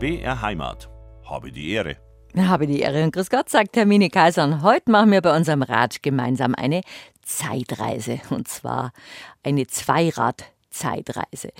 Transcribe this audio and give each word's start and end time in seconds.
BR 0.00 0.40
Heimat. 0.40 0.88
Habe 1.26 1.52
die 1.52 1.72
Ehre. 1.72 1.98
Habe 2.34 2.66
die 2.66 2.80
Ehre 2.80 3.04
und 3.04 3.12
Grüß 3.12 3.28
Gott, 3.28 3.50
sagt 3.50 3.76
Hermine 3.76 4.08
Kaiser. 4.08 4.44
Und 4.44 4.62
heute 4.62 4.90
machen 4.90 5.12
wir 5.12 5.20
bei 5.20 5.36
unserem 5.36 5.60
Ratsch 5.60 6.00
gemeinsam 6.00 6.54
eine 6.54 6.80
Zeitreise. 7.20 8.18
Und 8.30 8.48
zwar 8.48 8.94
eine 9.42 9.66
Zweirad-Zeitreise. 9.66 11.50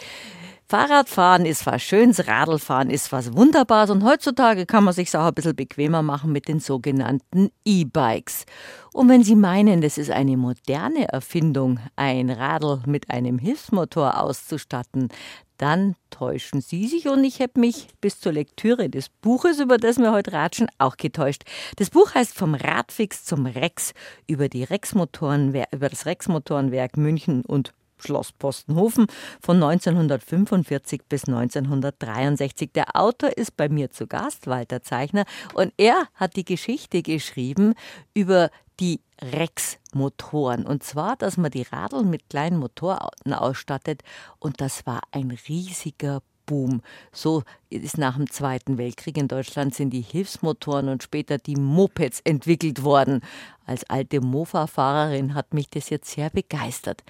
Fahrradfahren 0.70 1.46
ist 1.46 1.66
was 1.66 1.82
Schönes, 1.82 2.28
Radlfahren 2.28 2.90
ist 2.90 3.10
was 3.10 3.36
Wunderbares 3.36 3.90
und 3.90 4.04
heutzutage 4.04 4.66
kann 4.66 4.84
man 4.84 4.94
sich 4.94 5.12
auch 5.16 5.26
ein 5.26 5.34
bisschen 5.34 5.56
bequemer 5.56 6.02
machen 6.02 6.30
mit 6.30 6.46
den 6.46 6.60
sogenannten 6.60 7.50
E-Bikes. 7.64 8.46
Und 8.92 9.08
wenn 9.08 9.24
Sie 9.24 9.34
meinen, 9.34 9.80
das 9.80 9.98
ist 9.98 10.12
eine 10.12 10.36
moderne 10.36 11.08
Erfindung, 11.08 11.80
ein 11.96 12.30
Radl 12.30 12.82
mit 12.86 13.10
einem 13.10 13.40
Hilfsmotor 13.40 14.20
auszustatten, 14.20 15.08
dann 15.56 15.96
täuschen 16.10 16.60
Sie 16.60 16.86
sich 16.86 17.08
und 17.08 17.24
ich 17.24 17.40
habe 17.40 17.58
mich 17.58 17.88
bis 18.00 18.20
zur 18.20 18.30
Lektüre 18.30 18.88
des 18.88 19.08
Buches, 19.08 19.58
über 19.58 19.76
das 19.76 19.98
wir 19.98 20.12
heute 20.12 20.32
ratschen, 20.32 20.68
auch 20.78 20.96
getäuscht. 20.96 21.42
Das 21.78 21.90
Buch 21.90 22.14
heißt 22.14 22.32
Vom 22.32 22.54
Radfix 22.54 23.24
zum 23.24 23.46
Rex 23.46 23.92
über 24.28 24.48
die 24.48 24.62
Rexmotoren, 24.62 25.48
über 25.48 25.88
das 25.88 26.06
Rexmotorenwerk 26.06 26.96
München 26.96 27.44
und 27.44 27.72
Schloss 28.00 28.32
Postenhofen 28.32 29.06
von 29.40 29.62
1945 29.62 31.02
bis 31.08 31.24
1963. 31.24 32.72
Der 32.72 32.96
Autor 32.96 33.30
ist 33.36 33.56
bei 33.56 33.68
mir 33.68 33.90
zu 33.90 34.06
Gast, 34.06 34.46
Walter 34.46 34.82
Zeichner, 34.82 35.24
und 35.54 35.72
er 35.76 36.08
hat 36.14 36.36
die 36.36 36.44
Geschichte 36.44 37.02
geschrieben 37.02 37.74
über 38.14 38.50
die 38.80 39.00
Rex-Motoren. 39.20 40.66
Und 40.66 40.82
zwar, 40.82 41.16
dass 41.16 41.36
man 41.36 41.50
die 41.50 41.62
Radeln 41.62 42.08
mit 42.08 42.28
kleinen 42.30 42.58
Motoren 42.58 43.32
ausstattet. 43.32 44.02
Und 44.38 44.60
das 44.60 44.86
war 44.86 45.02
ein 45.12 45.36
riesiger 45.48 46.22
Boom. 46.46 46.82
So 47.12 47.44
ist 47.68 47.96
nach 47.96 48.16
dem 48.16 48.28
Zweiten 48.28 48.76
Weltkrieg 48.76 49.16
in 49.16 49.28
Deutschland 49.28 49.72
sind 49.72 49.90
die 49.90 50.00
Hilfsmotoren 50.00 50.88
und 50.88 51.02
später 51.02 51.38
die 51.38 51.54
Mopeds 51.54 52.20
entwickelt 52.24 52.82
worden. 52.82 53.20
Als 53.66 53.88
alte 53.88 54.20
Mofa-Fahrerin 54.20 55.34
hat 55.34 55.54
mich 55.54 55.70
das 55.70 55.90
jetzt 55.90 56.10
sehr 56.10 56.28
begeistert. 56.30 57.04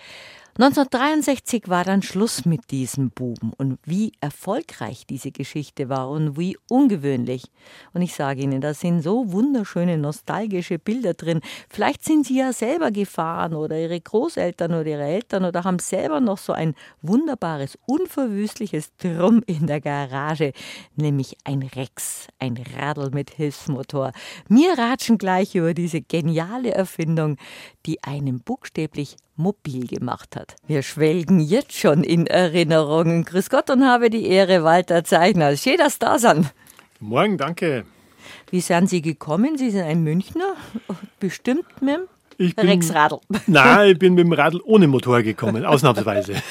1963 0.60 1.70
war 1.70 1.84
dann 1.84 2.02
Schluss 2.02 2.44
mit 2.44 2.70
diesem 2.70 3.08
Buben 3.08 3.54
und 3.56 3.78
wie 3.86 4.12
erfolgreich 4.20 5.06
diese 5.06 5.30
Geschichte 5.30 5.88
war 5.88 6.10
und 6.10 6.38
wie 6.38 6.58
ungewöhnlich. 6.68 7.44
Und 7.94 8.02
ich 8.02 8.14
sage 8.14 8.42
Ihnen, 8.42 8.60
da 8.60 8.74
sind 8.74 9.00
so 9.00 9.32
wunderschöne 9.32 9.96
nostalgische 9.96 10.78
Bilder 10.78 11.14
drin. 11.14 11.40
Vielleicht 11.70 12.04
sind 12.04 12.26
Sie 12.26 12.36
ja 12.36 12.52
selber 12.52 12.90
gefahren 12.90 13.54
oder 13.54 13.80
Ihre 13.80 13.98
Großeltern 13.98 14.74
oder 14.74 14.84
Ihre 14.84 15.04
Eltern 15.04 15.46
oder 15.46 15.64
haben 15.64 15.78
selber 15.78 16.20
noch 16.20 16.36
so 16.36 16.52
ein 16.52 16.74
wunderbares, 17.00 17.78
unverwüstliches 17.86 18.94
Drum 18.98 19.42
in 19.46 19.66
der 19.66 19.80
Garage, 19.80 20.52
nämlich 20.94 21.38
ein 21.44 21.62
Rex, 21.62 22.28
ein 22.38 22.62
Radl 22.76 23.12
mit 23.12 23.30
Hilfsmotor. 23.30 24.12
Wir 24.50 24.76
ratschen 24.76 25.16
gleich 25.16 25.54
über 25.54 25.72
diese 25.72 26.02
geniale 26.02 26.72
Erfindung, 26.72 27.38
die 27.86 28.04
einem 28.04 28.40
buchstäblich 28.40 29.16
mobil 29.40 29.86
gemacht 29.86 30.36
hat. 30.36 30.56
Wir 30.66 30.82
schwelgen 30.82 31.40
jetzt 31.40 31.72
schon 31.72 32.04
in 32.04 32.26
Erinnerungen. 32.26 33.24
Grüß 33.24 33.50
Gott 33.50 33.70
und 33.70 33.84
habe 33.84 34.10
die 34.10 34.26
Ehre, 34.26 34.62
Walter 34.64 35.04
Zeichner. 35.04 35.56
Schön, 35.56 35.78
dass 35.78 35.94
Sie 35.94 35.98
da 36.00 36.18
sind. 36.18 36.52
Morgen, 37.00 37.38
danke. 37.38 37.84
Wie 38.50 38.60
sind 38.60 38.88
Sie 38.88 39.02
gekommen? 39.02 39.56
Sie 39.56 39.70
sind 39.70 39.82
ein 39.82 40.02
Münchner, 40.02 40.54
bestimmt 41.18 41.64
mit 41.80 41.96
dem 41.96 42.08
ich 42.36 42.56
bin, 42.56 42.68
Rexradl. 42.68 43.20
Nein, 43.46 43.90
ich 43.92 43.98
bin 43.98 44.14
mit 44.14 44.24
dem 44.24 44.32
Radl 44.32 44.60
ohne 44.64 44.86
Motor 44.86 45.22
gekommen, 45.22 45.64
ausnahmsweise. 45.64 46.34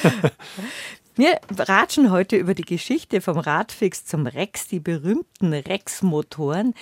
Wir 1.16 1.40
ratschen 1.58 2.12
heute 2.12 2.38
über 2.38 2.54
die 2.54 2.64
Geschichte 2.64 3.20
vom 3.20 3.38
Radfix 3.40 4.06
zum 4.06 4.26
Rex, 4.26 4.68
die 4.68 4.80
berühmten 4.80 5.52
Rex-Motoren. 5.52 6.74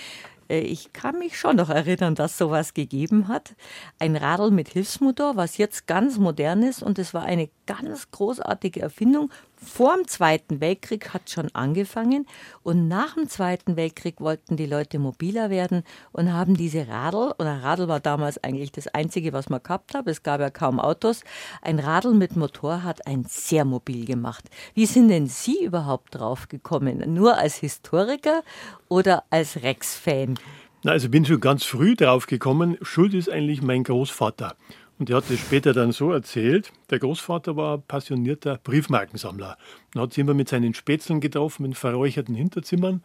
Äh, 0.50 0.60
ich 0.60 0.94
kann 0.94 1.20
mich 1.20 1.38
schon 1.38 1.56
noch 1.58 1.70
erinnern, 1.70 2.16
dass 2.16 2.38
sowas 2.38 2.74
gegeben 2.74 3.28
hat. 3.28 3.56
Ein 4.00 4.16
Radl 4.16 4.52
mit 4.52 4.70
Hilfsmotor, 4.70 5.36
was 5.36 5.58
jetzt 5.58 5.88
ganz 5.88 6.18
modern 6.18 6.64
ist 6.64 6.84
und 6.84 7.00
es 7.00 7.14
war 7.14 7.24
eine 7.24 7.50
ganz 7.68 8.10
großartige 8.10 8.82
Erfindung. 8.82 9.30
Vor 9.56 9.96
dem 9.96 10.08
Zweiten 10.08 10.62
Weltkrieg 10.62 11.14
hat 11.14 11.30
schon 11.30 11.54
angefangen 11.54 12.26
und 12.64 12.88
nach 12.88 13.16
dem 13.16 13.28
Zweiten 13.28 13.76
Weltkrieg 13.76 14.20
wollten 14.20 14.56
die 14.56 14.66
Leute 14.66 14.98
mobiler 14.98 15.50
werden 15.50 15.84
und 16.12 16.34
haben 16.34 16.56
diese 16.56 16.88
Radl, 16.88 17.34
ein 17.38 17.48
Radl 17.48 17.88
war 17.88 18.00
damals 18.00 18.44
eigentlich 18.44 18.72
das 18.72 18.88
einzige, 18.88 19.34
was 19.34 19.50
man 19.50 19.62
gehabt 19.62 19.94
hat, 19.94 20.08
es 20.08 20.24
gab 20.24 20.42
ja 20.42 20.50
kaum 20.50 20.80
Autos, 20.80 21.24
ein 21.62 21.80
Radl 21.80 22.14
mit 22.14 22.36
Motor 22.36 22.84
hat 22.84 23.06
ein 23.08 23.26
sehr 23.28 23.66
mobil 23.66 24.06
gemacht. 24.06 24.46
Wie 24.74 24.86
sind 24.86 25.10
denn 25.10 25.28
Sie 25.28 25.64
überhaupt 25.64 26.16
drauf 26.16 26.48
gekommen? 26.48 27.14
Nur 27.14 27.38
als 27.38 27.56
Historiker 27.58 28.44
oder 28.90 29.24
als 29.30 29.62
Rex-Fan? 29.62 30.40
Also 30.86 31.08
ich 31.08 31.12
bin 31.12 31.26
schon 31.26 31.40
ganz 31.40 31.64
früh 31.64 31.96
drauf 31.96 32.28
gekommen. 32.28 32.78
Schuld 32.82 33.14
ist 33.14 33.30
eigentlich 33.30 33.62
mein 33.62 33.84
Großvater. 33.84 34.56
Und 35.00 35.10
er 35.10 35.18
hat 35.18 35.30
das 35.30 35.40
später 35.40 35.74
dann 35.74 35.92
so 35.92 36.12
erzählt. 36.12 36.72
Der 36.90 37.00
Großvater 37.00 37.56
war 37.56 37.78
passionierter 37.78 38.60
Briefmarkensammler 38.64 39.58
und 39.94 40.02
hat 40.02 40.14
sich 40.14 40.22
immer 40.22 40.34
mit 40.34 40.50
seinen 40.50 40.74
Spätzeln 40.74 41.22
getroffen, 41.22 41.66
in 41.66 41.74
verräucherten 41.74 42.34
Hinterzimmern. 42.34 43.04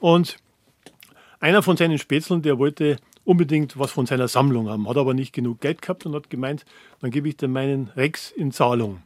Und 0.00 0.38
einer 1.38 1.62
von 1.62 1.76
seinen 1.76 1.98
Spätzeln, 1.98 2.42
der 2.42 2.58
wollte 2.58 2.96
unbedingt 3.24 3.78
was 3.78 3.92
von 3.92 4.06
seiner 4.06 4.26
Sammlung 4.26 4.68
haben, 4.68 4.88
hat 4.88 4.96
aber 4.96 5.14
nicht 5.14 5.32
genug 5.32 5.60
Geld 5.60 5.80
gehabt 5.80 6.06
und 6.06 6.14
hat 6.14 6.28
gemeint, 6.28 6.64
dann 7.00 7.10
gebe 7.10 7.28
ich 7.28 7.36
dir 7.36 7.48
meinen 7.48 7.88
Rex 7.96 8.32
in 8.32 8.50
Zahlung. 8.50 9.02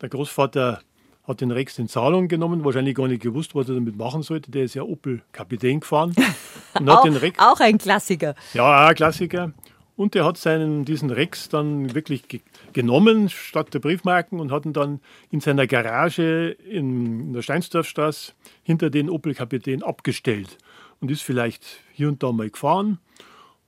Der 0.00 0.08
Großvater 0.08 0.80
hat 1.24 1.40
den 1.40 1.52
Rex 1.52 1.78
in 1.78 1.88
Zahlung 1.88 2.26
genommen, 2.26 2.64
wahrscheinlich 2.64 2.96
gar 2.96 3.06
nicht 3.06 3.22
gewusst, 3.22 3.54
was 3.54 3.68
er 3.68 3.76
damit 3.76 3.96
machen 3.96 4.22
sollte. 4.22 4.50
Der 4.50 4.64
ist 4.64 4.74
ja 4.74 4.82
Opel-Kapitän 4.82 5.80
gefahren. 5.80 6.14
Und 6.78 6.90
auch, 6.90 7.02
den 7.02 7.16
Rex, 7.16 7.38
auch 7.38 7.60
ein 7.60 7.78
Klassiker. 7.78 8.34
Ja, 8.54 8.88
ein 8.88 8.94
Klassiker. 8.94 9.52
Und 9.96 10.16
er 10.16 10.24
hat 10.24 10.38
seinen, 10.38 10.84
diesen 10.84 11.10
Rex 11.10 11.48
dann 11.48 11.94
wirklich 11.94 12.26
ge 12.28 12.40
genommen 12.72 13.28
statt 13.28 13.74
der 13.74 13.80
Briefmarken 13.80 14.40
und 14.40 14.50
hat 14.50 14.64
ihn 14.64 14.72
dann 14.72 15.00
in 15.30 15.40
seiner 15.40 15.66
Garage 15.66 16.56
in 16.68 17.32
der 17.34 17.42
Steinsdorfstraße 17.42 18.32
hinter 18.62 18.88
den 18.88 19.10
Opel-Kapitän 19.10 19.82
abgestellt 19.82 20.56
und 21.00 21.10
ist 21.10 21.22
vielleicht 21.22 21.80
hier 21.92 22.08
und 22.08 22.22
da 22.22 22.32
mal 22.32 22.48
gefahren. 22.48 22.98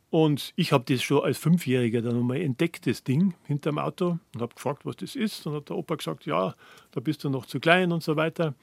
Und 0.09 0.53
ich 0.55 0.73
habe 0.73 0.85
das 0.87 1.03
schon 1.03 1.25
als 1.25 1.39
Fünfjähriger 1.39 2.01
dann 2.01 2.17
einmal 2.17 2.41
entdeckt, 2.41 2.87
das 2.87 3.03
Ding 3.03 3.35
hinterm 3.47 3.79
Auto 3.79 4.19
und 4.33 4.41
habe 4.41 4.55
gefragt, 4.55 4.87
was 4.87 4.95
das 4.97 5.17
ist. 5.17 5.45
Dann 5.45 5.55
hat 5.55 5.69
der 5.69 5.77
Opa 5.77 5.97
gesagt, 5.97 6.25
ja, 6.25 6.55
da 6.93 7.01
bist 7.01 7.25
du 7.25 7.31
noch 7.31 7.47
zu 7.47 7.59
klein 7.59 7.91
und 7.91 8.03
so 8.03 8.15
weiter. 8.15 8.55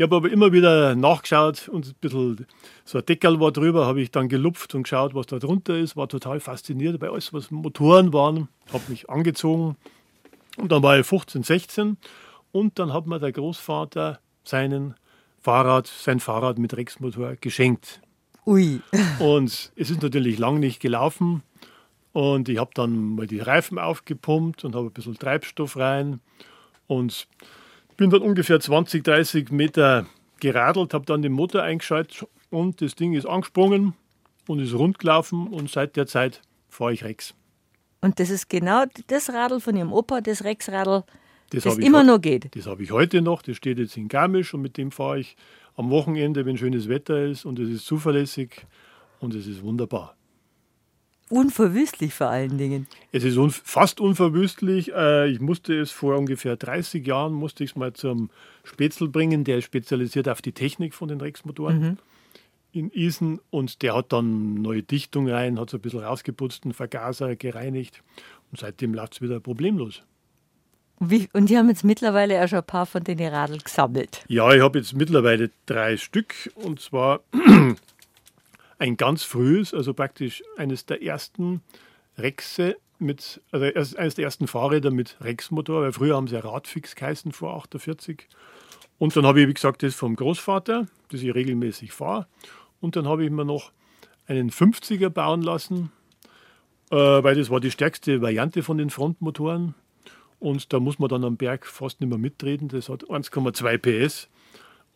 Ich 0.00 0.02
habe 0.02 0.16
aber 0.16 0.30
immer 0.30 0.50
wieder 0.50 0.94
nachgeschaut 0.94 1.68
und 1.68 1.86
ein 1.86 1.94
bisschen 2.00 2.46
so 2.86 2.96
ein 2.96 3.04
Deckel 3.04 3.38
war 3.38 3.52
drüber, 3.52 3.84
habe 3.84 4.00
ich 4.00 4.10
dann 4.10 4.30
gelupft 4.30 4.74
und 4.74 4.84
geschaut, 4.84 5.14
was 5.14 5.26
da 5.26 5.38
drunter 5.38 5.76
ist, 5.76 5.94
war 5.94 6.08
total 6.08 6.40
fasziniert 6.40 6.98
bei 6.98 7.10
alles, 7.10 7.34
was 7.34 7.50
Motoren 7.50 8.10
waren, 8.14 8.48
habe 8.72 8.84
mich 8.88 9.10
angezogen 9.10 9.76
und 10.56 10.72
dann 10.72 10.82
war 10.82 10.98
ich 10.98 11.04
15, 11.04 11.42
16 11.42 11.98
und 12.50 12.78
dann 12.78 12.94
hat 12.94 13.06
mir 13.06 13.18
der 13.18 13.30
Großvater 13.30 14.20
seinen 14.42 14.94
Fahrrad, 15.38 15.86
sein 15.86 16.18
Fahrrad 16.18 16.58
mit 16.58 16.74
Rexmotor 16.74 17.36
geschenkt. 17.38 18.00
Ui. 18.46 18.80
Und 19.18 19.48
es 19.76 19.90
ist 19.90 20.02
natürlich 20.02 20.38
lang 20.38 20.60
nicht 20.60 20.80
gelaufen 20.80 21.42
und 22.14 22.48
ich 22.48 22.56
habe 22.56 22.70
dann 22.72 23.16
mal 23.16 23.26
die 23.26 23.40
Reifen 23.40 23.78
aufgepumpt 23.78 24.64
und 24.64 24.74
habe 24.74 24.86
ein 24.86 24.92
bisschen 24.92 25.18
Treibstoff 25.18 25.76
rein 25.76 26.20
und 26.86 27.28
bin 28.00 28.08
dann 28.08 28.22
ungefähr 28.22 28.58
20, 28.58 29.04
30 29.04 29.50
Meter 29.50 30.06
geradelt, 30.40 30.94
habe 30.94 31.04
dann 31.04 31.20
den 31.20 31.32
Motor 31.32 31.64
eingeschaltet 31.64 32.26
und 32.48 32.80
das 32.80 32.94
Ding 32.94 33.12
ist 33.12 33.26
angesprungen 33.26 33.92
und 34.48 34.58
ist 34.58 34.72
rund 34.72 34.98
gelaufen 34.98 35.46
und 35.48 35.70
seit 35.70 35.96
der 35.96 36.06
Zeit 36.06 36.40
fahre 36.70 36.94
ich 36.94 37.04
Rex. 37.04 37.34
Und 38.00 38.18
das 38.18 38.30
ist 38.30 38.48
genau 38.48 38.84
das 39.08 39.28
Radl 39.28 39.60
von 39.60 39.76
Ihrem 39.76 39.92
Opa, 39.92 40.22
das 40.22 40.44
Rexradl, 40.44 41.04
das, 41.50 41.64
das 41.64 41.76
immer 41.76 42.02
noch 42.02 42.22
geht. 42.22 42.56
Das 42.56 42.66
habe 42.66 42.82
ich 42.82 42.90
heute 42.90 43.20
noch, 43.20 43.42
das 43.42 43.58
steht 43.58 43.78
jetzt 43.78 43.98
in 43.98 44.08
Garmisch 44.08 44.54
und 44.54 44.62
mit 44.62 44.78
dem 44.78 44.92
fahre 44.92 45.20
ich 45.20 45.36
am 45.76 45.90
Wochenende, 45.90 46.46
wenn 46.46 46.56
schönes 46.56 46.88
Wetter 46.88 47.22
ist 47.26 47.44
und 47.44 47.58
es 47.58 47.68
ist 47.68 47.84
zuverlässig 47.84 48.66
und 49.18 49.34
es 49.34 49.46
ist 49.46 49.62
wunderbar. 49.62 50.16
Unverwüstlich 51.30 52.12
vor 52.12 52.26
allen 52.26 52.58
Dingen. 52.58 52.88
Es 53.12 53.22
ist 53.22 53.36
un 53.36 53.50
fast 53.50 54.00
unverwüstlich. 54.00 54.92
Äh, 54.92 55.30
ich 55.30 55.40
musste 55.40 55.78
es 55.78 55.92
vor 55.92 56.18
ungefähr 56.18 56.56
30 56.56 57.06
Jahren, 57.06 57.32
musste 57.32 57.62
ich 57.62 57.70
es 57.70 57.76
mal 57.76 57.92
zum 57.92 58.30
Spätzl 58.64 59.06
bringen, 59.06 59.44
der 59.44 59.58
ist 59.58 59.64
spezialisiert 59.64 60.28
auf 60.28 60.42
die 60.42 60.52
Technik 60.52 60.92
von 60.92 61.06
den 61.08 61.20
Rexmotoren 61.20 61.80
mhm. 61.80 61.98
in 62.72 62.90
Isen 62.90 63.40
und 63.50 63.82
der 63.82 63.94
hat 63.94 64.12
dann 64.12 64.54
neue 64.54 64.82
Dichtung 64.82 65.28
rein, 65.28 65.60
hat 65.60 65.70
so 65.70 65.78
ein 65.78 65.80
bisschen 65.80 66.00
rausgeputzt, 66.00 66.64
einen 66.64 66.74
Vergaser 66.74 67.36
gereinigt 67.36 68.02
und 68.50 68.58
seitdem 68.58 68.92
läuft 68.92 69.14
es 69.14 69.20
wieder 69.22 69.38
problemlos. 69.38 70.02
Wie, 70.98 71.28
und 71.32 71.48
die 71.48 71.56
haben 71.56 71.68
jetzt 71.68 71.84
mittlerweile 71.84 72.42
auch 72.42 72.48
schon 72.48 72.58
ein 72.58 72.66
paar 72.66 72.86
von 72.86 73.04
den 73.04 73.20
Radl 73.22 73.58
gesammelt. 73.58 74.22
Ja, 74.28 74.52
ich 74.52 74.60
habe 74.60 74.80
jetzt 74.80 74.94
mittlerweile 74.94 75.50
drei 75.64 75.96
Stück 75.96 76.34
und 76.56 76.80
zwar 76.80 77.20
ein 78.80 78.96
ganz 78.96 79.22
frühes, 79.22 79.74
also 79.74 79.92
praktisch 79.92 80.42
eines 80.56 80.86
der 80.86 81.02
ersten 81.02 81.60
Rexe 82.16 82.76
mit, 82.98 83.40
also 83.52 83.96
eines 83.96 84.14
der 84.14 84.24
ersten 84.24 84.46
Fahrräder 84.46 84.90
mit 84.90 85.16
Rexmotor, 85.20 85.82
weil 85.82 85.92
früher 85.92 86.16
haben 86.16 86.26
sie 86.26 86.34
ja 86.34 86.40
Radfix 86.40 86.96
geheißen 86.96 87.32
vor 87.32 87.56
48. 87.56 88.26
Und 88.98 89.14
dann 89.14 89.26
habe 89.26 89.42
ich, 89.42 89.48
wie 89.48 89.54
gesagt, 89.54 89.82
das 89.82 89.94
vom 89.94 90.16
Großvater, 90.16 90.86
das 91.10 91.22
ich 91.22 91.34
regelmäßig 91.34 91.92
fahre. 91.92 92.26
Und 92.80 92.96
dann 92.96 93.06
habe 93.06 93.24
ich 93.24 93.30
mir 93.30 93.44
noch 93.44 93.70
einen 94.26 94.50
50er 94.50 95.10
bauen 95.10 95.42
lassen, 95.42 95.92
äh, 96.90 96.96
weil 96.96 97.34
das 97.34 97.50
war 97.50 97.60
die 97.60 97.70
stärkste 97.70 98.22
Variante 98.22 98.62
von 98.62 98.78
den 98.78 98.88
Frontmotoren. 98.88 99.74
Und 100.38 100.72
da 100.72 100.80
muss 100.80 100.98
man 100.98 101.10
dann 101.10 101.24
am 101.24 101.36
Berg 101.36 101.66
fast 101.66 102.00
nicht 102.00 102.08
mehr 102.08 102.18
mitreden. 102.18 102.68
Das 102.68 102.88
hat 102.88 103.04
1,2 103.04 103.76
PS. 103.76 104.28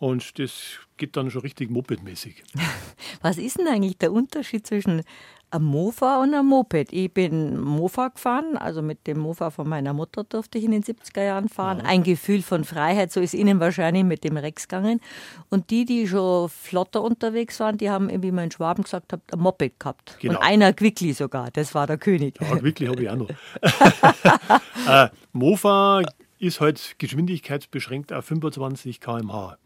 Und 0.05 0.39
das 0.39 0.81
geht 0.99 1.17
dann 1.17 1.31
schon 1.31 1.41
richtig 1.41 1.71
mopedmäßig. 1.71 2.45
Was 3.23 3.39
ist 3.39 3.59
denn 3.59 3.69
eigentlich 3.69 3.97
der 3.97 4.12
Unterschied 4.12 4.67
zwischen 4.67 5.03
einem 5.51 5.65
Mofa 5.65 6.21
und 6.21 6.35
einem 6.35 6.45
Moped? 6.45 6.93
Ich 6.93 7.11
bin 7.11 7.59
Mofa 7.59 8.09
gefahren, 8.09 8.59
also 8.59 8.83
mit 8.83 9.06
dem 9.06 9.19
Mofa 9.19 9.49
von 9.49 9.67
meiner 9.67 9.95
Mutter 9.95 10.23
durfte 10.25 10.59
ich 10.59 10.65
in 10.65 10.73
den 10.73 10.83
70er 10.83 11.25
Jahren 11.25 11.49
fahren. 11.49 11.79
Ja. 11.79 11.85
Ein 11.85 12.03
Gefühl 12.03 12.43
von 12.43 12.65
Freiheit, 12.65 13.12
so 13.12 13.21
ist 13.21 13.33
Ihnen 13.33 13.61
wahrscheinlich 13.61 14.05
mit 14.05 14.25
dem 14.25 14.37
Rex 14.37 14.69
gegangen. 14.69 15.01
Und 15.49 15.71
die, 15.71 15.87
die 15.87 16.06
schon 16.06 16.51
flotter 16.51 17.01
unterwegs 17.01 17.59
waren, 17.61 17.79
die 17.79 17.89
haben, 17.89 18.11
wie 18.23 18.31
mein 18.31 18.51
Schwaben 18.51 18.85
gesagt 18.85 19.11
hat, 19.15 19.23
ein 19.33 19.39
Moped 19.39 19.81
gehabt. 19.81 20.19
Genau. 20.21 20.35
Und 20.35 20.45
einer 20.45 20.75
Quickly 20.75 21.15
sogar, 21.15 21.51
das 21.51 21.75
war 21.75 21.87
der 21.87 21.97
König. 21.97 22.39
Ja, 22.43 22.56
Quickly 22.56 22.89
habe 22.89 23.03
ich 23.05 23.09
auch 23.09 23.17
noch. 23.17 23.31
äh, 24.87 25.09
Mofa 25.33 26.03
ist 26.39 26.61
halt 26.61 26.97
geschwindigkeitsbeschränkt 26.99 28.12
auf 28.12 28.27
25 28.27 29.01
km/h. 29.01 29.56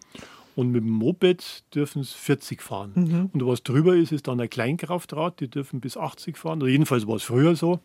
Und 0.58 0.72
mit 0.72 0.82
dem 0.82 0.90
Moped 0.90 1.62
dürfen 1.72 2.02
es 2.02 2.12
40 2.14 2.62
fahren. 2.62 2.90
Mhm. 2.96 3.30
Und 3.32 3.46
was 3.46 3.62
drüber 3.62 3.94
ist, 3.94 4.10
ist 4.10 4.26
dann 4.26 4.40
ein 4.40 4.50
Kleinkraftrad, 4.50 5.38
die 5.38 5.46
dürfen 5.46 5.78
bis 5.78 5.96
80 5.96 6.36
fahren. 6.36 6.60
Oder 6.60 6.72
jedenfalls 6.72 7.06
war 7.06 7.14
es 7.14 7.22
früher 7.22 7.54
so. 7.54 7.78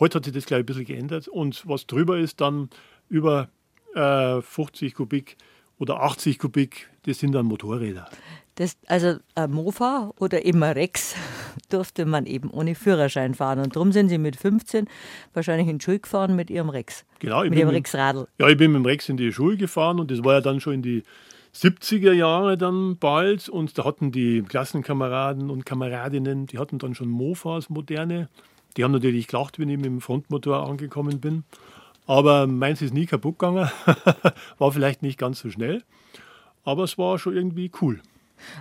Heute 0.00 0.16
hat 0.16 0.24
sich 0.24 0.32
das, 0.32 0.46
glaube 0.46 0.60
ich, 0.60 0.62
ein 0.62 0.66
bisschen 0.66 0.84
geändert. 0.86 1.28
Und 1.28 1.68
was 1.68 1.86
drüber 1.86 2.18
ist, 2.18 2.40
dann 2.40 2.70
über 3.10 3.50
äh, 3.94 4.40
50 4.40 4.94
Kubik 4.94 5.36
oder 5.78 6.00
80 6.00 6.38
Kubik, 6.38 6.88
das 7.02 7.18
sind 7.18 7.32
dann 7.32 7.44
Motorräder. 7.44 8.08
Das, 8.54 8.78
also 8.86 9.18
ein 9.34 9.50
Mofa 9.50 10.10
oder 10.18 10.42
eben 10.46 10.62
ein 10.62 10.72
Rex 10.72 11.16
durfte 11.68 12.06
man 12.06 12.24
eben 12.24 12.48
ohne 12.48 12.74
Führerschein 12.74 13.34
fahren. 13.34 13.58
Und 13.58 13.76
darum 13.76 13.92
sind 13.92 14.08
sie 14.08 14.16
mit 14.16 14.36
15 14.36 14.88
wahrscheinlich 15.34 15.68
in 15.68 15.76
die 15.76 15.84
Schule 15.84 16.00
gefahren 16.00 16.34
mit 16.34 16.48
ihrem 16.48 16.70
Rex. 16.70 17.04
Genau. 17.18 17.44
Mit 17.44 17.58
ihrem 17.58 17.68
Rexradl. 17.68 18.26
Ja, 18.38 18.48
ich 18.48 18.56
bin 18.56 18.72
mit 18.72 18.80
dem 18.80 18.86
Rex 18.86 19.06
in 19.10 19.18
die 19.18 19.30
Schule 19.30 19.58
gefahren 19.58 20.00
und 20.00 20.10
das 20.10 20.24
war 20.24 20.32
ja 20.32 20.40
dann 20.40 20.60
schon 20.60 20.72
in 20.72 20.82
die 20.82 21.02
70er 21.56 22.12
Jahre 22.12 22.58
dann 22.58 22.98
bald 22.98 23.48
und 23.48 23.78
da 23.78 23.84
hatten 23.84 24.12
die 24.12 24.42
Klassenkameraden 24.42 25.48
und 25.48 25.64
Kameradinnen, 25.64 26.46
die 26.46 26.58
hatten 26.58 26.78
dann 26.78 26.94
schon 26.94 27.08
Mofas, 27.08 27.70
moderne. 27.70 28.28
Die 28.76 28.84
haben 28.84 28.92
natürlich 28.92 29.26
gelacht, 29.26 29.58
wenn 29.58 29.70
ich 29.70 29.78
mit 29.78 29.86
dem 29.86 30.02
Frontmotor 30.02 30.68
angekommen 30.68 31.18
bin. 31.18 31.44
Aber 32.06 32.46
meins 32.46 32.82
ist 32.82 32.92
nie 32.92 33.06
kaputt 33.06 33.38
gegangen. 33.38 33.70
war 34.58 34.72
vielleicht 34.72 35.02
nicht 35.02 35.18
ganz 35.18 35.40
so 35.40 35.50
schnell. 35.50 35.82
Aber 36.62 36.84
es 36.84 36.98
war 36.98 37.18
schon 37.18 37.34
irgendwie 37.34 37.70
cool. 37.80 38.02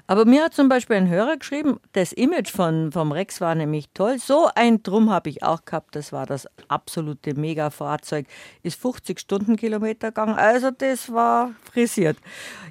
Aber 0.08 0.26
mir 0.26 0.44
hat 0.44 0.54
zum 0.54 0.70
Beispiel 0.70 0.98
ein 0.98 1.10
Hörer 1.10 1.38
geschrieben, 1.38 1.80
das 1.94 2.14
Image 2.14 2.52
von, 2.52 2.92
vom 2.92 3.12
Rex 3.12 3.42
war 3.42 3.56
nämlich 3.56 3.90
toll. 3.94 4.18
So 4.20 4.50
ein 4.56 4.84
Drum 4.84 5.10
habe 5.12 5.30
ich 5.30 5.44
auch 5.44 5.66
gehabt. 5.66 5.96
Das 5.96 6.12
war 6.12 6.26
das 6.26 6.48
absolute 6.68 7.34
Mega-Fahrzeug. 7.34 8.28
Ist 8.64 8.80
50 8.80 9.20
Stundenkilometer 9.20 10.10
gegangen. 10.10 10.36
Also 10.36 10.72
das 10.72 11.12
war 11.12 11.52
frisiert. 11.72 12.18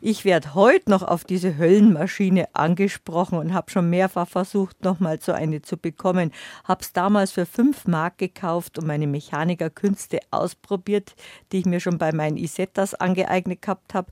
Ich 0.01 0.25
werde 0.25 0.55
heute 0.55 0.91
noch 0.91 1.03
auf 1.03 1.25
diese 1.25 1.57
Höllenmaschine 1.57 2.49
angesprochen 2.55 3.39
und 3.39 3.55
habe 3.55 3.71
schon 3.71 3.91
mehrfach 3.91 4.29
versucht, 4.29 4.83
nochmal 4.85 5.21
so 5.21 5.33
eine 5.33 5.63
zu 5.63 5.77
bekommen. 5.77 6.33
Habe 6.65 6.83
es 6.83 6.93
damals 6.93 7.33
für 7.33 7.47
5 7.47 7.87
Mark 7.87 8.19
gekauft 8.19 8.79
und 8.79 8.87
meine 8.87 9.07
Mechanikerkünste 9.07 10.21
ausprobiert, 10.31 11.15
die 11.53 11.59
ich 11.59 11.67
mir 11.67 11.81
schon 11.81 11.99
bei 11.99 12.13
meinen 12.13 12.37
Isettas 12.37 12.95
angeeignet 12.95 13.63
gehabt 13.63 13.95
habe. 13.95 14.11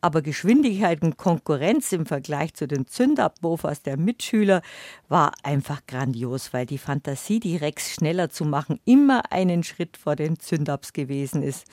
Aber 0.00 0.22
Geschwindigkeit 0.22 1.02
und 1.02 1.16
Konkurrenz 1.16 1.90
im 1.92 2.06
Vergleich 2.06 2.54
zu 2.54 2.68
den 2.68 2.86
Zündabwurfers 2.86 3.82
der 3.82 3.96
Mitschüler 3.96 4.62
war 5.08 5.32
einfach 5.42 5.80
grandios, 5.88 6.52
weil 6.52 6.66
die 6.66 6.78
Fantasie, 6.78 7.40
die 7.40 7.56
Rex 7.56 7.94
schneller 7.94 8.30
zu 8.30 8.44
machen, 8.44 8.78
immer 8.84 9.32
einen 9.32 9.64
Schritt 9.64 9.96
vor 9.96 10.14
den 10.14 10.38
Zündabs 10.38 10.92
gewesen 10.92 11.42
ist. 11.42 11.66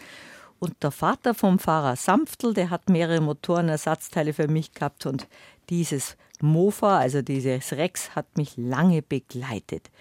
Und 0.57 0.81
der 0.81 0.89
Vater 0.91 1.35
vom 1.35 1.59
Fahrer 1.59 1.95
Sanftel, 1.95 2.55
der 2.55 2.71
hat 2.71 2.89
mehrere 2.89 3.21
Motorenersatzteile 3.21 4.33
für 4.33 4.47
mich 4.47 4.73
gehabt 4.73 5.05
und 5.05 5.27
dieses 5.69 6.17
Mofa, 6.41 6.97
also 6.97 7.21
dieses 7.21 7.73
Rex, 7.73 8.15
hat 8.15 8.37
mich 8.37 8.57
lange 8.57 9.03
begleitet. 9.03 9.91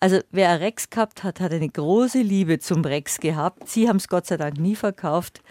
Also 0.00 0.20
wer 0.30 0.50
ein 0.50 0.58
Rex 0.58 0.90
gehabt 0.90 1.24
hat, 1.24 1.40
hat 1.40 1.52
eine 1.52 1.68
große 1.68 2.20
Liebe 2.20 2.58
zum 2.58 2.84
Rex 2.84 3.18
gehabt. 3.18 3.68
Sie 3.68 3.88
haben 3.88 3.96
es 3.96 4.08
Gott 4.08 4.26
sei 4.26 4.36
Dank 4.36 4.58
nie 4.58 4.76
verkauft 4.76 5.42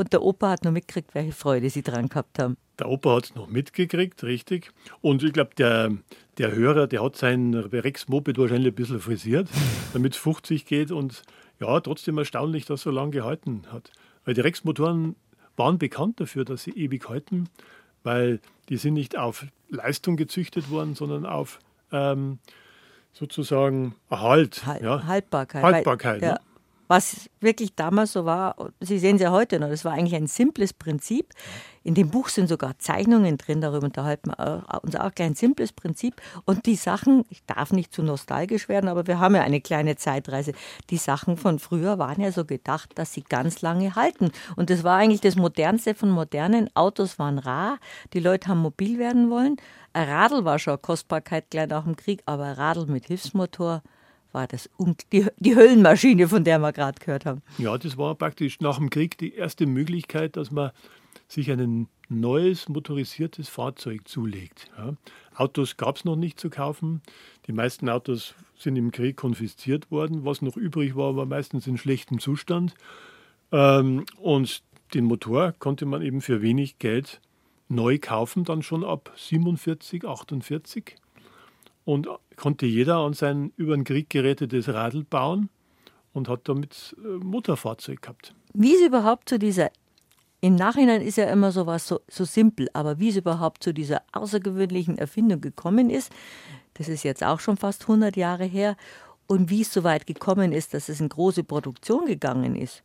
und 0.00 0.14
der 0.14 0.22
Opa 0.22 0.50
hat 0.50 0.64
noch 0.64 0.72
mitgekriegt, 0.72 1.14
welche 1.14 1.32
Freude 1.32 1.68
sie 1.68 1.82
dran 1.82 2.08
gehabt 2.08 2.38
haben. 2.38 2.56
Der 2.78 2.88
Opa 2.88 3.16
hat 3.16 3.24
es 3.26 3.34
noch 3.34 3.48
mitgekriegt, 3.48 4.24
richtig. 4.24 4.72
Und 5.02 5.22
ich 5.22 5.34
glaube, 5.34 5.50
der, 5.56 5.92
der 6.38 6.52
Hörer, 6.52 6.86
der 6.86 7.04
hat 7.04 7.16
sein 7.16 7.52
Rex-Moped 7.54 8.38
wahrscheinlich 8.38 8.72
ein 8.72 8.74
bisschen 8.74 9.00
frisiert, 9.00 9.48
damit 9.92 10.14
es 10.14 10.18
50 10.18 10.64
geht. 10.64 10.90
Und 10.90 11.22
ja, 11.60 11.78
trotzdem 11.80 12.16
erstaunlich, 12.16 12.64
dass 12.64 12.80
so 12.80 12.90
lange 12.90 13.10
gehalten 13.10 13.64
hat. 13.70 13.92
Weil 14.24 14.32
die 14.32 14.40
Rex-Motoren 14.40 15.16
waren 15.56 15.78
bekannt 15.78 16.18
dafür, 16.18 16.46
dass 16.46 16.62
sie 16.62 16.70
ewig 16.70 17.06
halten, 17.10 17.50
weil 18.02 18.40
die 18.70 18.78
sind 18.78 18.94
nicht 18.94 19.18
auf 19.18 19.44
Leistung 19.68 20.16
gezüchtet 20.16 20.70
worden, 20.70 20.94
sondern 20.94 21.26
auf 21.26 21.58
ähm, 21.92 22.38
sozusagen 23.12 23.94
Erhalt. 24.08 24.64
Hal 24.64 24.82
ja. 24.82 25.06
Haltbarkeit. 25.06 25.62
Haltbarkeit. 25.62 26.22
Weil, 26.22 26.28
ja. 26.30 26.40
Was 26.90 27.30
wirklich 27.38 27.76
damals 27.76 28.14
so 28.14 28.24
war, 28.24 28.56
Sie 28.80 28.98
sehen 28.98 29.14
es 29.14 29.22
ja 29.22 29.30
heute 29.30 29.60
noch, 29.60 29.68
das 29.68 29.84
war 29.84 29.92
eigentlich 29.92 30.16
ein 30.16 30.26
simples 30.26 30.72
Prinzip. 30.72 31.32
In 31.84 31.94
dem 31.94 32.10
Buch 32.10 32.28
sind 32.28 32.48
sogar 32.48 32.80
Zeichnungen 32.80 33.38
drin, 33.38 33.60
darüber 33.60 33.86
unterhalten 33.86 34.30
wir 34.30 34.64
uns 34.82 34.96
auch 34.96 35.14
gleich 35.14 35.28
ein 35.28 35.34
simples 35.36 35.72
Prinzip. 35.72 36.20
Und 36.46 36.66
die 36.66 36.74
Sachen, 36.74 37.24
ich 37.28 37.44
darf 37.44 37.70
nicht 37.70 37.94
zu 37.94 38.02
nostalgisch 38.02 38.68
werden, 38.68 38.88
aber 38.88 39.06
wir 39.06 39.20
haben 39.20 39.36
ja 39.36 39.42
eine 39.42 39.60
kleine 39.60 39.94
Zeitreise. 39.94 40.50
Die 40.90 40.96
Sachen 40.96 41.36
von 41.36 41.60
früher 41.60 42.00
waren 42.00 42.20
ja 42.20 42.32
so 42.32 42.44
gedacht, 42.44 42.90
dass 42.96 43.12
sie 43.12 43.22
ganz 43.22 43.62
lange 43.62 43.94
halten. 43.94 44.32
Und 44.56 44.68
das 44.68 44.82
war 44.82 44.96
eigentlich 44.96 45.20
das 45.20 45.36
Modernste 45.36 45.94
von 45.94 46.10
modernen. 46.10 46.70
Autos 46.74 47.20
waren 47.20 47.38
rar, 47.38 47.78
die 48.14 48.20
Leute 48.20 48.48
haben 48.48 48.62
mobil 48.62 48.98
werden 48.98 49.30
wollen. 49.30 49.58
Ein 49.92 50.08
Radl 50.08 50.44
war 50.44 50.58
schon 50.58 50.72
eine 50.72 50.78
Kostbarkeit 50.78 51.50
gleich 51.50 51.68
nach 51.68 51.84
dem 51.84 51.94
Krieg, 51.94 52.24
aber 52.26 52.46
ein 52.46 52.56
Radl 52.56 52.86
mit 52.86 53.06
Hilfsmotor, 53.06 53.84
war 54.32 54.46
das 54.46 54.68
die, 55.12 55.26
die 55.38 55.56
Höllenmaschine, 55.56 56.28
von 56.28 56.44
der 56.44 56.58
wir 56.58 56.72
gerade 56.72 56.98
gehört 56.98 57.26
haben. 57.26 57.42
Ja, 57.58 57.76
das 57.76 57.96
war 57.96 58.14
praktisch 58.14 58.60
nach 58.60 58.78
dem 58.78 58.90
Krieg 58.90 59.18
die 59.18 59.34
erste 59.34 59.66
Möglichkeit, 59.66 60.36
dass 60.36 60.50
man 60.50 60.70
sich 61.28 61.50
ein 61.50 61.88
neues 62.08 62.68
motorisiertes 62.68 63.48
Fahrzeug 63.48 64.08
zulegt. 64.08 64.70
Ja. 64.76 64.94
Autos 65.34 65.76
gab 65.76 65.96
es 65.96 66.04
noch 66.04 66.16
nicht 66.16 66.40
zu 66.40 66.50
kaufen. 66.50 67.02
Die 67.46 67.52
meisten 67.52 67.88
Autos 67.88 68.34
sind 68.58 68.76
im 68.76 68.90
Krieg 68.90 69.16
konfisziert 69.16 69.90
worden. 69.90 70.24
Was 70.24 70.42
noch 70.42 70.56
übrig 70.56 70.96
war, 70.96 71.16
war 71.16 71.26
meistens 71.26 71.66
in 71.66 71.78
schlechtem 71.78 72.18
Zustand. 72.18 72.74
Ähm, 73.52 74.04
und 74.18 74.62
den 74.94 75.04
Motor 75.04 75.52
konnte 75.58 75.86
man 75.86 76.02
eben 76.02 76.20
für 76.20 76.42
wenig 76.42 76.78
Geld 76.78 77.20
neu 77.68 77.98
kaufen, 77.98 78.44
dann 78.44 78.62
schon 78.62 78.84
ab 78.84 79.12
47, 79.16 80.04
48 80.04 80.96
und 81.90 82.08
konnte 82.36 82.66
jeder 82.66 82.98
an 82.98 83.14
sein 83.14 83.52
über 83.56 83.74
den 83.74 83.82
Krieg 83.82 84.10
gerätetes 84.10 84.68
Radl 84.68 85.02
bauen 85.02 85.48
und 86.12 86.28
hat 86.28 86.48
damit 86.48 86.94
äh, 86.98 87.08
Motorfahrzeug 87.24 88.02
gehabt. 88.02 88.32
Wie 88.54 88.74
es 88.74 88.80
überhaupt 88.80 89.28
zu 89.28 89.40
dieser, 89.40 89.70
im 90.40 90.54
Nachhinein 90.54 91.02
ist 91.02 91.16
ja 91.16 91.24
immer 91.24 91.50
sowas 91.50 91.88
so, 91.88 92.00
so 92.08 92.24
simpel, 92.24 92.68
aber 92.74 93.00
wie 93.00 93.08
es 93.08 93.16
überhaupt 93.16 93.64
zu 93.64 93.74
dieser 93.74 94.02
außergewöhnlichen 94.12 94.98
Erfindung 94.98 95.40
gekommen 95.40 95.90
ist, 95.90 96.12
das 96.74 96.88
ist 96.88 97.02
jetzt 97.02 97.24
auch 97.24 97.40
schon 97.40 97.56
fast 97.56 97.82
100 97.82 98.16
Jahre 98.16 98.44
her, 98.44 98.76
und 99.26 99.48
wie 99.48 99.62
es 99.62 99.72
so 99.72 99.84
weit 99.84 100.08
gekommen 100.08 100.50
ist, 100.50 100.74
dass 100.74 100.88
es 100.88 101.00
in 101.00 101.08
große 101.08 101.44
Produktion 101.44 102.06
gegangen 102.06 102.56
ist. 102.56 102.82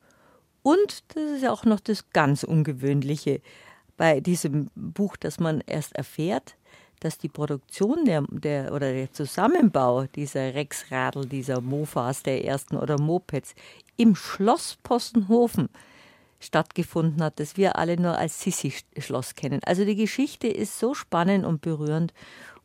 Und 0.62 1.04
das 1.16 1.32
ist 1.32 1.42
ja 1.42 1.52
auch 1.52 1.66
noch 1.66 1.80
das 1.80 2.12
ganz 2.12 2.44
Ungewöhnliche 2.44 3.42
bei 3.98 4.20
diesem 4.20 4.70
Buch, 4.76 5.16
dass 5.18 5.40
man 5.40 5.62
erst 5.66 5.96
erfährt, 5.96 6.56
dass 7.06 7.20
die 7.20 7.30
Produktion 7.30 8.06
der, 8.06 8.24
der 8.30 8.74
oder 8.74 8.92
der 8.92 9.14
Zusammenbau 9.14 10.06
dieser 10.08 10.56
Rexradl, 10.56 11.28
dieser 11.28 11.62
Mofas 11.62 12.24
der 12.24 12.44
ersten 12.44 12.76
oder 12.76 13.00
Mopeds 13.00 13.54
im 13.96 14.16
Schloss 14.16 14.78
Possenhofen 14.82 15.70
stattgefunden 16.40 17.24
hat, 17.24 17.40
das 17.40 17.58
wir 17.58 17.78
alle 17.78 18.00
nur 18.00 18.18
als 18.18 18.42
Sissi-Schloss 18.42 19.36
kennen. 19.36 19.62
Also 19.66 19.86
die 19.86 19.96
Geschichte 19.96 20.48
ist 20.48 20.80
so 20.80 20.94
spannend 20.94 21.46
und 21.46 21.62
berührend 21.62 22.14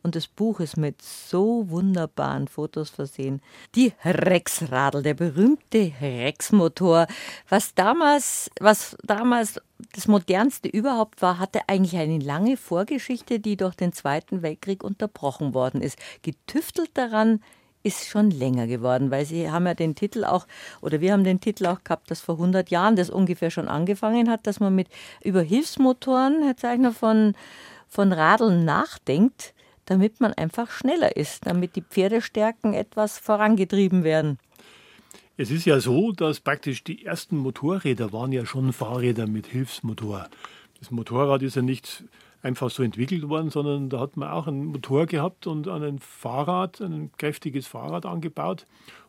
und 0.03 0.15
das 0.15 0.27
Buch 0.27 0.59
ist 0.59 0.77
mit 0.77 1.01
so 1.01 1.69
wunderbaren 1.69 2.47
Fotos 2.47 2.89
versehen. 2.89 3.41
Die 3.75 3.93
Rexradl, 4.03 5.03
der 5.03 5.13
berühmte 5.13 5.91
Rexmotor, 6.01 7.07
was 7.49 7.75
damals, 7.75 8.49
was 8.59 8.97
damals 9.03 9.61
das 9.93 10.07
modernste 10.07 10.69
überhaupt 10.69 11.21
war, 11.21 11.39
hatte 11.39 11.61
eigentlich 11.67 11.99
eine 11.99 12.19
lange 12.19 12.57
Vorgeschichte, 12.57 13.39
die 13.39 13.57
durch 13.57 13.75
den 13.75 13.93
Zweiten 13.93 14.41
Weltkrieg 14.41 14.83
unterbrochen 14.83 15.53
worden 15.53 15.81
ist. 15.81 15.97
Getüftelt 16.21 16.91
daran 16.93 17.41
ist 17.83 18.07
schon 18.07 18.29
länger 18.29 18.67
geworden, 18.67 19.11
weil 19.11 19.25
Sie 19.25 19.49
haben 19.49 19.65
ja 19.65 19.73
den 19.73 19.95
Titel 19.95 20.23
auch, 20.23 20.45
oder 20.81 21.01
wir 21.01 21.13
haben 21.13 21.23
den 21.23 21.41
Titel 21.41 21.65
auch 21.65 21.83
gehabt, 21.83 22.11
dass 22.11 22.21
vor 22.21 22.35
100 22.35 22.69
Jahren 22.69 22.95
das 22.95 23.09
ungefähr 23.09 23.49
schon 23.49 23.67
angefangen 23.67 24.29
hat, 24.29 24.45
dass 24.45 24.59
man 24.59 24.75
mit 24.75 24.87
über 25.23 25.41
Hilfsmotoren, 25.41 26.43
Herr 26.43 26.57
Zeichner, 26.57 26.91
von, 26.91 27.33
von 27.87 28.13
Radeln 28.13 28.65
nachdenkt, 28.65 29.53
damit 29.91 30.21
man 30.21 30.31
einfach 30.33 30.71
schneller 30.71 31.17
ist, 31.17 31.45
damit 31.45 31.75
die 31.75 31.81
Pferdestärken 31.81 32.73
etwas 32.73 33.19
vorangetrieben 33.19 34.05
werden. 34.05 34.39
Es 35.35 35.51
ist 35.51 35.65
ja 35.65 35.81
so, 35.81 36.13
dass 36.13 36.39
praktisch 36.39 36.85
die 36.85 37.05
ersten 37.05 37.35
Motorräder 37.35 38.13
waren 38.13 38.31
ja 38.31 38.45
schon 38.45 38.71
Fahrräder 38.71 39.27
mit 39.27 39.47
Hilfsmotor. 39.47 40.29
Das 40.79 40.91
Motorrad 40.91 41.41
ist 41.41 41.57
ja 41.57 41.61
nicht 41.61 42.05
einfach 42.41 42.69
so 42.69 42.83
entwickelt 42.83 43.27
worden, 43.27 43.49
sondern 43.49 43.89
da 43.89 43.99
hat 43.99 44.15
man 44.15 44.29
auch 44.29 44.47
einen 44.47 44.65
Motor 44.65 45.07
gehabt 45.07 45.45
und 45.45 45.67
ein 45.67 45.99
Fahrrad, 45.99 46.79
ein 46.79 47.11
kräftiges 47.17 47.67
Fahrrad 47.67 48.05
angebaut. 48.05 48.65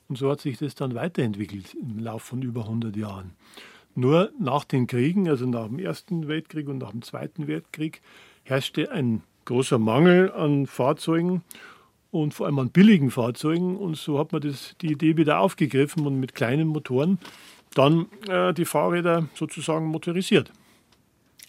Und 0.08 0.18
so 0.18 0.28
hat 0.32 0.40
sich 0.40 0.58
das 0.58 0.74
dann 0.74 0.96
weiterentwickelt 0.96 1.74
im 1.74 2.00
Laufe 2.00 2.26
von 2.26 2.42
über 2.42 2.62
100 2.62 2.96
Jahren. 2.96 3.36
Nur 3.94 4.32
nach 4.40 4.64
den 4.64 4.88
Kriegen, 4.88 5.28
also 5.28 5.46
nach 5.46 5.68
dem 5.68 5.78
Ersten 5.78 6.26
Weltkrieg 6.26 6.66
und 6.66 6.78
nach 6.78 6.90
dem 6.90 7.02
Zweiten 7.02 7.46
Weltkrieg, 7.46 8.02
herrschte 8.42 8.90
ein 8.90 9.22
großer 9.44 9.78
Mangel 9.78 10.32
an 10.32 10.66
Fahrzeugen 10.66 11.42
und 12.10 12.34
vor 12.34 12.46
allem 12.46 12.58
an 12.58 12.70
billigen 12.70 13.10
Fahrzeugen. 13.10 13.76
Und 13.76 13.96
so 13.96 14.18
hat 14.18 14.32
man 14.32 14.42
das, 14.42 14.76
die 14.80 14.92
Idee 14.92 15.16
wieder 15.16 15.40
aufgegriffen 15.40 16.06
und 16.06 16.20
mit 16.20 16.34
kleinen 16.34 16.68
Motoren 16.68 17.18
dann 17.74 18.06
äh, 18.28 18.52
die 18.52 18.66
Fahrräder 18.66 19.26
sozusagen 19.34 19.86
motorisiert 19.86 20.52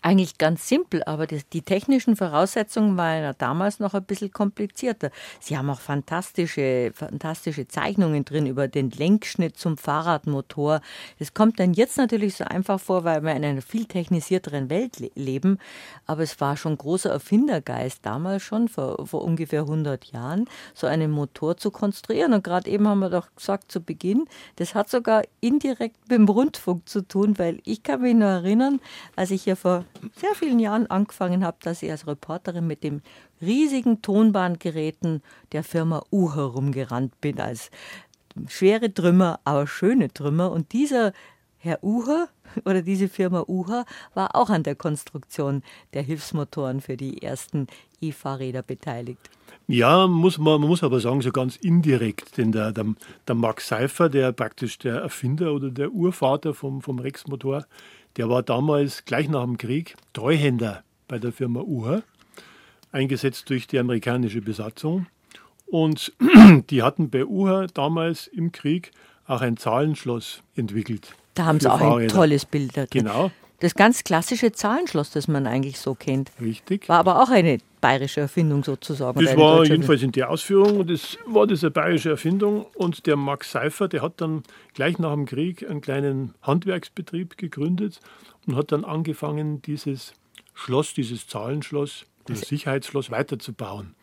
eigentlich 0.04 0.38
ganz 0.38 0.68
simpel, 0.68 1.02
aber 1.06 1.28
die, 1.28 1.42
die, 1.52 1.62
technischen 1.62 2.16
Voraussetzungen 2.16 2.98
waren 2.98 3.24
ja 3.24 3.34
damals 3.34 3.80
noch 3.80 3.94
ein 3.94 4.04
bisschen 4.04 4.32
komplizierter. 4.32 5.12
Sie 5.40 5.58
haben 5.58 5.70
auch 5.70 5.80
fantastische, 5.80 6.92
fantastische 6.94 7.68
Zeichnungen 7.68 8.26
drin 8.26 8.46
über 8.46 8.68
den 8.68 8.92
Lenkschnitt 8.92 9.58
zum 9.58 9.78
Fahrradmotor. 9.78 10.82
Es 11.20 11.34
kommt 11.34 11.60
dann 11.60 11.74
jetzt 11.74 11.98
natürlich 11.98 12.36
so 12.36 12.44
einfach 12.44 12.80
vor, 12.80 13.06
weil 13.06 13.24
wir 13.24 13.34
in 13.34 13.46
einer 13.46 13.62
viel 13.62 13.86
technisierteren 13.86 14.70
Welt 14.70 15.00
le 15.00 15.10
leben, 15.16 15.58
aber 16.06 16.24
es 16.24 16.40
war 16.42 16.58
schon 16.58 16.78
großer 16.78 17.10
Erfindergeist 17.10 18.06
damals 18.06 18.44
schon, 18.44 18.68
vor, 18.68 19.08
vor 19.08 19.24
ungefähr 19.24 19.62
100 19.62 20.06
Jahren, 20.12 20.50
so 20.74 20.86
einen 20.86 21.12
Motor 21.12 21.56
zu 21.56 21.72
konstruieren. 21.72 22.34
Und 22.34 22.44
gerade 22.44 22.70
eben 22.70 22.88
haben 22.88 23.00
wir 23.00 23.10
doch 23.10 23.34
gesagt 23.36 23.72
zu 23.72 23.82
Beginn, 23.82 24.26
das 24.58 24.76
hat 24.76 24.90
sogar 24.90 25.24
indirekt 25.40 25.98
mit 26.10 26.12
dem 26.12 26.28
Rundfunk 26.28 26.90
zu 26.90 27.08
tun, 27.08 27.40
weil 27.40 27.60
ich 27.64 27.84
kann 27.84 28.02
mich 28.02 28.16
nur 28.16 28.28
erinnern, 28.28 28.82
als 29.16 29.32
ich 29.32 29.44
hier 29.44 29.56
vor 29.56 29.86
sehr 30.16 30.36
vielen 30.36 30.60
Jahren 30.60 30.88
angefangen 30.88 31.44
habe, 31.44 31.58
dass 31.62 31.84
ich 31.84 31.92
als 31.92 32.08
Reporterin 32.08 32.68
mit 32.68 32.84
dem 32.84 33.02
riesigen 33.42 34.02
Tonbandgeräten 34.02 35.22
der 35.52 35.64
Firma 35.64 36.04
U 36.12 36.34
herumgerannt 36.34 37.20
bin, 37.22 37.40
als 37.40 37.72
schwere 38.48 38.94
Trümmer, 38.94 39.40
aber 39.44 39.68
schöne 39.68 40.12
Trümmer. 40.14 40.52
Und 40.52 40.74
dieser 40.74 41.14
Herr 41.58 41.84
Uher 41.84 42.28
oder 42.66 42.82
diese 42.82 43.08
Firma 43.08 43.46
Uher 43.48 43.86
war 44.14 44.36
auch 44.36 44.50
an 44.50 44.64
der 44.64 44.76
Konstruktion 44.76 45.64
der 45.94 46.04
Hilfsmotoren 46.04 46.82
für 46.82 46.98
die 46.98 47.22
ersten 47.22 47.68
E-Fahrräder 48.02 48.64
beteiligt. 48.64 49.30
Ja, 49.68 50.08
muss 50.08 50.38
man, 50.38 50.60
man 50.60 50.68
muss 50.68 50.84
aber 50.84 51.00
sagen, 51.00 51.22
so 51.22 51.32
ganz 51.32 51.56
indirekt, 51.56 52.38
denn 52.38 52.52
der, 52.52 52.74
der, 52.74 52.86
der 53.26 53.36
Max 53.36 53.70
Seifer, 53.70 54.10
der 54.10 54.34
praktisch 54.34 54.78
der 54.78 54.98
Erfinder 54.98 55.54
oder 55.54 55.70
der 55.70 55.92
Urvater 55.92 56.54
vom, 56.54 56.82
vom 56.82 57.00
Rex-Motor, 57.00 57.66
der 58.17 58.29
war 58.29 58.43
damals 58.43 59.05
gleich 59.05 59.29
nach 59.29 59.43
dem 59.43 59.58
Krieg 59.58 59.96
Treuhänder 60.13 60.84
bei 61.08 61.20
der 61.20 61.32
Firma 61.32 61.62
UHA, 61.62 62.03
eingesetzt 62.91 63.50
durch 63.50 63.67
die 63.67 63.79
amerikanische 63.79 64.41
Besatzung. 64.41 65.08
Und 65.65 66.13
die 66.70 66.84
hatten 66.84 67.10
bei 67.10 67.25
UHA 67.25 67.67
damals 67.74 68.27
im 68.27 68.51
Krieg 68.51 68.91
auch 69.25 69.41
ein 69.41 69.58
Zahlenschloss 69.58 70.41
entwickelt. 70.55 71.15
Da 71.34 71.46
haben 71.46 71.60
sie 71.60 71.72
auch 71.72 71.79
Fahrräder. 71.79 72.13
ein 72.13 72.15
tolles 72.15 72.46
Bild. 72.46 72.77
Da 72.77 72.86
Genau. 72.86 73.32
Das 73.63 73.75
ganz 73.75 74.03
klassische 74.03 74.51
Zahlenschloss, 74.51 75.12
das 75.12 75.29
man 75.29 75.48
eigentlich 75.48 75.79
so 75.79 75.96
kennt. 75.96 76.34
Richtig. 76.41 76.89
War 76.89 77.00
aber 77.00 77.24
auch 77.24 77.29
eine 77.29 77.60
bayerische 77.79 78.20
Erfindung 78.20 78.62
sozusagen. 78.62 79.24
Das 79.24 79.38
war 79.38 79.63
jedenfalls 79.63 80.03
in 80.03 80.12
der 80.12 80.29
Ausführung 80.29 80.82
und 80.82 80.89
das 80.89 81.17
war 81.25 81.48
eine 81.48 81.72
bayerische 81.72 82.10
Erfindung. 82.10 82.65
Und 82.75 83.08
der 83.08 83.15
Max 83.15 83.51
Seifer, 83.51 83.88
der 83.88 84.01
hat 84.01 84.20
dann 84.20 84.43
gleich 84.74 85.00
nach 85.00 85.13
dem 85.13 85.25
Krieg 85.25 85.65
einen 85.70 85.79
kleinen 85.79 86.34
Handwerksbetrieb 86.41 87.38
gegründet 87.38 88.01
und 88.46 88.58
hat 88.58 88.74
dann 88.74 88.84
angefangen, 88.84 89.62
dieses 89.62 90.12
Schloss, 90.53 90.93
dieses 90.93 91.29
Zahlenschloss, 91.29 92.05
das 92.25 92.41
Sicherheitsschloss 92.41 93.12
weiterzubauen. 93.12 93.96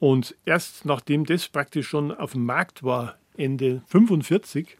Und 0.00 0.34
erst 0.44 0.86
nachdem 0.86 1.24
das 1.24 1.48
praktisch 1.48 1.86
schon 1.86 2.10
auf 2.10 2.32
dem 2.32 2.46
Markt 2.46 2.82
war, 2.82 3.16
Ende 3.36 3.82
1945, 3.92 4.76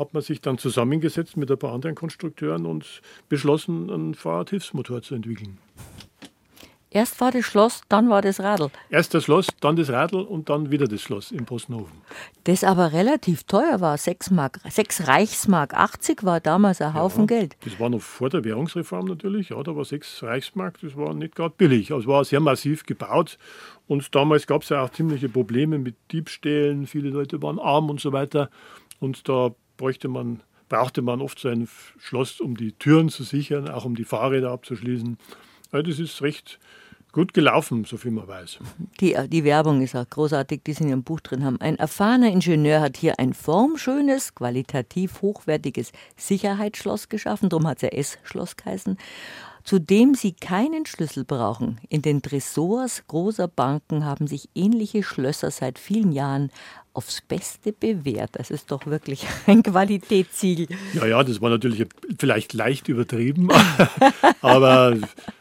hat 0.00 0.14
man 0.14 0.22
sich 0.22 0.40
dann 0.40 0.58
zusammengesetzt 0.58 1.36
mit 1.36 1.50
ein 1.50 1.58
paar 1.58 1.72
anderen 1.72 1.94
Konstrukteuren 1.94 2.66
und 2.66 3.02
beschlossen, 3.28 3.90
einen 3.90 4.14
Fahrradhilfsmotor 4.14 5.02
zu 5.02 5.14
entwickeln. 5.14 5.58
Erst 6.92 7.20
war 7.20 7.30
das 7.30 7.44
Schloss, 7.44 7.82
dann 7.88 8.10
war 8.10 8.20
das 8.20 8.40
Radl. 8.40 8.68
Erst 8.88 9.14
das 9.14 9.22
Schloss, 9.22 9.46
dann 9.60 9.76
das 9.76 9.90
Radl 9.90 10.22
und 10.22 10.48
dann 10.48 10.72
wieder 10.72 10.88
das 10.88 11.00
Schloss 11.00 11.30
in 11.30 11.44
Postnoven. 11.44 11.92
Das 12.42 12.64
aber 12.64 12.92
relativ 12.92 13.44
teuer 13.44 13.80
war. 13.80 13.96
6, 13.96 14.32
Mark, 14.32 14.58
6 14.68 15.06
Reichsmark 15.06 15.72
80 15.72 16.24
war 16.24 16.40
damals 16.40 16.80
ein 16.80 16.94
Haufen 16.94 17.28
ja, 17.28 17.38
Geld. 17.38 17.56
Das 17.64 17.78
war 17.78 17.90
noch 17.90 18.00
vor 18.00 18.28
der 18.28 18.42
Währungsreform 18.42 19.04
natürlich. 19.04 19.50
Ja, 19.50 19.62
da 19.62 19.76
war 19.76 19.84
6 19.84 20.24
Reichsmark, 20.24 20.80
das 20.80 20.96
war 20.96 21.14
nicht 21.14 21.36
gerade 21.36 21.54
billig. 21.56 21.92
Also 21.92 22.00
es 22.00 22.06
war 22.08 22.24
sehr 22.24 22.40
massiv 22.40 22.84
gebaut. 22.84 23.38
Und 23.86 24.12
damals 24.12 24.48
gab 24.48 24.62
es 24.62 24.70
ja 24.70 24.82
auch 24.82 24.90
ziemliche 24.90 25.28
Probleme 25.28 25.78
mit 25.78 25.94
Diebstählen. 26.10 26.88
Viele 26.88 27.10
Leute 27.10 27.40
waren 27.40 27.60
arm 27.60 27.88
und 27.88 28.00
so 28.00 28.12
weiter. 28.12 28.50
Und 28.98 29.28
da 29.28 29.52
bräuchte 29.80 30.08
man, 30.08 30.42
brauchte 30.68 31.00
man 31.00 31.22
oft 31.22 31.38
so 31.38 31.48
ein 31.48 31.66
Schloss, 31.98 32.40
um 32.40 32.54
die 32.54 32.72
Türen 32.72 33.08
zu 33.08 33.24
sichern, 33.24 33.66
auch 33.68 33.86
um 33.86 33.94
die 33.94 34.04
Fahrräder 34.04 34.50
abzuschließen. 34.50 35.16
Ja, 35.72 35.82
das 35.82 35.98
ist 35.98 36.20
recht 36.20 36.58
gut 37.12 37.32
gelaufen, 37.32 37.84
so 37.86 37.96
viel 37.96 38.10
man 38.10 38.28
weiß. 38.28 38.58
Die, 39.00 39.16
die 39.28 39.42
Werbung 39.42 39.80
ist 39.80 39.96
auch 39.96 40.08
großartig, 40.08 40.60
die 40.64 40.74
Sie 40.74 40.84
in 40.84 40.90
Ihrem 40.90 41.02
Buch 41.02 41.20
drin 41.20 41.44
haben. 41.44 41.58
Ein 41.62 41.76
erfahrener 41.76 42.30
Ingenieur 42.30 42.82
hat 42.82 42.98
hier 42.98 43.18
ein 43.18 43.32
formschönes, 43.32 44.34
qualitativ 44.34 45.22
hochwertiges 45.22 45.92
Sicherheitsschloss 46.16 47.08
geschaffen, 47.08 47.48
darum 47.48 47.66
hat 47.66 47.78
es 47.78 47.82
ja 47.82 47.88
S-Schloss 47.88 48.56
geheißen, 48.56 48.98
zu 49.64 49.78
dem 49.78 50.14
Sie 50.14 50.32
keinen 50.32 50.84
Schlüssel 50.84 51.24
brauchen. 51.24 51.80
In 51.88 52.02
den 52.02 52.22
Tresors 52.22 53.02
großer 53.08 53.48
Banken 53.48 54.04
haben 54.04 54.26
sich 54.26 54.50
ähnliche 54.54 55.02
Schlösser 55.02 55.50
seit 55.50 55.78
vielen 55.78 56.12
Jahren 56.12 56.50
aufs 56.92 57.20
Beste 57.20 57.72
bewährt. 57.72 58.30
Das 58.32 58.50
ist 58.50 58.70
doch 58.70 58.86
wirklich 58.86 59.26
ein 59.46 59.62
Qualitätsziel. 59.62 60.68
Ja, 60.94 61.06
ja, 61.06 61.22
das 61.22 61.40
war 61.40 61.50
natürlich 61.50 61.86
vielleicht 62.18 62.52
leicht 62.52 62.88
übertrieben, 62.88 63.48
aber 64.40 64.96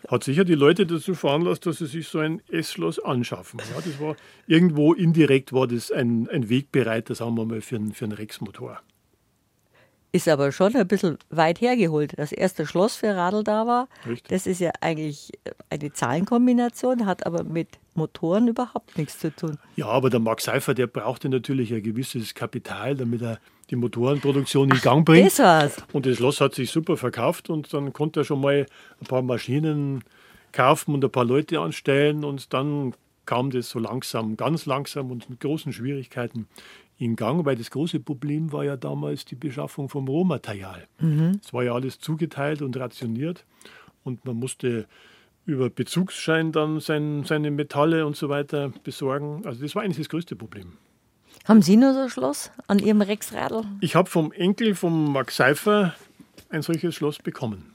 hat 0.08 0.24
sicher 0.24 0.44
die 0.44 0.56
Leute 0.56 0.86
dazu 0.86 1.15
veranlasst, 1.15 1.65
dass 1.65 1.77
sie 1.77 1.86
sich 1.86 2.08
so 2.08 2.20
ein 2.20 2.41
S-Schloss 2.50 3.00
anschaffen. 3.00 3.60
Ja, 3.75 3.82
das 3.82 4.00
war 4.00 4.15
irgendwo 4.48 4.94
indirekt 4.94 5.53
war 5.53 5.68
das 5.68 5.91
ein, 5.91 6.27
ein 6.29 6.50
Wegbereiter, 6.50 7.15
sagen 7.15 7.36
wir 7.36 7.46
mal, 7.46 7.62
für 7.62 7.75
einen, 7.75 7.94
für 7.94 8.06
einen 8.06 8.13
Rex-Motor. 8.13 8.82
Ist 10.11 10.27
aber 10.27 10.51
schon 10.51 10.75
ein 10.75 10.87
bisschen 10.87 11.19
weit 11.29 11.61
hergeholt. 11.61 12.13
Das 12.17 12.31
erste 12.31 12.65
Schloss 12.65 12.95
für 12.95 13.15
Radl 13.15 13.43
da 13.43 13.67
war, 13.67 13.87
Richtig. 14.07 14.27
das 14.29 14.47
ist 14.47 14.59
ja 14.59 14.71
eigentlich 14.81 15.31
eine 15.69 15.93
Zahlenkombination, 15.93 17.05
hat 17.05 17.27
aber 17.27 17.43
mit 17.43 17.67
Motoren 17.93 18.47
überhaupt 18.47 18.97
nichts 18.97 19.19
zu 19.19 19.35
tun. 19.35 19.59
Ja, 19.75 19.85
aber 19.87 20.09
der 20.09 20.19
Max 20.19 20.45
Seifer, 20.45 20.73
der 20.73 20.87
brauchte 20.87 21.29
natürlich 21.29 21.71
ein 21.73 21.83
gewisses 21.83 22.33
Kapital, 22.33 22.95
damit 22.95 23.21
er 23.21 23.39
die 23.69 23.75
Motorenproduktion 23.75 24.71
in 24.71 24.81
Gang 24.81 25.05
bringt. 25.05 25.27
Das 25.27 25.39
war's. 25.39 25.77
Und 25.93 26.07
das 26.07 26.17
Schloss 26.17 26.41
hat 26.41 26.55
sich 26.55 26.71
super 26.71 26.97
verkauft 26.97 27.51
und 27.51 27.71
dann 27.71 27.93
konnte 27.93 28.21
er 28.21 28.23
schon 28.23 28.41
mal 28.41 28.65
ein 28.99 29.05
paar 29.07 29.21
Maschinen 29.21 30.03
kaufen 30.51 30.95
und 30.95 31.05
ein 31.05 31.11
paar 31.11 31.25
Leute 31.25 31.59
anstellen 31.59 32.23
und 32.23 32.51
dann 32.53 32.93
kam 33.27 33.51
das 33.51 33.69
so 33.69 33.77
langsam, 33.77 34.37
ganz 34.37 34.65
langsam 34.65 35.11
und 35.11 35.29
mit 35.29 35.39
großen 35.39 35.71
Schwierigkeiten 35.71 36.47
in 37.00 37.15
Gang, 37.15 37.46
weil 37.46 37.56
das 37.56 37.72
große 37.72 38.01
Problem 38.01 38.51
war 38.51 38.65
ja 38.65 38.77
damals 38.77 39.25
die 39.25 39.36
Beschaffung 39.36 39.89
vom 39.89 40.08
Rohmaterial. 40.08 40.86
Mhm. 41.00 41.39
Es 41.44 41.53
war 41.53 41.63
ja 41.63 41.74
alles 41.74 42.00
zugeteilt 42.00 42.62
und 42.62 42.77
rationiert 42.77 43.46
und 44.03 44.25
man 44.25 44.36
musste 44.36 44.86
über 45.46 45.70
Bezugsschein 45.70 46.51
dann 46.51 46.79
sein, 46.82 47.24
seine 47.24 47.51
Metalle 47.51 48.06
und 48.06 48.18
so 48.18 48.29
weiter 48.29 48.72
besorgen. 48.84 49.44
Also 49.46 49.63
das 49.63 49.74
war 49.75 49.82
eigentlich 49.82 49.98
das 49.98 50.10
größte 50.10 50.36
Problem. 50.36 50.74
Haben 51.46 51.62
Sie 51.62 51.77
nur 51.77 51.94
so 51.94 52.01
ein 52.01 52.10
Schloss 52.10 52.51
an 52.68 52.79
Ihrem 52.79 53.01
Rexradl? 53.01 53.63
Ich 53.79 53.96
habe 53.96 54.10
vom 54.10 54.32
Enkel, 54.34 54.75
vom 54.75 55.13
Max 55.13 55.38
Seifer, 55.38 55.96
ein 56.50 56.62
solches 56.62 56.96
Schloss 56.96 57.18
bekommen. 57.18 57.74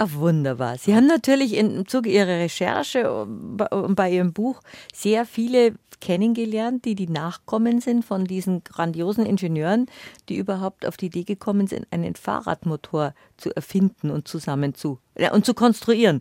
Ach, 0.00 0.14
wunderbar. 0.14 0.78
Sie 0.78 0.94
haben 0.94 1.08
natürlich 1.08 1.54
im 1.54 1.88
Zuge 1.88 2.08
Ihrer 2.10 2.28
Recherche 2.28 3.10
und 3.10 3.94
bei 3.96 4.12
Ihrem 4.12 4.32
Buch 4.32 4.60
sehr 4.94 5.26
viele 5.26 5.74
kennengelernt, 6.00 6.84
die 6.84 6.94
die 6.94 7.08
Nachkommen 7.08 7.80
sind 7.80 8.04
von 8.04 8.24
diesen 8.24 8.62
grandiosen 8.62 9.26
Ingenieuren, 9.26 9.86
die 10.28 10.36
überhaupt 10.36 10.86
auf 10.86 10.96
die 10.96 11.06
Idee 11.06 11.24
gekommen 11.24 11.66
sind, 11.66 11.88
einen 11.90 12.14
Fahrradmotor 12.14 13.12
zu 13.36 13.54
erfinden 13.56 14.10
und 14.10 14.28
zusammen 14.28 14.74
zu 14.74 15.00
ja, 15.18 15.32
und 15.32 15.44
zu 15.44 15.54
konstruieren. 15.54 16.20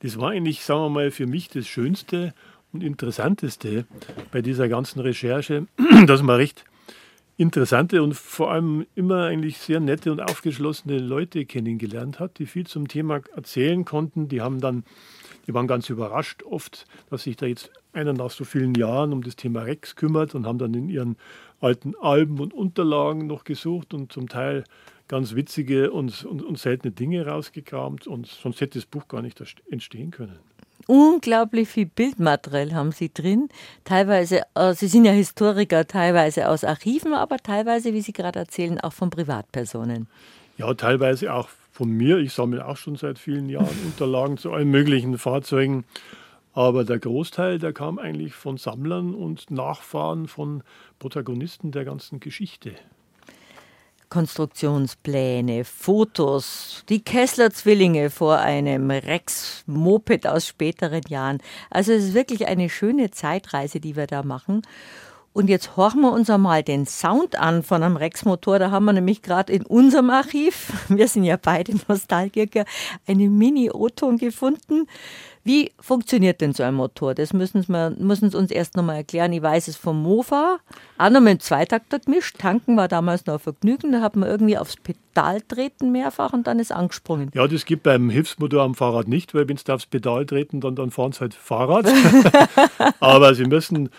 Das 0.00 0.18
war 0.18 0.32
eigentlich, 0.32 0.62
sagen 0.62 0.82
wir 0.82 0.90
mal, 0.90 1.10
für 1.10 1.26
mich 1.26 1.48
das 1.48 1.66
Schönste 1.66 2.34
und 2.74 2.82
Interessanteste 2.82 3.86
bei 4.30 4.42
dieser 4.42 4.68
ganzen 4.68 5.00
Recherche, 5.00 5.66
dass 6.06 6.22
man 6.22 6.36
recht 6.36 6.64
interessante 7.42 8.02
und 8.02 8.14
vor 8.14 8.50
allem 8.50 8.86
immer 8.94 9.24
eigentlich 9.24 9.58
sehr 9.58 9.80
nette 9.80 10.10
und 10.10 10.20
aufgeschlossene 10.20 10.98
Leute 10.98 11.44
kennengelernt 11.44 12.18
hat, 12.20 12.38
die 12.38 12.46
viel 12.46 12.66
zum 12.66 12.88
Thema 12.88 13.20
erzählen 13.34 13.84
konnten. 13.84 14.28
Die 14.28 14.40
haben 14.40 14.60
dann, 14.60 14.84
die 15.46 15.52
waren 15.52 15.66
ganz 15.66 15.90
überrascht 15.90 16.42
oft, 16.44 16.86
dass 17.10 17.24
sich 17.24 17.36
da 17.36 17.46
jetzt 17.46 17.70
einer 17.92 18.12
nach 18.12 18.30
so 18.30 18.44
vielen 18.44 18.74
Jahren 18.74 19.12
um 19.12 19.22
das 19.22 19.36
Thema 19.36 19.62
Rex 19.62 19.96
kümmert 19.96 20.34
und 20.34 20.46
haben 20.46 20.58
dann 20.58 20.72
in 20.72 20.88
ihren 20.88 21.16
alten 21.60 21.94
Alben 22.00 22.40
und 22.40 22.54
Unterlagen 22.54 23.26
noch 23.26 23.44
gesucht 23.44 23.92
und 23.92 24.12
zum 24.12 24.28
Teil 24.28 24.64
ganz 25.08 25.34
witzige 25.34 25.90
und, 25.90 26.24
und, 26.24 26.42
und 26.42 26.58
seltene 26.58 26.92
Dinge 26.92 27.26
rausgekramt 27.26 28.06
und 28.06 28.26
sonst 28.26 28.60
hätte 28.60 28.78
das 28.78 28.86
Buch 28.86 29.08
gar 29.08 29.20
nicht 29.20 29.42
entstehen 29.68 30.10
können. 30.10 30.38
Unglaublich 30.86 31.68
viel 31.68 31.86
Bildmaterial 31.86 32.74
haben 32.74 32.92
Sie 32.92 33.12
drin. 33.12 33.48
Teilweise, 33.84 34.42
äh, 34.54 34.74
Sie 34.74 34.88
sind 34.88 35.04
ja 35.04 35.12
Historiker, 35.12 35.86
teilweise 35.86 36.48
aus 36.48 36.64
Archiven, 36.64 37.14
aber 37.14 37.38
teilweise, 37.38 37.92
wie 37.92 38.00
Sie 38.00 38.12
gerade 38.12 38.38
erzählen, 38.38 38.80
auch 38.80 38.92
von 38.92 39.10
Privatpersonen. 39.10 40.06
Ja, 40.58 40.72
teilweise 40.74 41.32
auch 41.32 41.48
von 41.72 41.90
mir. 41.90 42.18
Ich 42.18 42.32
sammle 42.32 42.66
auch 42.66 42.76
schon 42.76 42.96
seit 42.96 43.18
vielen 43.18 43.48
Jahren 43.48 43.76
Unterlagen 43.84 44.36
zu 44.36 44.52
allen 44.52 44.70
möglichen 44.70 45.18
Fahrzeugen. 45.18 45.84
Aber 46.54 46.84
der 46.84 46.98
Großteil, 46.98 47.58
der 47.58 47.72
kam 47.72 47.98
eigentlich 47.98 48.34
von 48.34 48.58
Sammlern 48.58 49.14
und 49.14 49.50
Nachfahren 49.50 50.28
von 50.28 50.62
Protagonisten 50.98 51.72
der 51.72 51.84
ganzen 51.84 52.20
Geschichte. 52.20 52.74
Konstruktionspläne, 54.12 55.64
Fotos, 55.64 56.84
die 56.90 57.02
Kessler-Zwillinge 57.02 58.10
vor 58.10 58.36
einem 58.36 58.90
Rex-Moped 58.90 60.26
aus 60.26 60.46
späteren 60.46 61.00
Jahren. 61.08 61.38
Also 61.70 61.92
es 61.92 62.08
ist 62.08 62.14
wirklich 62.14 62.46
eine 62.46 62.68
schöne 62.68 63.10
Zeitreise, 63.10 63.80
die 63.80 63.96
wir 63.96 64.06
da 64.06 64.22
machen. 64.22 64.60
Und 65.32 65.48
jetzt 65.48 65.78
horchen 65.78 66.02
wir 66.02 66.12
uns 66.12 66.28
einmal 66.28 66.62
den 66.62 66.84
Sound 66.84 67.36
an 67.36 67.62
von 67.62 67.82
einem 67.82 67.96
Rex-Motor. 67.96 68.58
Da 68.58 68.70
haben 68.70 68.84
wir 68.84 68.92
nämlich 68.92 69.22
gerade 69.22 69.50
in 69.50 69.64
unserem 69.64 70.10
Archiv, 70.10 70.84
wir 70.90 71.08
sind 71.08 71.24
ja 71.24 71.38
beide 71.40 71.74
Nostalgiker, 71.88 72.66
eine 73.06 73.30
Mini-O-Ton 73.30 74.18
gefunden. 74.18 74.88
Wie 75.44 75.72
funktioniert 75.80 76.40
denn 76.40 76.52
so 76.52 76.62
ein 76.62 76.74
Motor? 76.74 77.14
Das 77.14 77.32
müssen 77.32 77.62
Sie 77.62 78.36
uns 78.36 78.50
erst 78.52 78.76
nochmal 78.76 78.96
erklären. 78.96 79.32
Ich 79.32 79.42
weiß 79.42 79.66
es 79.66 79.76
vom 79.76 80.00
Mofa, 80.00 80.58
auch 80.98 81.10
noch 81.10 81.20
mit 81.20 81.32
dem 81.32 81.40
Zweitakter 81.40 81.98
gemischt. 81.98 82.38
Tanken 82.38 82.76
war 82.76 82.86
damals 82.86 83.26
noch 83.26 83.34
ein 83.34 83.40
Vergnügen. 83.40 83.90
Da 83.90 84.00
hat 84.02 84.14
man 84.14 84.28
irgendwie 84.28 84.56
aufs 84.56 84.76
Pedal 84.76 85.40
treten 85.40 85.90
mehrfach 85.90 86.32
und 86.32 86.46
dann 86.46 86.60
ist 86.60 86.70
angesprungen. 86.70 87.30
Ja, 87.34 87.48
das 87.48 87.64
gibt 87.64 87.82
beim 87.82 88.08
Hilfsmotor 88.08 88.62
am 88.62 88.76
Fahrrad 88.76 89.08
nicht, 89.08 89.34
weil 89.34 89.48
wenn 89.48 89.56
Sie 89.56 89.72
aufs 89.72 89.86
Pedal 89.86 90.26
treten, 90.26 90.60
dann, 90.60 90.76
dann 90.76 90.92
fahren 90.92 91.10
Sie 91.10 91.20
halt 91.20 91.34
Fahrrad. 91.34 91.92
Aber 93.00 93.34
Sie 93.34 93.44
müssen 93.44 93.90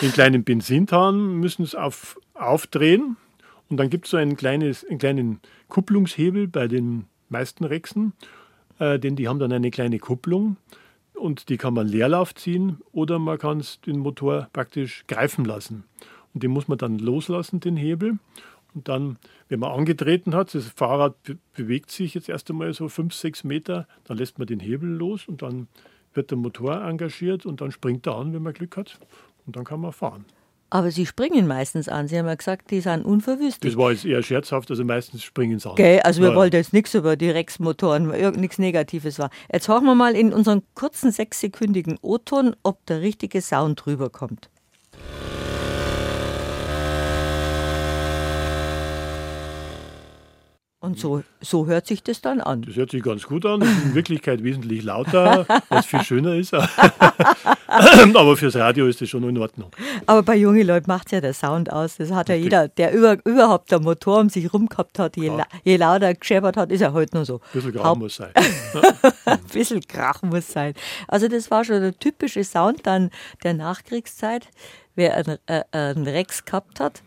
den 0.00 0.12
kleinen 0.12 0.44
Benzintan 0.44 1.40
müssen 1.40 1.64
es 1.64 1.74
auf, 1.74 2.16
aufdrehen 2.34 3.16
und 3.68 3.76
dann 3.76 3.90
gibt 3.90 4.04
es 4.04 4.12
so 4.12 4.18
ein 4.18 4.36
kleines, 4.36 4.86
einen 4.88 4.98
kleinen 4.98 5.40
Kupplungshebel 5.68 6.46
bei 6.46 6.68
den 6.68 7.06
meisten 7.28 7.64
Rexen, 7.64 8.12
äh, 8.78 9.00
denn 9.00 9.16
die 9.16 9.26
haben 9.26 9.40
dann 9.40 9.52
eine 9.52 9.70
kleine 9.70 9.98
Kupplung 9.98 10.56
und 11.22 11.48
die 11.48 11.56
kann 11.56 11.74
man 11.74 11.86
Leerlauf 11.86 12.34
ziehen 12.34 12.78
oder 12.90 13.18
man 13.18 13.38
kann 13.38 13.62
den 13.86 14.00
Motor 14.00 14.48
praktisch 14.52 15.04
greifen 15.06 15.44
lassen. 15.44 15.84
Und 16.34 16.42
den 16.42 16.50
muss 16.50 16.66
man 16.66 16.78
dann 16.78 16.98
loslassen, 16.98 17.60
den 17.60 17.76
Hebel. 17.76 18.18
Und 18.74 18.88
dann, 18.88 19.18
wenn 19.48 19.60
man 19.60 19.70
angetreten 19.70 20.34
hat, 20.34 20.54
das 20.54 20.66
Fahrrad 20.66 21.14
bewegt 21.54 21.90
sich 21.90 22.14
jetzt 22.14 22.28
erst 22.28 22.50
einmal 22.50 22.72
so 22.72 22.88
fünf, 22.88 23.14
sechs 23.14 23.44
Meter, 23.44 23.86
dann 24.04 24.16
lässt 24.16 24.38
man 24.38 24.46
den 24.46 24.60
Hebel 24.60 24.88
los 24.88 25.28
und 25.28 25.42
dann 25.42 25.68
wird 26.12 26.30
der 26.30 26.38
Motor 26.38 26.82
engagiert 26.82 27.46
und 27.46 27.60
dann 27.60 27.70
springt 27.70 28.06
er 28.06 28.16
an, 28.16 28.32
wenn 28.32 28.42
man 28.42 28.52
Glück 28.52 28.76
hat. 28.76 28.98
Und 29.46 29.56
dann 29.56 29.64
kann 29.64 29.80
man 29.80 29.92
fahren. 29.92 30.24
Aber 30.72 30.90
sie 30.90 31.04
springen 31.04 31.46
meistens 31.46 31.86
an. 31.90 32.08
Sie 32.08 32.18
haben 32.18 32.24
ja 32.24 32.34
gesagt, 32.34 32.70
die 32.70 32.80
sind 32.80 33.04
unverwüstlich. 33.04 33.74
Das 33.74 33.78
war 33.78 33.92
jetzt 33.92 34.06
eher 34.06 34.22
scherzhaft, 34.22 34.70
also 34.70 34.82
meistens 34.86 35.22
springen 35.22 35.58
sie 35.58 35.68
an. 35.68 35.72
Okay, 35.72 36.00
also 36.00 36.22
wir 36.22 36.30
ja. 36.30 36.34
wollten 36.34 36.56
jetzt 36.56 36.72
nichts 36.72 36.94
über 36.94 37.14
die 37.14 37.28
Rex-Motoren, 37.28 38.08
nichts 38.40 38.58
Negatives 38.58 39.18
war. 39.18 39.28
Jetzt 39.52 39.68
hören 39.68 39.84
wir 39.84 39.94
mal 39.94 40.16
in 40.16 40.32
unseren 40.32 40.62
kurzen 40.74 41.12
sechssekündigen 41.12 41.98
O-Ton, 42.00 42.56
ob 42.62 42.86
der 42.86 43.02
richtige 43.02 43.42
Sound 43.42 43.86
rüberkommt. 43.86 44.48
Und 50.82 50.98
so, 50.98 51.22
so 51.40 51.66
hört 51.66 51.86
sich 51.86 52.02
das 52.02 52.22
dann 52.22 52.40
an. 52.40 52.62
Das 52.62 52.74
hört 52.74 52.90
sich 52.90 53.04
ganz 53.04 53.22
gut 53.22 53.46
an. 53.46 53.62
Ist 53.62 53.84
in 53.84 53.94
Wirklichkeit 53.94 54.42
wesentlich 54.42 54.82
lauter, 54.82 55.46
was 55.68 55.86
viel 55.86 56.02
schöner 56.02 56.34
ist. 56.34 56.52
Aber 57.68 58.36
fürs 58.36 58.56
Radio 58.56 58.88
ist 58.88 59.00
das 59.00 59.08
schon 59.08 59.22
in 59.28 59.38
Ordnung. 59.38 59.70
Aber 60.06 60.24
bei 60.24 60.34
jungen 60.34 60.66
Leuten 60.66 60.86
macht 60.88 61.06
es 61.06 61.12
ja 61.12 61.20
der 61.20 61.34
Sound 61.34 61.72
aus. 61.72 61.98
Das 61.98 62.10
hat 62.10 62.28
ja 62.28 62.34
jeder, 62.34 62.66
der 62.66 62.92
über, 62.92 63.16
überhaupt 63.24 63.70
der 63.70 63.78
Motor 63.78 64.22
um 64.22 64.28
sich 64.28 64.52
rum 64.52 64.68
gehabt 64.68 64.98
hat. 64.98 65.16
Je, 65.16 65.28
la, 65.28 65.46
je 65.62 65.76
lauter 65.76 66.14
gescheppert 66.14 66.56
hat, 66.56 66.72
ist 66.72 66.80
er 66.80 66.92
heute 66.92 66.96
halt 66.98 67.14
nur 67.14 67.24
so. 67.26 67.34
Ein 67.34 67.40
bisschen 67.52 67.72
Krach 67.74 67.94
muss 67.94 68.16
sein. 68.16 68.32
Ein 69.24 69.38
bisschen 69.52 69.80
Krach 69.82 70.22
muss 70.22 70.50
sein. 70.50 70.74
Also 71.06 71.28
das 71.28 71.48
war 71.52 71.64
schon 71.64 71.80
der 71.80 71.96
typische 71.96 72.42
Sound 72.42 72.88
dann 72.88 73.10
der 73.44 73.54
Nachkriegszeit. 73.54 74.48
Wer 74.96 75.16
einen, 75.16 75.38
äh, 75.46 75.62
einen 75.70 76.08
Rex 76.08 76.44
gehabt 76.44 76.80
hat, 76.80 77.02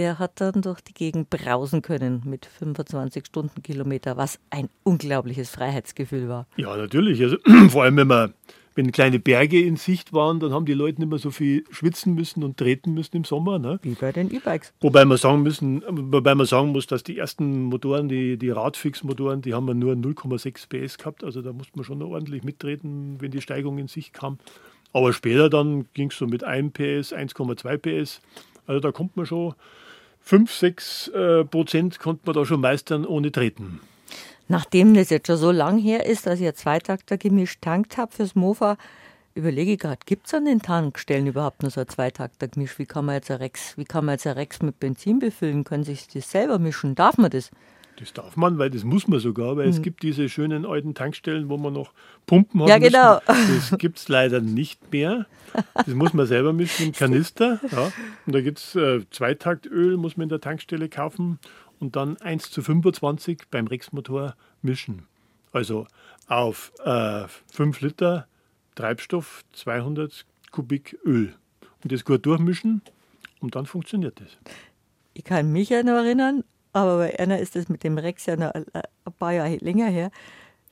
der 0.00 0.18
hat 0.18 0.40
dann 0.40 0.62
durch 0.62 0.80
die 0.80 0.94
Gegend 0.94 1.28
brausen 1.28 1.82
können 1.82 2.22
mit 2.24 2.46
25 2.46 3.26
Stundenkilometer, 3.26 4.16
was 4.16 4.38
ein 4.48 4.70
unglaubliches 4.82 5.50
Freiheitsgefühl 5.50 6.26
war. 6.26 6.46
Ja, 6.56 6.74
natürlich. 6.74 7.22
Also, 7.22 7.36
vor 7.68 7.82
allem, 7.82 7.96
wenn 7.98 8.06
man 8.06 8.34
wenn 8.74 8.92
kleine 8.92 9.18
Berge 9.18 9.60
in 9.60 9.76
Sicht 9.76 10.14
waren, 10.14 10.40
dann 10.40 10.54
haben 10.54 10.64
die 10.64 10.72
Leute 10.72 11.00
nicht 11.00 11.10
mehr 11.10 11.18
so 11.18 11.30
viel 11.30 11.64
schwitzen 11.70 12.14
müssen 12.14 12.42
und 12.44 12.56
treten 12.56 12.94
müssen 12.94 13.14
im 13.16 13.24
Sommer. 13.24 13.58
Ne? 13.58 13.78
Wie 13.82 13.92
bei 13.92 14.10
den 14.10 14.32
E-Bikes. 14.32 14.72
Wobei 14.80 15.04
man 15.04 15.18
sagen 15.18 15.42
müssen, 15.42 15.82
wobei 15.86 16.34
man 16.34 16.46
sagen 16.46 16.68
muss, 16.68 16.86
dass 16.86 17.02
die 17.02 17.18
ersten 17.18 17.64
Motoren, 17.64 18.08
die, 18.08 18.38
die 18.38 18.48
Radfix-Motoren, 18.48 19.42
die 19.42 19.52
haben 19.52 19.66
wir 19.66 19.74
nur 19.74 19.92
0,6 19.92 20.68
PS 20.68 20.96
gehabt. 20.96 21.24
Also 21.24 21.42
da 21.42 21.52
musste 21.52 21.72
man 21.74 21.84
schon 21.84 22.00
ordentlich 22.00 22.42
mittreten, 22.42 23.16
wenn 23.20 23.32
die 23.32 23.42
Steigung 23.42 23.76
in 23.76 23.88
Sicht 23.88 24.14
kam. 24.14 24.38
Aber 24.94 25.12
später 25.12 25.50
dann 25.50 25.86
ging 25.92 26.08
es 26.08 26.16
so 26.16 26.26
mit 26.26 26.42
1 26.42 26.72
PS, 26.72 27.12
1,2 27.12 27.76
PS. 27.76 28.22
Also 28.66 28.80
da 28.80 28.92
kommt 28.92 29.16
man 29.16 29.26
schon 29.26 29.54
5, 30.20 30.52
6 30.52 31.08
äh, 31.08 31.44
Prozent 31.44 31.98
konnte 31.98 32.22
man 32.26 32.34
da 32.34 32.44
schon 32.44 32.60
meistern 32.60 33.04
ohne 33.04 33.32
Treten. 33.32 33.80
Nachdem 34.48 34.94
das 34.94 35.10
jetzt 35.10 35.28
schon 35.28 35.36
so 35.36 35.50
lang 35.52 35.78
her 35.78 36.06
ist, 36.06 36.26
dass 36.26 36.40
ich 36.40 36.46
ein 36.46 36.54
Zweitakter 36.54 37.16
gemischt 37.16 37.62
tankt 37.62 37.96
habe 37.96 38.12
fürs 38.12 38.34
Mofa, 38.34 38.76
überlege 39.34 39.72
ich 39.72 39.78
gerade, 39.78 40.00
gibt 40.04 40.26
es 40.26 40.34
an 40.34 40.44
den 40.44 40.60
Tankstellen 40.60 41.26
überhaupt 41.26 41.62
noch 41.62 41.70
so 41.70 41.80
ein 41.80 41.88
Zweitakter 41.88 42.48
gemisch? 42.48 42.78
Wie 42.78 42.86
kann 42.86 43.04
man 43.04 43.14
jetzt 43.16 43.30
ein 43.30 43.36
Rex, 43.36 43.76
wie 43.78 43.84
kann 43.84 44.04
man 44.04 44.14
jetzt 44.14 44.26
ein 44.26 44.34
Rex 44.34 44.60
mit 44.62 44.80
Benzin 44.80 45.20
befüllen? 45.20 45.64
Können 45.64 45.84
sich 45.84 46.08
das 46.08 46.30
selber 46.30 46.58
mischen? 46.58 46.94
Darf 46.94 47.16
man 47.16 47.30
das? 47.30 47.50
Das 48.00 48.14
darf 48.14 48.34
man, 48.36 48.58
weil 48.58 48.70
das 48.70 48.82
muss 48.82 49.08
man 49.08 49.20
sogar, 49.20 49.58
weil 49.58 49.66
mhm. 49.66 49.72
es 49.72 49.82
gibt 49.82 50.02
diese 50.02 50.30
schönen 50.30 50.64
alten 50.64 50.94
Tankstellen, 50.94 51.50
wo 51.50 51.58
man 51.58 51.74
noch 51.74 51.92
Pumpen 52.24 52.62
hat. 52.62 52.68
Ja, 52.70 52.78
genau. 52.78 53.20
Müssen. 53.28 53.70
Das 53.70 53.78
gibt 53.78 53.98
es 53.98 54.08
leider 54.08 54.40
nicht 54.40 54.90
mehr. 54.90 55.26
Das 55.74 55.88
muss 55.88 56.14
man 56.14 56.26
selber 56.26 56.54
mischen 56.54 56.86
im 56.86 56.92
Kanister. 56.94 57.60
Ja. 57.70 57.92
Und 58.24 58.34
da 58.34 58.40
gibt 58.40 58.58
es 58.58 58.74
äh, 58.74 59.00
Zweitaktöl, 59.10 59.98
muss 59.98 60.16
man 60.16 60.24
in 60.24 60.28
der 60.30 60.40
Tankstelle 60.40 60.88
kaufen 60.88 61.38
und 61.78 61.94
dann 61.94 62.16
1 62.16 62.50
zu 62.50 62.62
25 62.62 63.42
beim 63.50 63.66
Rex-Motor 63.66 64.34
mischen. 64.62 65.06
Also 65.52 65.86
auf 66.26 66.72
äh, 66.84 67.24
5 67.52 67.82
Liter 67.82 68.26
Treibstoff 68.76 69.44
200 69.52 70.24
Kubik 70.52 70.98
Öl. 71.04 71.34
Und 71.82 71.92
das 71.92 72.04
gut 72.04 72.24
durchmischen 72.24 72.80
und 73.40 73.56
dann 73.56 73.66
funktioniert 73.66 74.20
das. 74.20 74.28
Ich 75.12 75.24
kann 75.24 75.52
mich 75.52 75.68
ja 75.68 75.82
noch 75.82 75.96
erinnern, 75.96 76.44
aber 76.72 76.98
bei 76.98 77.10
Erna 77.10 77.36
ist 77.36 77.56
das 77.56 77.68
mit 77.68 77.84
dem 77.84 77.98
Rex 77.98 78.26
ja 78.26 78.36
noch 78.36 78.52
ein 78.54 78.64
paar 79.18 79.32
Jahre 79.32 79.56
länger 79.56 79.88
her, 79.88 80.10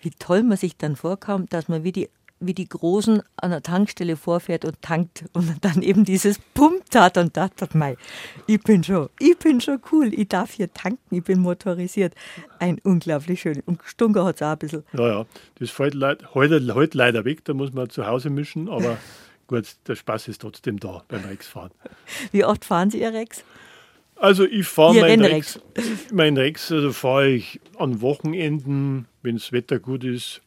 wie 0.00 0.10
toll 0.10 0.42
man 0.42 0.56
sich 0.56 0.76
dann 0.76 0.96
vorkam, 0.96 1.46
dass 1.48 1.68
man 1.68 1.84
wie 1.84 1.92
die 1.92 2.08
wie 2.40 2.54
die 2.54 2.68
Großen 2.68 3.22
an 3.36 3.50
der 3.50 3.62
Tankstelle 3.62 4.16
vorfährt 4.16 4.64
und 4.64 4.80
tankt 4.82 5.24
und 5.32 5.52
dann 5.64 5.82
eben 5.82 6.04
dieses 6.04 6.38
Pumpt 6.54 6.94
hat 6.94 7.16
und 7.16 7.36
dachte, 7.36 7.68
mei, 7.74 7.96
ich 8.46 8.62
bin 8.62 8.84
schon, 8.84 9.08
ich 9.18 9.36
bin 9.38 9.60
schon 9.60 9.80
cool, 9.92 10.12
ich 10.14 10.28
darf 10.28 10.52
hier 10.52 10.72
tanken, 10.72 11.16
ich 11.16 11.24
bin 11.24 11.40
motorisiert. 11.40 12.14
Ein 12.58 12.78
unglaublich 12.82 13.40
schön. 13.40 13.62
Und 13.66 13.80
Stunker 13.84 14.24
hat 14.24 14.36
es 14.36 14.42
auch 14.42 14.52
ein 14.52 14.58
bisschen. 14.58 14.84
Naja, 14.92 15.26
das 15.58 15.70
fällt 15.70 15.94
leid, 15.94 16.34
heute, 16.34 16.74
heute 16.74 16.96
leider 16.96 17.24
weg, 17.24 17.44
da 17.44 17.54
muss 17.54 17.72
man 17.72 17.90
zu 17.90 18.06
Hause 18.06 18.30
mischen, 18.30 18.68
aber 18.68 18.98
gut, 19.46 19.76
der 19.86 19.96
Spaß 19.96 20.28
ist 20.28 20.40
trotzdem 20.40 20.78
da 20.78 21.02
beim 21.08 21.24
Rexfahren. 21.24 21.72
Wie 22.32 22.44
oft 22.44 22.64
fahren 22.64 22.90
Sie 22.90 23.00
Ihr 23.00 23.12
Rex? 23.12 23.44
Also 24.20 24.44
ich 24.44 24.66
fahre 24.66 25.00
mein 25.00 25.20
Rex, 25.20 25.60
mein 26.12 26.36
Rex, 26.36 26.72
also 26.72 26.92
fahre 26.92 27.28
ich 27.28 27.60
an 27.78 28.00
Wochenenden, 28.00 29.06
wenn 29.22 29.36
das 29.36 29.52
Wetter 29.52 29.78
gut 29.78 30.04
ist, 30.04 30.42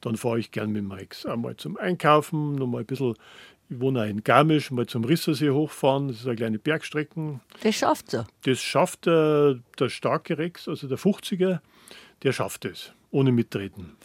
dann 0.00 0.16
fahre 0.16 0.38
ich 0.38 0.52
gern 0.52 0.70
mit 0.70 0.82
dem 0.82 0.92
Rex. 0.92 1.26
Einmal 1.26 1.56
zum 1.56 1.76
Einkaufen, 1.76 2.54
nochmal 2.54 2.82
ein 2.82 2.86
bisschen, 2.86 3.14
ich 3.68 3.80
wohne 3.80 4.02
auch 4.02 4.06
in 4.06 4.22
Garmisch, 4.22 4.70
mal 4.70 4.86
zum 4.86 5.04
Rissersee 5.04 5.50
hochfahren, 5.50 6.08
das 6.08 6.18
ist 6.18 6.26
eine 6.26 6.36
kleine 6.36 6.58
Bergstrecken. 6.58 7.40
Das 7.62 7.74
schafft 7.74 8.14
er. 8.14 8.26
Das 8.44 8.60
schafft 8.60 9.06
der, 9.06 9.58
der 9.78 9.88
starke 9.88 10.38
Rex, 10.38 10.68
also 10.68 10.86
der 10.86 10.98
50er, 10.98 11.58
der 12.22 12.32
schafft 12.32 12.64
es, 12.64 12.92
ohne 13.10 13.32
mittreten. 13.32 13.96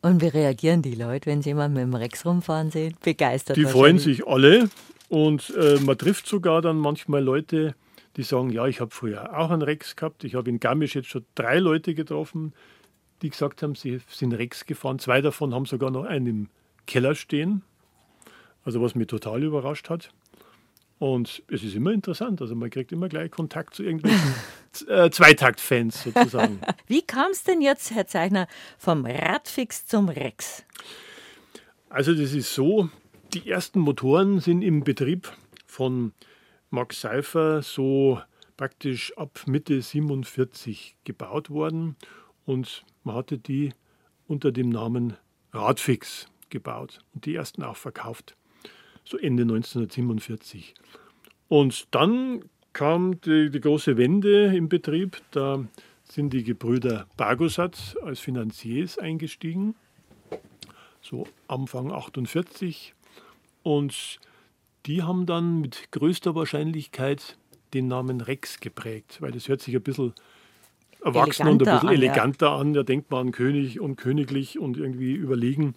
Und 0.00 0.22
wie 0.22 0.28
reagieren 0.28 0.82
die 0.82 0.94
Leute, 0.94 1.26
wenn 1.26 1.42
sie 1.42 1.50
jemanden 1.50 1.74
mit 1.74 1.82
dem 1.82 1.94
Rex 1.94 2.24
rumfahren 2.24 2.70
sehen? 2.70 2.94
Begeistert. 3.02 3.56
Die 3.56 3.64
freuen 3.64 3.98
sich 3.98 4.26
alle 4.26 4.70
und 5.08 5.52
äh, 5.56 5.80
man 5.80 5.98
trifft 5.98 6.28
sogar 6.28 6.62
dann 6.62 6.76
manchmal 6.76 7.22
Leute, 7.22 7.74
die 8.18 8.24
sagen, 8.24 8.50
ja, 8.50 8.66
ich 8.66 8.80
habe 8.80 8.90
früher 8.90 9.38
auch 9.38 9.50
einen 9.50 9.62
Rex 9.62 9.94
gehabt. 9.94 10.24
Ich 10.24 10.34
habe 10.34 10.50
in 10.50 10.58
Garmisch 10.58 10.96
jetzt 10.96 11.08
schon 11.08 11.24
drei 11.36 11.60
Leute 11.60 11.94
getroffen, 11.94 12.52
die 13.22 13.30
gesagt 13.30 13.62
haben, 13.62 13.76
sie 13.76 14.00
sind 14.08 14.34
Rex 14.34 14.66
gefahren. 14.66 14.98
Zwei 14.98 15.20
davon 15.20 15.54
haben 15.54 15.66
sogar 15.66 15.92
noch 15.92 16.04
einen 16.04 16.26
im 16.26 16.48
Keller 16.86 17.14
stehen. 17.14 17.62
Also 18.64 18.82
was 18.82 18.96
mich 18.96 19.06
total 19.06 19.44
überrascht 19.44 19.88
hat. 19.88 20.10
Und 20.98 21.44
es 21.48 21.62
ist 21.62 21.76
immer 21.76 21.92
interessant, 21.92 22.42
also 22.42 22.56
man 22.56 22.70
kriegt 22.70 22.90
immer 22.90 23.08
gleich 23.08 23.30
Kontakt 23.30 23.74
zu 23.74 23.84
irgendwelchen 23.84 24.34
äh, 24.88 25.10
Zweitakt-Fans 25.10 26.02
sozusagen. 26.02 26.60
Wie 26.88 27.02
kam 27.02 27.30
es 27.30 27.44
denn 27.44 27.60
jetzt, 27.60 27.92
Herr 27.92 28.08
Zeichner, 28.08 28.48
vom 28.78 29.06
Radfix 29.06 29.86
zum 29.86 30.08
Rex? 30.08 30.64
Also 31.88 32.14
das 32.14 32.32
ist 32.32 32.52
so, 32.52 32.90
die 33.32 33.48
ersten 33.48 33.78
Motoren 33.78 34.40
sind 34.40 34.62
im 34.62 34.82
Betrieb 34.82 35.30
von 35.66 36.12
Max 36.70 37.00
Seifer 37.00 37.62
so 37.62 38.20
praktisch 38.56 39.16
ab 39.16 39.42
Mitte 39.46 39.80
47 39.80 40.96
gebaut 41.04 41.50
worden 41.50 41.96
und 42.44 42.84
man 43.04 43.16
hatte 43.16 43.38
die 43.38 43.72
unter 44.26 44.52
dem 44.52 44.68
Namen 44.68 45.16
Radfix 45.52 46.26
gebaut 46.50 46.98
und 47.14 47.24
die 47.24 47.34
ersten 47.34 47.62
auch 47.62 47.76
verkauft 47.76 48.36
so 49.08 49.16
Ende 49.16 49.42
1947. 49.42 50.74
Und 51.48 51.94
dann 51.94 52.44
kam 52.74 53.20
die, 53.22 53.50
die 53.50 53.60
große 53.60 53.96
Wende 53.96 54.54
im 54.54 54.68
Betrieb. 54.68 55.22
Da 55.30 55.64
sind 56.04 56.32
die 56.32 56.44
Gebrüder 56.44 57.06
Bargosat 57.16 57.96
als 58.04 58.20
Finanziers 58.20 58.98
eingestiegen, 58.98 59.74
so 61.00 61.26
Anfang 61.48 61.90
48. 61.90 62.94
Und 63.62 64.20
die 64.86 65.02
haben 65.02 65.26
dann 65.26 65.60
mit 65.60 65.90
größter 65.92 66.34
Wahrscheinlichkeit 66.34 67.36
den 67.74 67.88
Namen 67.88 68.20
Rex 68.20 68.60
geprägt, 68.60 69.20
weil 69.20 69.32
das 69.32 69.48
hört 69.48 69.60
sich 69.60 69.74
ein 69.74 69.82
bisschen 69.82 70.14
erwachsener 71.04 71.50
und 71.50 71.62
ein 71.62 71.74
bisschen 71.74 71.88
an, 71.88 71.94
eleganter 71.94 72.52
an. 72.52 72.72
Da 72.72 72.82
denkt 72.82 73.10
man 73.10 73.28
an 73.28 73.32
König 73.32 73.80
und 73.80 73.96
königlich 73.96 74.58
und 74.58 74.76
irgendwie 74.76 75.12
überlegen. 75.12 75.74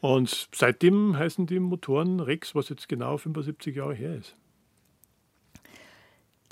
Und 0.00 0.48
seitdem 0.54 1.16
heißen 1.18 1.46
die 1.46 1.58
Motoren 1.58 2.20
Rex, 2.20 2.54
was 2.54 2.68
jetzt 2.68 2.88
genau 2.88 3.16
75 3.16 3.76
Jahre 3.76 3.94
her 3.94 4.16
ist. 4.16 4.36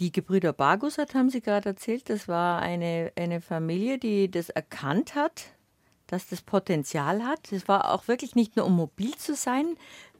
Die 0.01 0.13
Gebrüder 0.13 0.53
Bargusat 0.53 1.15
haben 1.15 1.31
Sie 1.31 1.41
gerade 1.41 1.71
erzählt, 1.71 2.11
das 2.11 2.29
war 2.29 2.61
eine, 2.61 3.13
eine 3.17 3.41
Familie, 3.41 3.99
die 3.99 4.31
das 4.31 4.51
erkannt 4.51 5.15
hat, 5.15 5.55
dass 6.07 6.29
das 6.29 6.43
Potenzial 6.43 7.25
hat. 7.25 7.51
Es 7.51 7.67
war 7.67 7.95
auch 7.95 8.07
wirklich 8.07 8.35
nicht 8.35 8.57
nur 8.57 8.67
um 8.67 8.77
mobil 8.77 9.15
zu 9.17 9.35
sein, 9.35 9.77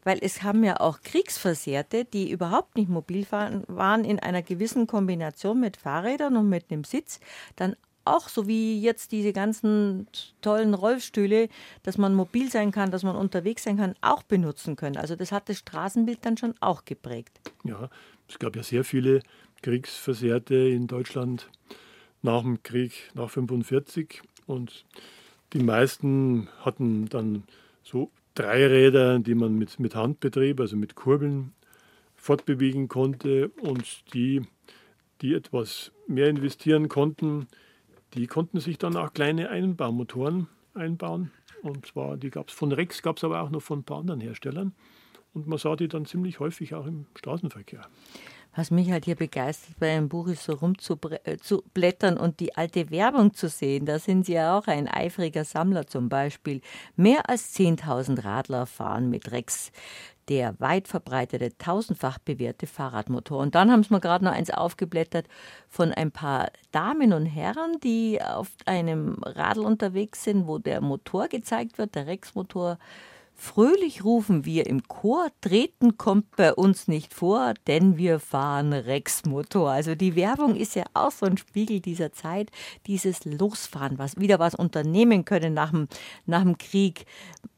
weil 0.07 0.19
es 0.23 0.45
haben 0.45 0.63
ja 0.63 0.79
auch 0.79 1.01
Kriegsversehrte, 1.01 2.05
die 2.05 2.31
überhaupt 2.31 2.77
nicht 2.77 2.89
mobil 2.89 3.27
waren, 3.31 4.05
in 4.05 4.21
einer 4.21 4.41
gewissen 4.41 4.87
Kombination 4.87 5.59
mit 5.59 5.77
Fahrrädern 5.77 6.37
und 6.37 6.49
mit 6.49 6.71
einem 6.71 6.85
Sitz, 6.85 7.19
dann 7.57 7.75
auch 8.05 8.29
so 8.29 8.47
wie 8.47 8.81
jetzt 8.81 9.11
diese 9.11 9.33
ganzen 9.33 10.07
tollen 10.43 10.75
Rollstühle, 10.75 11.49
dass 11.83 11.99
man 11.99 12.15
mobil 12.15 12.53
sein 12.53 12.71
kann, 12.71 12.93
dass 12.93 13.03
man 13.03 13.17
unterwegs 13.17 13.65
sein 13.65 13.79
kann, 13.79 13.97
auch 14.01 14.23
benutzen 14.23 14.77
können. 14.77 14.97
Also 14.97 15.17
das 15.17 15.33
hat 15.33 15.49
das 15.49 15.59
Straßenbild 15.59 16.21
dann 16.23 16.37
schon 16.37 16.55
auch 16.61 16.85
geprägt. 16.85 17.41
Ja, 17.65 17.91
es 18.29 18.39
gab 18.39 18.55
ja 18.55 18.63
sehr 18.63 18.85
viele 18.85 19.23
Kriegsversehrte 19.63 20.55
in 20.55 20.87
Deutschland 20.87 21.51
nach 22.23 22.43
dem 22.43 22.63
Krieg, 22.63 22.93
nach 23.15 23.25
1945. 23.25 24.23
Und 24.47 24.85
die 25.53 25.65
meisten 25.65 26.49
hatten 26.61 27.09
dann 27.09 27.43
so 27.83 28.13
Dreiräder, 28.37 29.19
die 29.19 29.35
man 29.35 29.57
mit, 29.57 29.81
mit 29.81 29.95
Handbetrieb, 29.95 30.61
also 30.61 30.77
mit 30.77 30.95
Kurbeln, 30.95 31.53
fortbewegen 32.15 32.89
konnte. 32.89 33.49
Und 33.61 34.15
die, 34.15 34.43
die 35.21 35.35
etwas 35.35 35.93
mehr 36.07 36.29
investieren 36.29 36.89
konnten, 36.89 37.49
die 38.15 38.27
konnten 38.27 38.61
sich 38.61 38.79
dann 38.79 38.97
auch 38.97 39.13
kleine 39.13 39.51
Einbaumotoren 39.51 40.49
einbauen. 40.75 41.31
Und 41.63 41.87
zwar, 41.87 42.17
die 42.17 42.31
gab 42.31 42.49
es 42.49 42.55
von 42.55 42.73
Rex, 42.73 43.03
gab 43.03 43.17
es 43.17 43.25
aber 43.25 43.41
auch 43.43 43.51
noch 43.51 43.63
von 43.63 43.81
ein 43.81 43.85
paar 43.85 43.99
anderen 43.99 44.21
Herstellern. 44.21 44.75
Und 45.33 45.47
man 45.47 45.59
sah 45.59 45.77
die 45.77 45.89
dann 45.89 46.07
ziemlich 46.07 46.39
häufig 46.41 46.75
auch 46.75 46.87
im 46.87 47.07
Straßenverkehr. 47.17 47.87
Was 48.57 48.71
mich 48.71 48.91
halt 48.91 49.05
hier 49.05 49.15
begeistert 49.15 49.79
bei 49.79 49.95
einem 49.95 50.09
Buch 50.09 50.29
ist, 50.29 50.43
so 50.43 50.55
rumzublättern 50.55 52.17
und 52.17 52.41
die 52.41 52.57
alte 52.57 52.91
Werbung 52.91 53.35
zu 53.35 53.49
sehen. 53.49 53.87
Da 53.87 53.99
sind 53.99 54.27
Sie 54.27 54.33
ja 54.33 54.59
auch 54.59 54.67
ein 54.67 54.89
eifriger 54.89 55.45
Sammler 55.45 55.87
zum 55.87 56.09
Beispiel. 56.09 56.63
Mehr 56.97 57.29
als 57.29 57.55
10.000 57.55 58.25
Radler 58.25 58.67
fahren 58.67 59.11
mit 59.11 59.31
Rex 59.31 59.71
der 60.29 60.59
weit 60.59 60.89
verbreitete, 60.89 61.57
tausendfach 61.57 62.19
bewährte 62.19 62.67
Fahrradmotor. 62.67 63.39
Und 63.39 63.55
dann 63.55 63.71
haben 63.71 63.83
sie 63.83 63.95
mir 63.95 64.01
gerade 64.01 64.25
noch 64.25 64.33
eins 64.33 64.51
aufgeblättert 64.51 65.27
von 65.69 65.93
ein 65.93 66.11
paar 66.11 66.51
Damen 66.73 67.13
und 67.13 67.27
Herren, 67.27 67.79
die 67.83 68.21
auf 68.21 68.49
einem 68.65 69.23
Radl 69.23 69.61
unterwegs 69.61 70.25
sind, 70.25 70.47
wo 70.47 70.59
der 70.59 70.81
Motor 70.81 71.29
gezeigt 71.29 71.79
wird, 71.79 71.95
der 71.95 72.07
Rex-Motor 72.07 72.79
Fröhlich 73.39 74.03
rufen 74.03 74.47
wir 74.47 74.67
im 74.67 74.89
Chor, 74.89 75.29
treten 75.43 75.99
kommt 75.99 76.37
bei 76.37 76.55
uns 76.55 76.89
nicht 76.89 77.13
vor, 77.13 77.53
denn 77.67 77.99
wir 77.99 78.19
fahren 78.19 78.73
Rex-Motor. 78.73 79.71
Also 79.71 79.95
die 79.95 80.17
Werbung 80.17 80.57
ist 80.57 80.75
ja 80.75 80.85
auch 80.95 81.11
so 81.11 81.27
ein 81.27 81.37
Spiegel 81.37 81.81
dieser 81.81 82.13
Zeit, 82.13 82.51
dieses 82.87 83.27
Losfahren, 83.27 83.99
was 83.99 84.19
wieder 84.19 84.39
was 84.39 84.55
unternehmen 84.55 85.27
können 85.27 85.53
nach 85.53 85.71
dem, 85.71 85.87
nach 86.25 86.43
dem 86.43 86.57
Krieg, 86.57 87.05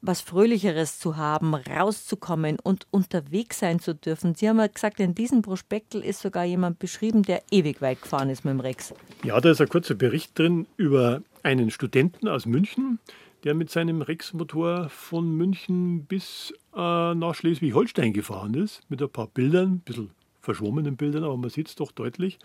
was 0.01 0.21
Fröhlicheres 0.21 0.99
zu 0.99 1.17
haben, 1.17 1.55
rauszukommen 1.55 2.59
und 2.61 2.89
unterwegs 2.91 3.61
sein 3.61 3.79
zu 3.79 3.95
dürfen. 3.95 4.35
Sie 4.35 4.49
haben 4.49 4.59
ja 4.59 4.67
gesagt, 4.67 4.99
in 4.99 5.15
diesem 5.15 5.43
Prospektel 5.43 6.03
ist 6.03 6.21
sogar 6.21 6.45
jemand 6.45 6.81
beschrieben, 6.81 7.23
der 7.23 7.43
ewig 7.53 7.81
weit 7.81 8.03
gefahren 8.03 8.31
ist 8.31 8.45
mit 8.45 8.53
dem 8.53 8.61
Rex. 8.61 8.93
Ja, 9.23 9.41
da 9.41 9.53
ist 9.53 9.61
ein 9.61 9.69
kurzer 9.69 9.95
Bericht 9.95 10.37
drin 10.37 10.67
über 10.77 11.23
einen 11.45 11.71
Studenten 11.71 12.27
aus 12.27 12.47
München, 12.47 12.99
der 13.45 13.55
mit 13.55 13.71
seinem 13.71 14.03
Rex-Motor 14.03 14.89
von 14.89 15.31
München 15.37 16.05
bis 16.07 16.53
äh, 16.75 17.15
nach 17.15 17.35
Schleswig-Holstein 17.35 18.13
gefahren 18.13 18.55
ist, 18.55 18.83
mit 18.89 19.03
ein 19.03 19.11
paar 19.11 19.29
Bildern, 19.29 19.75
ein 19.75 19.81
bisschen 19.81 20.11
verschwommenen 20.41 20.97
Bildern, 20.97 21.25
aber 21.25 21.37
man 21.37 21.51
sieht 21.51 21.69
es 21.69 21.75
doch 21.75 21.93
deutlich. 21.93 22.39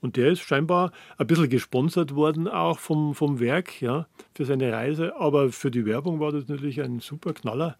Und 0.00 0.16
der 0.16 0.32
ist 0.32 0.40
scheinbar 0.40 0.92
ein 1.16 1.26
bisschen 1.26 1.48
gesponsert 1.48 2.14
worden, 2.14 2.48
auch 2.48 2.78
vom, 2.78 3.14
vom 3.14 3.40
Werk, 3.40 3.80
ja, 3.80 4.06
für 4.34 4.44
seine 4.44 4.72
Reise. 4.72 5.16
Aber 5.16 5.50
für 5.50 5.70
die 5.70 5.86
Werbung 5.86 6.20
war 6.20 6.32
das 6.32 6.48
natürlich 6.48 6.82
ein 6.82 7.00
super 7.00 7.32
Knaller, 7.32 7.78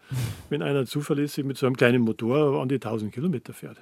wenn 0.48 0.62
einer 0.62 0.86
zuverlässig 0.86 1.44
mit 1.44 1.58
so 1.58 1.66
einem 1.66 1.76
kleinen 1.76 2.02
Motor 2.02 2.60
an 2.60 2.68
die 2.68 2.76
1000 2.76 3.12
Kilometer 3.12 3.52
fährt. 3.52 3.78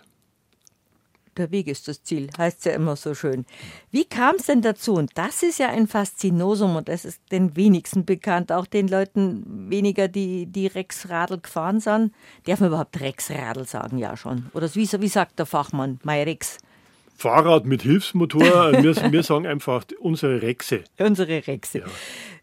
Der 1.38 1.53
Weg 1.53 1.68
ist 1.68 1.87
das 1.87 2.03
Ziel, 2.03 2.29
heißt 2.37 2.59
es 2.59 2.64
ja 2.64 2.72
immer 2.72 2.96
so 2.96 3.14
schön. 3.14 3.46
Wie 3.92 4.05
kam 4.05 4.35
es 4.37 4.46
denn 4.46 4.61
dazu? 4.61 4.94
Und 4.94 5.16
das 5.16 5.44
ist 5.44 5.59
ja 5.59 5.68
ein 5.68 5.87
Faszinosum 5.87 6.74
und 6.74 6.88
das 6.88 7.05
ist 7.05 7.22
den 7.31 7.57
wenigsten 7.57 8.05
bekannt, 8.05 8.51
auch 8.51 8.66
den 8.66 8.88
Leuten 8.88 9.70
weniger, 9.70 10.09
die, 10.09 10.46
die 10.46 10.66
Rexradl 10.66 11.38
gefahren 11.38 11.79
sind. 11.81 12.12
Darf 12.44 12.59
man 12.61 12.70
überhaupt 12.70 13.01
Rexradl 13.01 13.64
sagen? 13.66 13.98
Ja, 13.98 14.16
schon. 14.16 14.51
Oder 14.53 14.68
wie, 14.74 14.88
wie 15.01 15.09
sagt 15.09 15.38
der 15.38 15.46
Fachmann? 15.46 16.01
Mein 16.03 16.24
Rex. 16.24 16.59
Fahrrad 17.18 17.66
mit 17.66 17.83
Hilfsmotor. 17.83 18.72
wir, 18.81 19.12
wir 19.12 19.22
sagen 19.24 19.46
einfach 19.46 19.85
unsere 19.98 20.40
Rexe. 20.40 20.85
Unsere 20.98 21.46
Rexe. 21.48 21.81
Ja. 21.81 21.87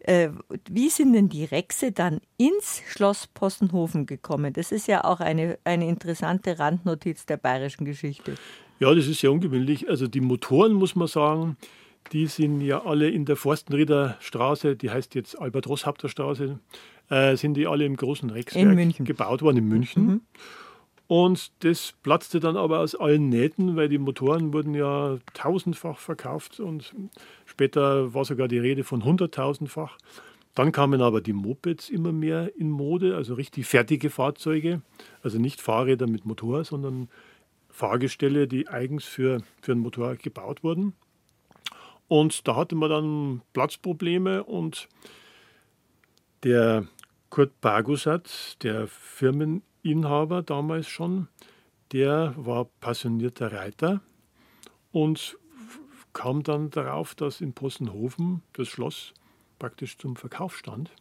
Äh, 0.01 0.31
wie 0.69 0.89
sind 0.89 1.13
denn 1.13 1.29
die 1.29 1.45
Rexe 1.45 1.91
dann 1.93 2.19
ins 2.37 2.81
Schloss 2.89 3.25
Possenhofen 3.27 4.05
gekommen? 4.05 4.51
Das 4.51 4.73
ist 4.73 4.87
ja 4.87 5.05
auch 5.05 5.21
eine, 5.21 5.57
eine 5.63 5.87
interessante 5.87 6.59
Randnotiz 6.59 7.25
der 7.25 7.37
bayerischen 7.37 7.85
Geschichte. 7.85 8.35
Ja, 8.79 8.93
das 8.93 9.07
ist 9.07 9.21
sehr 9.21 9.31
ungewöhnlich. 9.31 9.89
Also 9.89 10.07
die 10.07 10.21
Motoren, 10.21 10.73
muss 10.73 10.95
man 10.95 11.07
sagen, 11.07 11.57
die 12.11 12.27
sind 12.27 12.61
ja 12.61 12.85
alle 12.85 13.09
in 13.09 13.25
der 13.25 13.35
Forstenrieder 13.35 14.17
Straße, 14.19 14.75
die 14.75 14.91
heißt 14.91 15.15
jetzt 15.15 15.39
Albert-Rosshaupter 15.39 16.09
äh, 17.09 17.35
sind 17.35 17.55
die 17.55 17.67
alle 17.67 17.85
im 17.85 17.95
großen 17.95 18.29
Rexwerk 18.29 19.05
gebaut 19.05 19.41
worden 19.41 19.57
in 19.57 19.67
München. 19.67 20.05
Mhm. 20.05 20.21
Und 21.07 21.51
das 21.63 21.93
platzte 22.01 22.39
dann 22.39 22.57
aber 22.57 22.79
aus 22.79 22.95
allen 22.95 23.29
Nähten, 23.29 23.75
weil 23.75 23.89
die 23.89 23.99
Motoren 23.99 24.53
wurden 24.53 24.73
ja 24.73 25.17
tausendfach 25.35 25.99
verkauft 25.99 26.59
und 26.59 26.95
später 27.45 28.13
war 28.15 28.25
sogar 28.25 28.47
die 28.47 28.57
Rede 28.57 28.83
von 28.83 29.05
hunderttausendfach. 29.05 29.97
Dann 30.55 30.71
kamen 30.71 31.01
aber 31.01 31.21
die 31.21 31.33
Mopeds 31.33 31.89
immer 31.89 32.11
mehr 32.11 32.55
in 32.57 32.71
Mode, 32.71 33.15
also 33.15 33.35
richtig 33.35 33.67
fertige 33.67 34.09
Fahrzeuge, 34.09 34.81
also 35.21 35.37
nicht 35.37 35.61
Fahrräder 35.61 36.07
mit 36.07 36.25
Motor, 36.25 36.63
sondern 36.63 37.09
Fahrgestelle, 37.75 38.47
die 38.47 38.69
eigens 38.69 39.03
für, 39.03 39.41
für 39.61 39.73
einen 39.73 39.81
Motor 39.81 40.15
gebaut 40.15 40.63
wurden. 40.63 40.93
Und 42.07 42.47
da 42.47 42.55
hatte 42.55 42.73
man 42.73 42.89
dann 42.89 43.41
Platzprobleme 43.51 44.45
und 44.45 44.87
der 46.43 46.87
Kurt 47.29 47.59
Bagusat, 47.59 48.63
der 48.63 48.87
Firmeninhaber 48.87 50.41
damals 50.41 50.87
schon, 50.87 51.27
der 51.91 52.33
war 52.37 52.65
passionierter 52.79 53.51
Reiter 53.51 54.01
und 54.93 55.37
kam 56.13 56.43
dann 56.43 56.69
darauf, 56.69 57.13
dass 57.13 57.41
in 57.41 57.51
Possenhofen 57.51 58.41
das 58.53 58.69
Schloss 58.69 59.13
praktisch 59.59 59.97
zum 59.97 60.15
Verkauf 60.15 60.55
stand. 60.55 60.91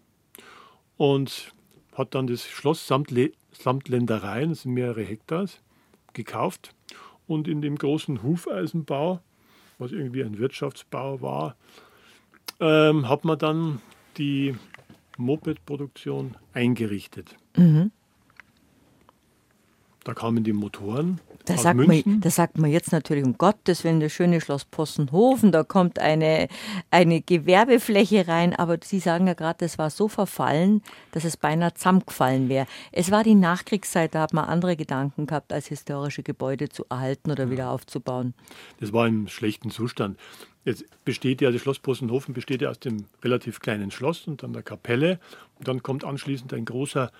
und 0.97 1.53
hat 1.93 2.17
dann 2.17 2.27
das 2.27 2.45
Schloss 2.49 2.89
samt, 2.89 3.13
Le 3.13 3.31
samt 3.53 3.89
Ländereien, 3.89 4.51
das 4.51 4.63
sind 4.63 4.73
mehrere 4.73 5.05
Hektars, 5.05 5.61
gekauft 6.15 6.75
und 7.27 7.49
in 7.49 7.61
dem 7.61 7.77
großen 7.77 8.23
Hufeisenbau, 8.23 9.21
was 9.79 9.93
irgendwie 9.93 10.23
ein 10.23 10.39
Wirtschaftsbau 10.39 11.21
war, 11.21 11.57
ähm, 12.61 13.09
hat 13.09 13.25
man 13.25 13.39
dann 13.39 13.81
die 14.17 14.55
Moped-Produktion 15.17 16.37
eingerichtet. 16.53 17.37
Mhm. 17.57 17.91
Da 20.05 20.13
kamen 20.13 20.45
die 20.45 20.53
Motoren. 20.53 21.21
Da 21.47 21.59
sagt, 21.59 21.77
man, 21.77 22.21
da 22.21 22.31
sagt 22.31 22.57
man 22.57 22.71
jetzt 22.71 22.91
natürlich, 22.91 23.23
um 23.23 23.37
Gottes 23.37 23.85
Willen, 23.85 24.01
das 24.01 24.13
schöne 24.13 24.41
Schloss 24.41 24.65
Possenhofen, 24.65 25.53
da 25.53 25.63
kommt 25.63 25.99
eine, 25.99 26.49
eine 26.91 27.21
Gewerbefläche 27.21 28.27
rein, 28.29 28.55
aber 28.55 28.79
Sie 28.83 28.99
sagen 28.99 29.27
ja 29.27 29.35
gerade, 29.35 29.59
das 29.59 29.77
war 29.77 29.91
so 29.91 30.09
verfallen, 30.09 30.83
dass 31.13 31.25
es 31.25 31.37
beinahe 31.37 31.75
zusammengefallen 31.75 32.49
wäre. 32.49 32.67
Es 32.93 33.11
war 33.11 33.25
die 33.25 33.35
Nachkriegszeit, 33.35 34.15
da 34.15 34.23
hat 34.23 34.33
man 34.33 34.47
andere 34.47 34.75
Gedanken 34.75 35.27
gehabt, 35.27 35.53
als 35.53 35.67
historische 35.67 36.23
Gebäude 36.23 36.71
zu 36.71 36.87
erhalten 36.89 37.31
oder 37.31 37.45
ja. 37.45 37.51
wieder 37.51 37.71
aufzubauen. 37.71 38.33
Das 38.81 38.95
war 38.95 39.07
im 39.07 39.29
schlechten 39.29 39.71
Zustand. 39.71 40.19
Jetzt 40.65 40.85
besteht 41.05 41.43
ja, 41.43 41.51
das 41.51 41.61
Schloss 41.61 41.79
Possenhofen 41.79 42.33
besteht 42.33 42.63
ja 42.63 42.71
aus 42.71 42.81
dem 42.81 43.05
relativ 43.23 43.61
kleinen 43.61 43.91
Schloss 43.91 44.27
und 44.27 44.43
dann 44.43 44.55
der 44.55 44.63
Kapelle. 44.63 45.21
Und 45.59 45.69
dann 45.69 45.83
kommt 45.83 46.05
anschließend 46.05 46.55
ein 46.55 46.65
großer 46.65 47.11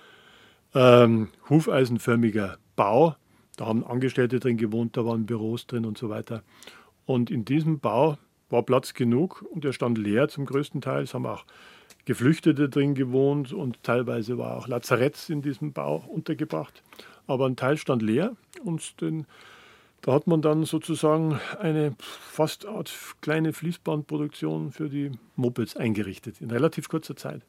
ähm, 0.75 1.29
hufeisenförmiger 1.49 2.57
Bau. 2.75 3.15
Da 3.55 3.65
haben 3.65 3.85
Angestellte 3.85 4.39
drin 4.39 4.57
gewohnt, 4.57 4.97
da 4.97 5.05
waren 5.05 5.25
Büros 5.25 5.65
drin 5.65 5.85
und 5.85 5.97
so 5.97 6.09
weiter. 6.09 6.43
Und 7.05 7.31
in 7.31 7.45
diesem 7.45 7.79
Bau 7.79 8.17
war 8.49 8.63
Platz 8.63 8.93
genug 8.93 9.43
und 9.49 9.63
der 9.63 9.73
stand 9.73 9.97
leer 9.97 10.27
zum 10.27 10.45
größten 10.45 10.81
Teil. 10.81 11.03
Es 11.03 11.13
haben 11.13 11.25
auch 11.25 11.45
Geflüchtete 12.03 12.69
drin 12.69 12.93
gewohnt 12.93 13.53
und 13.53 13.81
teilweise 13.81 14.37
war 14.37 14.57
auch 14.57 14.67
Lazaretts 14.67 15.29
in 15.29 15.41
diesem 15.41 15.73
Bau 15.73 16.03
untergebracht. 16.07 16.83
Aber 17.25 17.47
ein 17.47 17.55
Teil 17.55 17.77
stand 17.77 18.01
leer 18.01 18.35
und 18.63 19.01
den, 19.01 19.25
da 20.01 20.13
hat 20.13 20.27
man 20.27 20.41
dann 20.41 20.65
sozusagen 20.65 21.39
eine 21.59 21.95
fast 21.99 22.67
Art 22.67 22.93
kleine 23.21 23.53
Fließbandproduktion 23.53 24.71
für 24.71 24.89
die 24.89 25.11
Mopeds 25.35 25.75
eingerichtet 25.75 26.41
in 26.41 26.51
relativ 26.51 26.89
kurzer 26.89 27.15
Zeit. 27.15 27.41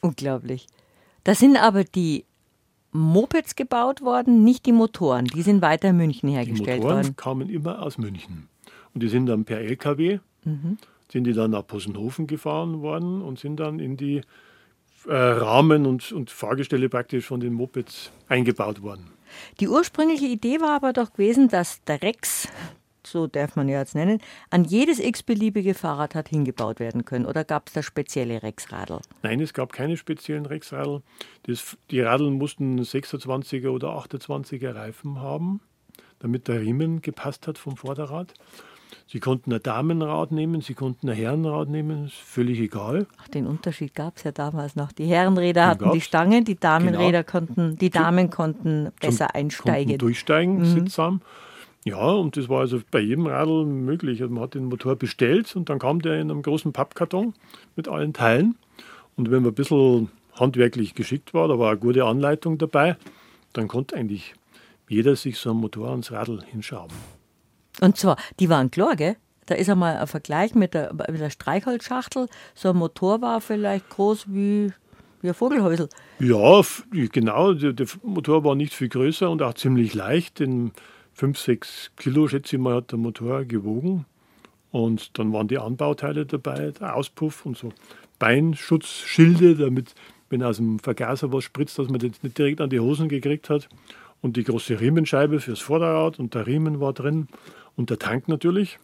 Unglaublich. 0.00 0.66
Da 1.24 1.34
sind 1.34 1.56
aber 1.56 1.84
die 1.84 2.24
Mopeds 2.92 3.56
gebaut 3.56 4.02
worden, 4.02 4.44
nicht 4.44 4.66
die 4.66 4.72
Motoren. 4.72 5.24
Die 5.24 5.42
sind 5.42 5.62
weiter 5.62 5.88
in 5.90 5.96
München 5.96 6.28
hergestellt 6.28 6.82
worden. 6.82 6.82
Die 6.82 6.82
Motoren 6.82 7.04
worden. 7.04 7.16
kamen 7.16 7.48
immer 7.50 7.82
aus 7.82 7.98
München. 7.98 8.48
Und 8.94 9.02
die 9.02 9.08
sind 9.08 9.26
dann 9.26 9.44
per 9.44 9.58
LKW, 9.58 10.20
mhm. 10.44 10.78
sind 11.10 11.24
die 11.24 11.32
dann 11.32 11.50
nach 11.50 11.66
Possenhofen 11.66 12.26
gefahren 12.26 12.82
worden 12.82 13.20
und 13.20 13.40
sind 13.40 13.58
dann 13.58 13.80
in 13.80 13.96
die 13.96 14.20
äh, 15.06 15.14
Rahmen 15.14 15.86
und, 15.86 16.12
und 16.12 16.30
Fahrgestelle 16.30 16.88
praktisch 16.88 17.26
von 17.26 17.40
den 17.40 17.52
Mopeds 17.52 18.12
eingebaut 18.28 18.82
worden. 18.82 19.10
Die 19.58 19.68
ursprüngliche 19.68 20.26
Idee 20.26 20.60
war 20.60 20.76
aber 20.76 20.92
doch 20.92 21.12
gewesen, 21.12 21.48
dass 21.48 21.82
der 21.84 22.02
Rex, 22.02 22.48
so 23.06 23.26
darf 23.26 23.56
man 23.56 23.68
ja 23.68 23.80
jetzt 23.80 23.94
nennen, 23.94 24.20
an 24.50 24.64
jedes 24.64 24.98
x-beliebige 24.98 25.74
Fahrrad 25.74 26.14
hat 26.14 26.28
hingebaut 26.28 26.80
werden 26.80 27.04
können. 27.04 27.26
Oder 27.26 27.44
gab 27.44 27.68
es 27.68 27.74
da 27.74 27.82
spezielle 27.82 28.42
Rexradl? 28.42 29.00
Nein, 29.22 29.40
es 29.40 29.52
gab 29.54 29.72
keine 29.72 29.96
speziellen 29.96 30.46
Rexradl. 30.46 31.02
Das, 31.44 31.76
die 31.90 32.00
Radeln 32.00 32.34
mussten 32.34 32.80
26er 32.80 33.68
oder 33.68 33.88
28er 33.98 34.74
Reifen 34.74 35.20
haben, 35.20 35.60
damit 36.18 36.48
der 36.48 36.60
Riemen 36.60 37.02
gepasst 37.02 37.46
hat 37.46 37.58
vom 37.58 37.76
Vorderrad. 37.76 38.34
Sie 39.06 39.20
konnten 39.20 39.52
ein 39.52 39.62
Damenrad 39.62 40.32
nehmen, 40.32 40.60
Sie 40.60 40.74
konnten 40.74 41.08
ein 41.08 41.16
Herrenrad 41.16 41.68
nehmen, 41.68 42.06
ist 42.06 42.14
völlig 42.14 42.58
egal. 42.58 43.06
Ach, 43.22 43.28
den 43.28 43.46
Unterschied 43.46 43.94
gab 43.94 44.16
es 44.16 44.24
ja 44.24 44.32
damals 44.32 44.76
noch. 44.76 44.92
Die 44.92 45.06
Herrenräder 45.06 45.66
hatten 45.66 45.90
die 45.92 46.00
Stangen, 46.00 46.44
die 46.44 46.58
Damenräder 46.58 47.22
genau. 47.22 47.46
konnten, 47.46 47.76
die 47.76 47.90
Damen 47.90 48.30
konnten 48.30 48.90
besser 49.00 49.28
Zum, 49.28 49.34
einsteigen. 49.34 49.84
Konnten 49.90 49.98
durchsteigen, 49.98 50.58
mhm. 50.58 50.64
sittsam. 50.64 51.20
Ja, 51.84 52.12
und 52.12 52.36
das 52.38 52.48
war 52.48 52.60
also 52.60 52.80
bei 52.90 53.00
jedem 53.00 53.26
Radl 53.26 53.66
möglich. 53.66 54.22
Also 54.22 54.32
man 54.32 54.44
hat 54.44 54.54
den 54.54 54.64
Motor 54.64 54.96
bestellt 54.96 55.54
und 55.54 55.68
dann 55.68 55.78
kam 55.78 56.00
der 56.00 56.14
in 56.18 56.30
einem 56.30 56.42
großen 56.42 56.72
Pappkarton 56.72 57.34
mit 57.76 57.88
allen 57.88 58.14
Teilen. 58.14 58.56
Und 59.16 59.30
wenn 59.30 59.42
man 59.42 59.52
ein 59.52 59.54
bisschen 59.54 60.10
handwerklich 60.32 60.94
geschickt 60.94 61.34
war, 61.34 61.46
da 61.46 61.58
war 61.58 61.70
eine 61.70 61.78
gute 61.78 62.04
Anleitung 62.04 62.56
dabei, 62.56 62.96
dann 63.52 63.68
konnte 63.68 63.96
eigentlich 63.96 64.34
jeder 64.88 65.14
sich 65.14 65.38
so 65.38 65.50
einen 65.50 65.60
Motor 65.60 65.90
ans 65.90 66.10
Radl 66.10 66.42
hinschrauben. 66.42 66.96
Und 67.80 67.96
zwar, 67.96 68.16
die 68.40 68.48
waren 68.48 68.70
klar, 68.70 68.96
gell? 68.96 69.16
Da 69.46 69.54
ist 69.54 69.68
einmal 69.68 69.98
ein 69.98 70.06
Vergleich 70.06 70.54
mit 70.54 70.72
der, 70.72 70.94
mit 70.94 71.20
der 71.20 71.28
Streichholzschachtel. 71.28 72.28
So 72.54 72.70
ein 72.70 72.76
Motor 72.76 73.20
war 73.20 73.42
vielleicht 73.42 73.90
groß 73.90 74.26
wie, 74.28 74.72
wie 75.20 75.28
ein 75.28 75.34
Vogelhäusel. 75.34 75.90
Ja, 76.18 76.62
genau. 76.90 77.52
Der, 77.52 77.86
Motor 78.02 78.42
war 78.42 78.54
nicht 78.54 78.72
viel 78.72 78.88
größer 78.88 79.28
und 79.28 79.42
auch 79.42 79.52
ziemlich 79.52 79.92
leicht. 79.92 80.38
Den 80.38 80.72
5, 81.14 81.38
6 81.38 81.92
Kilo, 81.96 82.28
schätze 82.28 82.56
ich 82.56 82.62
mal, 82.62 82.76
hat 82.76 82.90
der 82.90 82.98
Motor 82.98 83.44
gewogen. 83.44 84.04
Und 84.70 85.18
dann 85.18 85.32
waren 85.32 85.48
die 85.48 85.58
Anbauteile 85.58 86.26
dabei, 86.26 86.72
der 86.72 86.96
Auspuff 86.96 87.46
und 87.46 87.56
so 87.56 87.72
Beinschutzschilde, 88.18 89.54
damit, 89.54 89.94
wenn 90.30 90.42
aus 90.42 90.56
dem 90.56 90.78
Vergaser 90.80 91.32
was 91.32 91.44
spritzt, 91.44 91.78
dass 91.78 91.88
man 91.88 92.00
das 92.00 92.22
nicht 92.22 92.36
direkt 92.36 92.60
an 92.60 92.70
die 92.70 92.80
Hosen 92.80 93.08
gekriegt 93.08 93.50
hat. 93.50 93.68
Und 94.20 94.36
die 94.36 94.44
große 94.44 94.80
Riemenscheibe 94.80 95.38
fürs 95.38 95.60
Vorderrad 95.60 96.18
und 96.18 96.34
der 96.34 96.46
Riemen 96.46 96.80
war 96.80 96.92
drin 96.92 97.28
und 97.76 97.90
der 97.90 97.98
Tank 97.98 98.26
natürlich. 98.26 98.78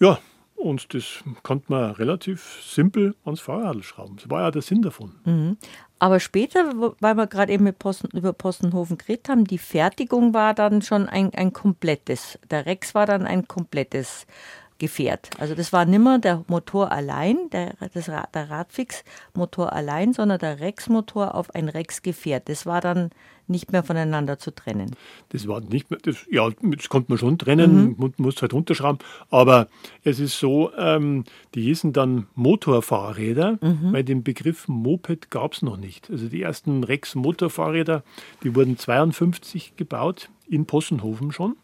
Ja, 0.00 0.18
und 0.60 0.94
das 0.94 1.24
konnte 1.42 1.66
man 1.68 1.92
relativ 1.92 2.62
simpel 2.62 3.14
ans 3.24 3.40
Fahrrad 3.40 3.84
schrauben. 3.84 4.16
Das 4.16 4.30
war 4.30 4.42
ja 4.42 4.50
der 4.50 4.62
Sinn 4.62 4.82
davon. 4.82 5.16
Mhm. 5.24 5.56
Aber 5.98 6.18
später, 6.18 6.72
weil 7.00 7.14
wir 7.14 7.26
gerade 7.26 7.52
eben 7.52 7.72
Posten, 7.74 8.16
über 8.16 8.32
Postenhofen 8.32 8.96
geredet 8.96 9.28
haben, 9.28 9.44
die 9.44 9.58
Fertigung 9.58 10.32
war 10.32 10.54
dann 10.54 10.80
schon 10.80 11.06
ein, 11.06 11.34
ein 11.34 11.52
komplettes. 11.52 12.38
Der 12.50 12.64
Rex 12.64 12.94
war 12.94 13.04
dann 13.04 13.26
ein 13.26 13.46
komplettes 13.46 14.26
Gefährt. 14.80 15.30
Also 15.38 15.54
das 15.54 15.72
war 15.72 15.84
nimmer 15.84 16.18
der 16.18 16.42
Motor 16.48 16.90
allein, 16.90 17.36
der, 17.52 17.74
das, 17.92 18.06
der 18.06 18.50
Radfix-Motor 18.50 19.72
allein, 19.72 20.14
sondern 20.14 20.38
der 20.38 20.58
Rex-Motor 20.58 21.34
auf 21.34 21.54
ein 21.54 21.68
Rex-Gefährt. 21.68 22.48
Das 22.48 22.64
war 22.64 22.80
dann 22.80 23.10
nicht 23.46 23.72
mehr 23.72 23.82
voneinander 23.82 24.38
zu 24.38 24.54
trennen. 24.54 24.96
Das 25.28 25.46
war 25.46 25.60
nicht 25.60 25.90
mehr, 25.90 26.00
das, 26.02 26.16
ja, 26.30 26.48
das 26.62 26.88
konnte 26.88 27.12
man 27.12 27.18
schon 27.18 27.36
trennen, 27.36 27.74
mhm. 27.74 27.94
man 27.98 28.14
musste 28.16 28.42
halt 28.42 28.54
runterschrauben. 28.54 29.00
Aber 29.28 29.68
es 30.02 30.18
ist 30.18 30.38
so, 30.38 30.72
ähm, 30.78 31.24
die 31.54 31.62
hießen 31.62 31.92
dann 31.92 32.28
Motorfahrräder, 32.34 33.58
mhm. 33.60 33.92
weil 33.92 34.02
den 34.02 34.22
Begriff 34.22 34.66
Moped 34.66 35.30
gab 35.30 35.52
es 35.52 35.60
noch 35.60 35.76
nicht. 35.76 36.08
Also 36.10 36.28
die 36.28 36.40
ersten 36.40 36.84
Rex-Motorfahrräder, 36.84 38.02
die 38.42 38.54
wurden 38.54 38.78
52 38.78 39.76
gebaut, 39.76 40.30
in 40.48 40.64
Possenhofen 40.64 41.32
schon. 41.32 41.56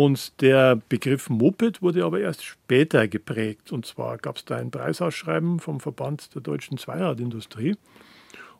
Und 0.00 0.40
der 0.42 0.76
Begriff 0.76 1.28
Moped 1.28 1.82
wurde 1.82 2.04
aber 2.04 2.20
erst 2.20 2.44
später 2.44 3.08
geprägt. 3.08 3.72
Und 3.72 3.84
zwar 3.84 4.16
gab 4.18 4.36
es 4.36 4.44
da 4.44 4.54
ein 4.54 4.70
Preisausschreiben 4.70 5.58
vom 5.58 5.80
Verband 5.80 6.32
der 6.36 6.40
deutschen 6.40 6.78
Zweiradindustrie. 6.78 7.74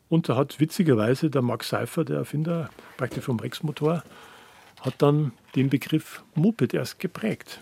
Und 0.08 0.28
da 0.28 0.34
hat 0.34 0.58
witzigerweise 0.58 1.30
der 1.30 1.42
Max 1.42 1.68
Seifer, 1.68 2.04
der 2.04 2.16
Erfinder 2.16 2.70
praktisch 2.96 3.22
vom 3.22 3.38
Rex-Motor, 3.38 4.02
hat 4.80 4.94
dann 4.98 5.30
den 5.54 5.70
Begriff 5.70 6.24
Moped 6.34 6.74
erst 6.74 6.98
geprägt. 6.98 7.60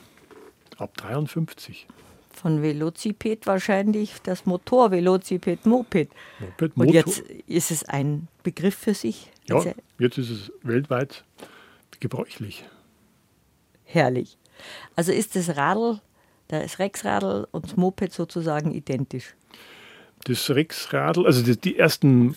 Ab 0.79 0.97
53. 0.97 1.87
Von 2.33 2.63
Velociped 2.63 3.47
wahrscheinlich 3.47 4.23
das 4.23 4.47
Motor 4.47 4.91
Velociped 4.91 5.67
Moped. 5.67 6.09
Moped 6.39 6.77
Und 6.79 6.95
jetzt 6.95 7.19
ist 7.47 7.71
es 7.71 7.85
ein 7.85 8.29
Begriff 8.43 8.75
für 8.75 8.95
sich. 8.95 9.31
Ja, 9.51 9.63
jetzt 9.99 10.17
ist 10.17 10.31
es 10.31 10.51
weltweit 10.63 11.25
gebräuchlich 12.01 12.65
herrlich. 13.87 14.37
Also 14.95 15.13
ist 15.13 15.37
das 15.37 15.57
Radl, 15.57 16.01
das 16.49 16.79
Rexradl 16.79 17.47
und 17.51 17.65
das 17.65 17.77
Moped 17.77 18.13
sozusagen 18.13 18.73
identisch? 18.73 19.35
Das 20.25 20.51
Rexradl, 20.51 21.27
also 21.27 21.43
die, 21.43 21.57
die 21.57 21.79
ersten 21.79 22.37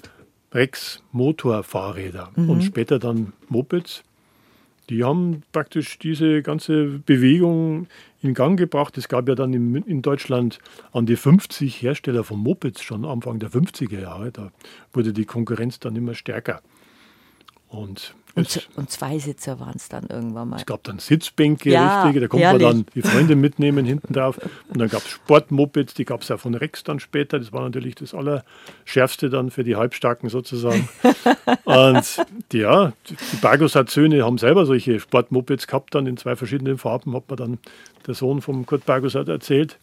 Rex-Motorfahrräder 0.53 2.31
mhm. 2.35 2.49
und 2.49 2.61
später 2.63 2.99
dann 2.99 3.33
Mopeds, 3.49 4.03
die 4.89 5.03
haben 5.03 5.43
praktisch 5.51 5.99
diese 5.99 6.41
ganze 6.41 6.99
Bewegung 7.05 7.87
in 8.21 8.33
Gang 8.33 8.57
gebracht. 8.57 8.97
Es 8.97 9.07
gab 9.07 9.29
ja 9.29 9.35
dann 9.35 9.53
in, 9.53 9.75
in, 9.75 10.01
Deutschland 10.01 10.59
an 10.91 11.05
die 11.05 11.15
50 11.15 11.81
Hersteller 11.81 12.23
von 12.23 12.39
Mopeds 12.39 12.81
schon 12.81 13.05
Anfang 13.05 13.37
der 13.37 13.51
50er 13.51 13.99
Jahre. 13.99 14.31
Da 14.31 14.51
wurde 14.91 15.13
die 15.13 15.25
Konkurrenz 15.25 15.79
dann 15.79 15.95
immer 15.95 16.15
stärker. 16.15 16.61
Und, 17.67 18.15
und, 18.35 18.69
und 18.75 18.89
Zweisitzer 18.89 19.59
waren 19.59 19.75
es 19.75 19.89
dann 19.89 20.07
irgendwann 20.07 20.49
mal. 20.49 20.57
Es 20.57 20.65
gab 20.65 20.83
dann 20.83 20.99
Sitzbänke, 20.99 21.71
ja, 21.71 22.03
richtige, 22.03 22.21
da 22.21 22.27
konnte 22.27 22.45
man 22.45 22.59
dann 22.59 22.85
die 22.93 23.01
Freunde 23.01 23.35
mitnehmen 23.35 23.85
hinten 23.85 24.13
drauf. 24.13 24.39
Und 24.69 24.79
dann 24.79 24.89
gab 24.89 25.01
es 25.01 25.09
Sportmopeds, 25.09 25.93
die 25.93 26.05
gab 26.05 26.21
es 26.21 26.31
auch 26.31 26.39
von 26.39 26.53
Rex 26.53 26.83
dann 26.83 26.99
später. 26.99 27.39
Das 27.39 27.51
war 27.51 27.61
natürlich 27.61 27.95
das 27.95 28.13
Allerschärfste 28.13 29.29
dann 29.29 29.49
für 29.51 29.63
die 29.63 29.75
Halbstarken 29.75 30.29
sozusagen. 30.29 30.87
und 31.65 32.25
ja, 32.53 32.93
die 33.09 33.15
Bargosat-Söhne 33.41 34.23
haben 34.23 34.37
selber 34.37 34.65
solche 34.65 34.99
Sportmopeds 34.99 35.67
gehabt, 35.67 35.95
dann 35.95 36.05
in 36.05 36.17
zwei 36.17 36.35
verschiedenen 36.35 36.77
Farben, 36.77 37.15
hat 37.15 37.29
man 37.29 37.37
dann 37.37 37.57
der 38.07 38.13
Sohn 38.13 38.41
vom 38.41 38.65
Kurt 38.65 38.85
Bargosat 38.85 39.27
erzählt. 39.27 39.79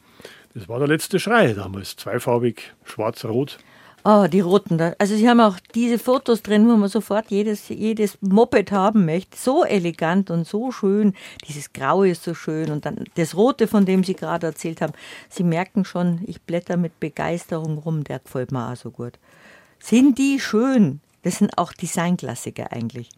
Das 0.55 0.69
war 0.69 0.79
der 0.79 0.89
letzte 0.89 1.21
Schrei 1.21 1.53
damals, 1.53 1.97
zweifarbig, 1.97 2.73
schwarz-rot. 2.85 3.59
Oh, 4.09 4.29
die 4.29 4.39
roten. 4.39 4.79
Da. 4.79 4.95
Also 5.01 5.17
sie 5.17 5.29
haben 5.29 5.41
auch 5.41 5.59
diese 5.75 5.99
Fotos 5.99 6.41
drin, 6.41 6.69
wo 6.69 6.77
man 6.77 6.89
sofort 6.89 7.29
jedes, 7.29 7.69
jedes 7.71 8.17
Moped 8.21 8.71
haben 8.71 9.05
möchte. 9.05 9.37
So 9.37 9.65
elegant 9.65 10.31
und 10.31 10.47
so 10.47 10.71
schön. 10.71 11.13
Dieses 11.49 11.73
Graue 11.73 12.11
ist 12.11 12.23
so 12.23 12.33
schön. 12.33 12.71
Und 12.71 12.87
dann 12.87 13.03
das 13.17 13.35
Rote, 13.35 13.67
von 13.67 13.85
dem 13.85 14.05
Sie 14.05 14.15
gerade 14.15 14.47
erzählt 14.47 14.81
haben. 14.81 14.93
Sie 15.29 15.43
merken 15.43 15.85
schon, 15.85 16.21
ich 16.25 16.41
blätter 16.41 16.77
mit 16.77 17.01
Begeisterung 17.01 17.79
rum. 17.79 18.05
Der 18.05 18.21
gefällt 18.21 18.53
mir 18.53 18.71
auch 18.71 18.77
so 18.77 18.93
gut. 18.93 19.15
Sind 19.81 20.19
die 20.19 20.39
schön? 20.39 21.01
Das 21.25 21.39
sind 21.39 21.59
auch 21.59 21.73
Designklassiker 21.73 22.71
eigentlich. 22.71 23.09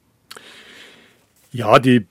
Ja, 1.51 1.79
die, 1.79 2.07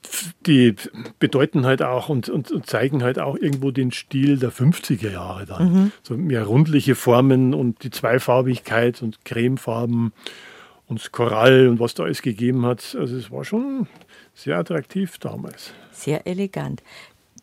die 0.47 0.75
bedeuten 1.19 1.65
halt 1.65 1.83
auch 1.83 2.09
und, 2.09 2.27
und, 2.27 2.51
und, 2.51 2.65
zeigen 2.65 3.03
halt 3.03 3.19
auch 3.19 3.35
irgendwo 3.35 3.69
den 3.69 3.91
Stil 3.91 4.37
der 4.37 4.51
50er 4.51 5.11
Jahre 5.11 5.45
dann. 5.45 5.73
Mhm. 5.73 5.91
So 6.01 6.17
mehr 6.17 6.45
rundliche 6.45 6.95
Formen 6.95 7.53
und 7.53 7.83
die 7.83 7.91
Zweifarbigkeit 7.91 9.03
und 9.03 9.25
Cremefarben 9.25 10.11
und 10.87 10.99
das 10.99 11.11
Korall 11.11 11.67
und 11.67 11.79
was 11.79 11.93
da 11.93 12.03
alles 12.03 12.23
gegeben 12.23 12.65
hat. 12.65 12.95
Also 12.99 13.15
es 13.15 13.29
war 13.29 13.45
schon 13.45 13.87
sehr 14.33 14.57
attraktiv 14.57 15.19
damals. 15.19 15.71
Sehr 15.91 16.25
elegant. 16.25 16.81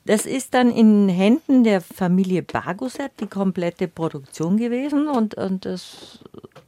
Das 0.07 0.26
ist 0.26 0.52
dann 0.52 0.70
in 0.70 1.09
Händen 1.09 1.64
der 1.64 1.80
Familie 1.80 2.42
Baguset 2.42 3.11
die 3.20 3.26
komplette 3.26 3.88
Produktion 3.88 4.59
gewesen 4.59 5.09
und, 5.09 5.35
und 5.35 5.64
das, 5.64 6.20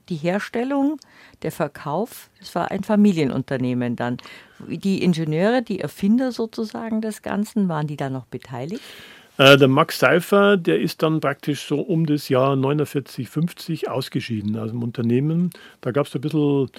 die 0.08 0.16
Herstellung 0.16 0.98
der 1.42 1.52
Verkauf, 1.52 2.30
es 2.40 2.54
war 2.54 2.70
ein 2.70 2.84
Familienunternehmen 2.84 3.96
dann. 3.96 4.18
Die 4.68 5.02
Ingenieure, 5.02 5.62
die 5.62 5.80
Erfinder 5.80 6.32
sozusagen 6.32 7.00
des 7.00 7.22
Ganzen, 7.22 7.68
waren 7.68 7.86
die 7.86 7.96
da 7.96 8.08
noch 8.08 8.26
beteiligt? 8.26 8.82
Äh, 9.38 9.56
der 9.56 9.68
Max 9.68 9.98
Seifer, 9.98 10.56
der 10.56 10.80
ist 10.80 11.02
dann 11.02 11.20
praktisch 11.20 11.66
so 11.66 11.80
um 11.80 12.06
das 12.06 12.28
Jahr 12.28 12.56
49, 12.56 13.28
50 13.28 13.88
ausgeschieden 13.88 14.58
aus 14.58 14.70
dem 14.70 14.82
Unternehmen. 14.82 15.50
Da 15.82 15.90
gab 15.90 16.06
es 16.06 16.14
ein 16.14 16.22
bisschen 16.22 16.70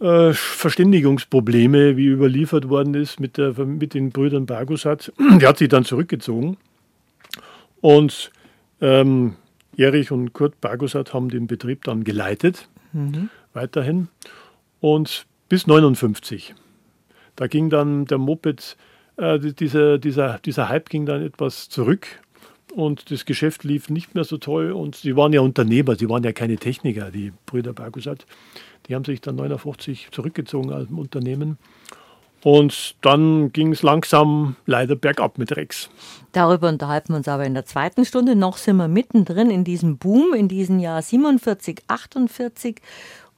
äh, 0.00 0.32
Verständigungsprobleme, 0.32 1.96
wie 1.96 2.06
überliefert 2.06 2.68
worden 2.68 2.94
ist 2.94 3.20
mit, 3.20 3.36
der, 3.36 3.52
mit 3.64 3.94
den 3.94 4.10
Brüdern 4.10 4.46
Bargusat. 4.46 5.12
Der 5.40 5.48
hat 5.48 5.58
sich 5.58 5.68
dann 5.68 5.84
zurückgezogen. 5.84 6.56
Und 7.80 8.32
ähm, 8.80 9.36
Erich 9.76 10.10
und 10.10 10.32
Kurt 10.32 10.60
Bargusat 10.60 11.14
haben 11.14 11.28
den 11.28 11.46
Betrieb 11.46 11.84
dann 11.84 12.04
geleitet. 12.04 12.68
Mhm 12.92 13.30
weiterhin. 13.54 14.08
Und 14.80 15.26
bis 15.48 15.66
59. 15.66 16.54
Da 17.36 17.46
ging 17.46 17.70
dann 17.70 18.04
der 18.04 18.18
Moped, 18.18 18.76
äh, 19.16 19.38
dieser, 19.38 19.98
dieser, 19.98 20.38
dieser 20.40 20.68
Hype 20.68 20.90
ging 20.90 21.06
dann 21.06 21.22
etwas 21.22 21.68
zurück 21.68 22.06
und 22.74 23.10
das 23.10 23.24
Geschäft 23.24 23.64
lief 23.64 23.88
nicht 23.88 24.14
mehr 24.14 24.24
so 24.24 24.36
toll. 24.36 24.72
Und 24.72 24.96
sie 24.96 25.16
waren 25.16 25.32
ja 25.32 25.40
Unternehmer, 25.40 25.96
sie 25.96 26.08
waren 26.08 26.22
ja 26.22 26.32
keine 26.32 26.56
Techniker, 26.56 27.10
die 27.10 27.32
Brüder 27.46 27.72
Bargusat. 27.72 28.26
Die 28.86 28.94
haben 28.94 29.04
sich 29.04 29.20
dann 29.20 29.36
59 29.36 30.08
zurückgezogen 30.10 30.72
aus 30.72 30.88
dem 30.88 30.98
Unternehmen. 30.98 31.58
Und 32.44 32.96
dann 33.00 33.52
ging 33.52 33.72
es 33.72 33.82
langsam 33.82 34.56
leider 34.66 34.96
bergab 34.96 35.38
mit 35.38 35.56
Rex. 35.56 35.88
Darüber 36.32 36.68
unterhalten 36.68 37.14
wir 37.14 37.16
uns 37.16 37.26
aber 37.26 37.46
in 37.46 37.54
der 37.54 37.64
zweiten 37.64 38.04
Stunde. 38.04 38.36
Noch 38.36 38.58
sind 38.58 38.76
wir 38.76 38.86
mittendrin 38.86 39.50
in 39.50 39.64
diesem 39.64 39.96
Boom, 39.96 40.34
in 40.34 40.46
diesem 40.46 40.78
Jahr 40.78 41.00
47, 41.00 41.84
48. 41.88 42.82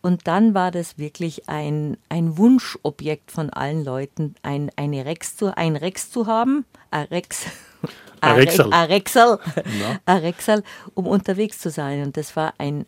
Und 0.07 0.29
dann 0.29 0.55
war 0.55 0.71
das 0.71 0.99
wirklich 0.99 1.49
ein, 1.49 1.97
ein 2.09 2.39
Wunschobjekt 2.39 3.33
von 3.33 3.51
allen 3.51 3.85
Leuten, 3.85 4.37
ein, 4.45 4.71
eine 4.77 5.05
Rex 5.05 5.37
zu, 5.37 5.57
ein 5.57 5.75
Rex 5.75 6.13
zu 6.13 6.29
haben, 6.29 6.65
ein 6.93 7.07
Rex, 7.07 7.47
Rexel, 8.23 8.73
ein 10.07 10.19
Rexel, 10.19 10.63
um 10.95 11.09
unterwegs 11.09 11.59
zu 11.59 11.71
sein. 11.71 12.05
Und 12.05 12.17
das 12.17 12.37
war 12.37 12.55
ein, 12.59 12.87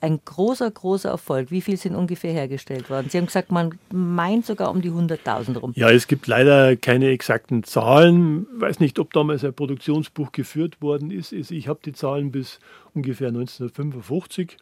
ein 0.00 0.20
großer, 0.24 0.70
großer 0.70 1.08
Erfolg. 1.10 1.50
Wie 1.50 1.60
viel 1.60 1.76
sind 1.76 1.96
ungefähr 1.96 2.32
hergestellt 2.32 2.88
worden? 2.88 3.08
Sie 3.10 3.18
haben 3.18 3.26
gesagt, 3.26 3.50
man 3.50 3.76
meint 3.92 4.46
sogar 4.46 4.70
um 4.70 4.80
die 4.80 4.92
100.000 4.92 5.58
rum. 5.58 5.72
Ja, 5.74 5.90
es 5.90 6.06
gibt 6.06 6.28
leider 6.28 6.76
keine 6.76 7.08
exakten 7.08 7.64
Zahlen. 7.64 8.46
Ich 8.54 8.60
weiß 8.60 8.78
nicht, 8.78 9.00
ob 9.00 9.12
damals 9.12 9.44
ein 9.44 9.54
Produktionsbuch 9.54 10.30
geführt 10.30 10.80
worden 10.80 11.10
ist. 11.10 11.32
Ich 11.32 11.66
habe 11.66 11.80
die 11.84 11.94
Zahlen 11.94 12.30
bis 12.30 12.60
ungefähr 12.94 13.28
1955. 13.28 14.56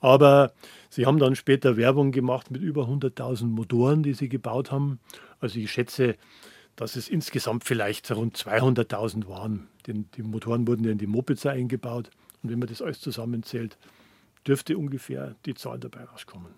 Aber 0.00 0.52
sie 0.88 1.06
haben 1.06 1.18
dann 1.18 1.36
später 1.36 1.76
Werbung 1.76 2.10
gemacht 2.10 2.50
mit 2.50 2.62
über 2.62 2.84
100.000 2.84 3.46
Motoren, 3.46 4.02
die 4.02 4.14
sie 4.14 4.28
gebaut 4.28 4.72
haben. 4.72 4.98
Also 5.40 5.58
ich 5.58 5.70
schätze, 5.70 6.16
dass 6.76 6.96
es 6.96 7.08
insgesamt 7.08 7.64
vielleicht 7.64 8.10
rund 8.10 8.36
200.000 8.36 9.28
waren. 9.28 9.68
Denn 9.86 10.06
die 10.16 10.22
Motoren 10.22 10.66
wurden 10.66 10.84
ja 10.84 10.92
in 10.92 10.98
die 10.98 11.06
Mopeds 11.06 11.44
eingebaut. 11.46 12.10
Und 12.42 12.50
wenn 12.50 12.58
man 12.58 12.68
das 12.68 12.82
alles 12.82 13.00
zusammenzählt, 13.00 13.76
dürfte 14.46 14.78
ungefähr 14.78 15.34
die 15.44 15.54
Zahl 15.54 15.78
dabei 15.78 16.04
rauskommen. 16.04 16.52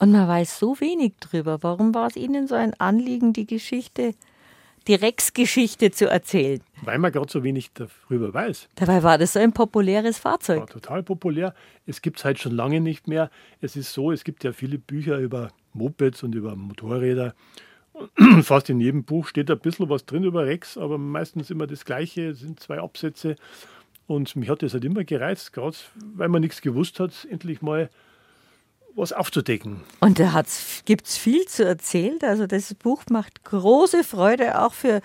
Und 0.00 0.12
man 0.12 0.28
weiß 0.28 0.58
so 0.58 0.80
wenig 0.80 1.14
drüber. 1.20 1.62
Warum 1.62 1.94
war 1.94 2.08
es 2.08 2.16
Ihnen 2.16 2.46
so 2.46 2.54
ein 2.54 2.74
Anliegen, 2.78 3.32
die 3.32 3.46
Geschichte 3.46 4.14
die 4.88 4.94
Rex-Geschichte 4.94 5.90
zu 5.90 6.08
erzählen. 6.08 6.60
Weil 6.82 6.98
man 6.98 7.12
gerade 7.12 7.30
so 7.30 7.44
wenig 7.44 7.70
darüber 7.74 8.32
weiß. 8.32 8.68
Dabei 8.74 9.02
war 9.02 9.18
das 9.18 9.34
so 9.34 9.38
ein 9.38 9.52
populäres 9.52 10.18
Fahrzeug. 10.18 10.60
War 10.60 10.66
total 10.66 11.02
populär. 11.02 11.54
Es 11.86 12.02
gibt 12.02 12.18
es 12.18 12.24
halt 12.24 12.38
schon 12.38 12.52
lange 12.52 12.80
nicht 12.80 13.06
mehr. 13.06 13.30
Es 13.60 13.76
ist 13.76 13.92
so, 13.92 14.10
es 14.10 14.24
gibt 14.24 14.42
ja 14.44 14.52
viele 14.52 14.78
Bücher 14.78 15.18
über 15.18 15.50
Mopeds 15.74 16.22
und 16.22 16.34
über 16.34 16.56
Motorräder. 16.56 17.34
Fast 18.42 18.70
in 18.70 18.80
jedem 18.80 19.04
Buch 19.04 19.26
steht 19.26 19.50
ein 19.50 19.58
bisschen 19.58 19.88
was 19.88 20.06
drin 20.06 20.24
über 20.24 20.46
Rex, 20.46 20.78
aber 20.78 20.98
meistens 20.98 21.50
immer 21.50 21.66
das 21.66 21.84
Gleiche. 21.84 22.28
Es 22.30 22.40
sind 22.40 22.60
zwei 22.60 22.78
Absätze. 22.78 23.36
Und 24.06 24.34
mich 24.36 24.48
hat 24.48 24.62
das 24.62 24.72
halt 24.72 24.84
immer 24.84 25.04
gereizt, 25.04 25.52
gerade 25.52 25.76
weil 26.14 26.28
man 26.28 26.40
nichts 26.40 26.62
gewusst 26.62 26.98
hat, 26.98 27.26
endlich 27.30 27.60
mal 27.60 27.90
was 28.98 29.12
aufzudecken. 29.12 29.80
Und 30.00 30.18
da 30.18 30.42
gibt 30.84 31.06
es 31.06 31.16
viel 31.16 31.46
zu 31.46 31.64
erzählen. 31.64 32.18
Also 32.22 32.46
das 32.46 32.74
Buch 32.74 33.02
macht 33.10 33.44
große 33.44 34.04
Freude, 34.04 34.60
auch 34.60 34.74
für 34.74 35.00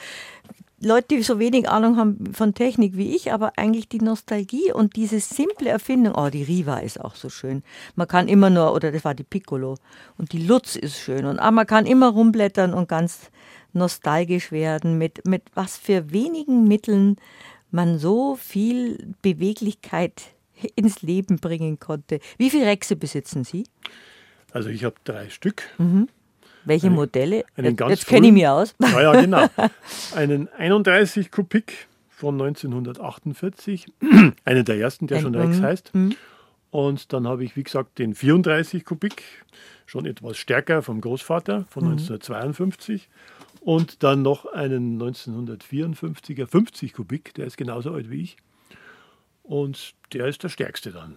Leute, 0.86 1.16
die 1.16 1.24
so 1.24 1.40
wenig 1.40 1.70
Ahnung 1.70 1.98
haben 1.98 2.34
von 2.34 2.54
Technik 2.54 2.98
wie 2.98 3.16
ich, 3.16 3.32
aber 3.32 3.54
eigentlich 3.56 3.88
die 3.88 4.02
Nostalgie 4.02 4.74
und 4.74 4.98
diese 4.98 5.20
simple 5.20 5.70
Erfindung. 5.70 6.16
Oh, 6.16 6.30
die 6.30 6.44
Riva 6.44 6.80
ist 6.80 7.00
auch 7.00 7.16
so 7.16 7.30
schön. 7.30 7.64
Man 7.96 8.08
kann 8.08 8.28
immer 8.28 8.50
nur, 8.50 8.74
oder 8.74 8.92
das 8.92 9.06
war 9.06 9.16
die 9.16 9.24
Piccolo. 9.24 9.78
Und 10.18 10.34
die 10.34 10.46
Lutz 10.46 10.76
ist 10.76 11.00
schön. 11.00 11.26
Und 11.26 11.40
ah, 11.40 11.52
man 11.52 11.68
kann 11.68 11.86
immer 11.86 12.10
rumblättern 12.10 12.74
und 12.74 12.90
ganz 12.90 13.32
nostalgisch 13.72 14.52
werden, 14.52 14.98
mit, 14.98 15.26
mit 15.26 15.44
was 15.54 15.78
für 15.78 16.12
wenigen 16.12 16.68
Mitteln 16.68 17.16
man 17.72 17.98
so 17.98 18.36
viel 18.36 19.16
Beweglichkeit 19.22 20.33
ins 20.76 21.02
Leben 21.02 21.38
bringen 21.38 21.80
konnte. 21.80 22.19
Wie 22.38 22.49
viele 22.49 22.65
Rexe 22.65 22.95
besitzen 22.95 23.43
Sie? 23.43 23.65
Also 24.52 24.69
ich 24.69 24.84
habe 24.84 24.95
drei 25.04 25.30
Stück. 25.30 25.63
Mhm. 25.78 26.08
Welche 26.65 26.88
eine, 26.88 26.95
Modelle? 26.95 27.45
Einen 27.56 27.76
Jetzt 27.89 28.08
kenne 28.08 28.28
ich 28.28 28.34
mich 28.34 28.47
aus. 28.47 28.76
Ja, 28.82 29.02
ja, 29.02 29.21
genau. 29.21 29.47
Einen 30.15 30.47
31 30.49 31.32
Kubik 31.32 31.88
von 32.10 32.36
1948, 32.36 33.88
einer 34.45 34.63
der 34.63 34.78
ersten, 34.78 35.08
der 35.08 35.19
schon 35.19 35.36
Rex 35.36 35.58
mhm. 35.58 35.63
heißt. 35.63 35.95
Mhm. 35.95 36.15
Und 36.71 37.13
dann 37.13 37.28
habe 37.28 37.43
ich, 37.43 37.56
wie 37.56 37.63
gesagt, 37.63 37.99
den 37.99 38.15
34 38.15 38.86
Kubik, 38.86 39.23
schon 39.86 40.06
etwas 40.06 40.38
stärker 40.38 40.82
vom 40.82 41.02
Großvater 41.02 41.65
von 41.69 41.84
1952. 41.84 43.10
Mhm. 43.10 43.43
Und 43.62 44.04
dann 44.04 44.21
noch 44.21 44.45
einen 44.45 45.02
1954er 45.02 46.47
50 46.47 46.93
Kubik, 46.93 47.34
der 47.36 47.45
ist 47.45 47.58
genauso 47.58 47.91
alt 47.91 48.10
wie 48.10 48.21
ich. 48.21 48.38
Und 49.44 49.94
der 50.14 50.28
ist 50.28 50.42
der 50.44 50.50
stärkste 50.50 50.92
dann. 50.92 51.16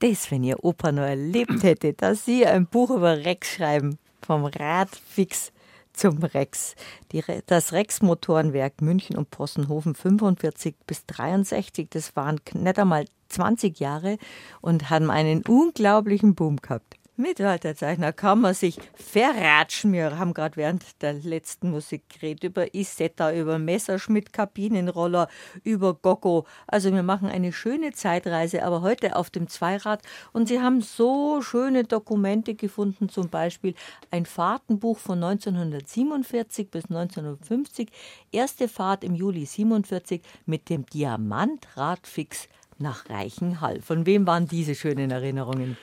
Das, 0.00 0.30
wenn 0.30 0.42
Ihr 0.42 0.64
Opa 0.64 0.90
noch 0.90 1.02
erlebt 1.02 1.62
hätte, 1.62 1.92
dass 1.92 2.24
Sie 2.24 2.44
ein 2.46 2.66
Buch 2.66 2.90
über 2.90 3.24
Rex 3.24 3.54
schreiben, 3.54 3.98
vom 4.22 4.44
Radfix 4.44 5.52
zum 5.92 6.18
Rex. 6.18 6.74
Die, 7.12 7.22
das 7.46 7.72
Rex-Motorenwerk 7.72 8.82
München 8.82 9.16
und 9.16 9.30
Possenhofen 9.30 9.94
45 9.94 10.74
bis 10.86 11.06
63, 11.06 11.88
das 11.88 12.16
waren 12.16 12.40
nicht 12.52 12.78
einmal 12.78 13.04
20 13.28 13.78
Jahre 13.78 14.18
und 14.60 14.90
haben 14.90 15.10
einen 15.10 15.42
unglaublichen 15.42 16.34
Boom 16.34 16.56
gehabt. 16.56 16.96
Mittelalterzeichner 17.16 18.12
kann 18.12 18.40
man 18.40 18.54
sich 18.54 18.76
verratschen. 18.94 19.92
Wir 19.92 20.18
haben 20.18 20.34
gerade 20.34 20.56
während 20.56 21.00
der 21.00 21.12
letzten 21.12 21.70
Musik 21.70 22.08
geredet 22.08 22.42
über 22.42 22.74
Isetta, 22.74 23.32
über 23.32 23.60
Messerschmitt, 23.60 24.32
Kabinenroller, 24.32 25.28
über 25.62 25.94
Goggo. 25.94 26.44
Also 26.66 26.92
wir 26.92 27.04
machen 27.04 27.28
eine 27.28 27.52
schöne 27.52 27.92
Zeitreise, 27.92 28.64
aber 28.64 28.82
heute 28.82 29.14
auf 29.14 29.30
dem 29.30 29.46
Zweirad. 29.46 30.02
Und 30.32 30.48
Sie 30.48 30.60
haben 30.60 30.80
so 30.80 31.40
schöne 31.40 31.84
Dokumente 31.84 32.56
gefunden, 32.56 33.08
zum 33.08 33.28
Beispiel 33.28 33.74
ein 34.10 34.26
Fahrtenbuch 34.26 34.98
von 34.98 35.22
1947 35.22 36.68
bis 36.68 36.86
1950, 36.86 37.90
erste 38.32 38.66
Fahrt 38.66 39.04
im 39.04 39.14
Juli 39.14 39.46
47 39.46 40.20
mit 40.46 40.68
dem 40.68 40.84
Diamantradfix 40.86 42.48
nach 42.78 43.08
Reichenhall. 43.08 43.80
Von 43.82 44.04
wem 44.04 44.26
waren 44.26 44.48
diese 44.48 44.74
schönen 44.74 45.12
Erinnerungen? 45.12 45.76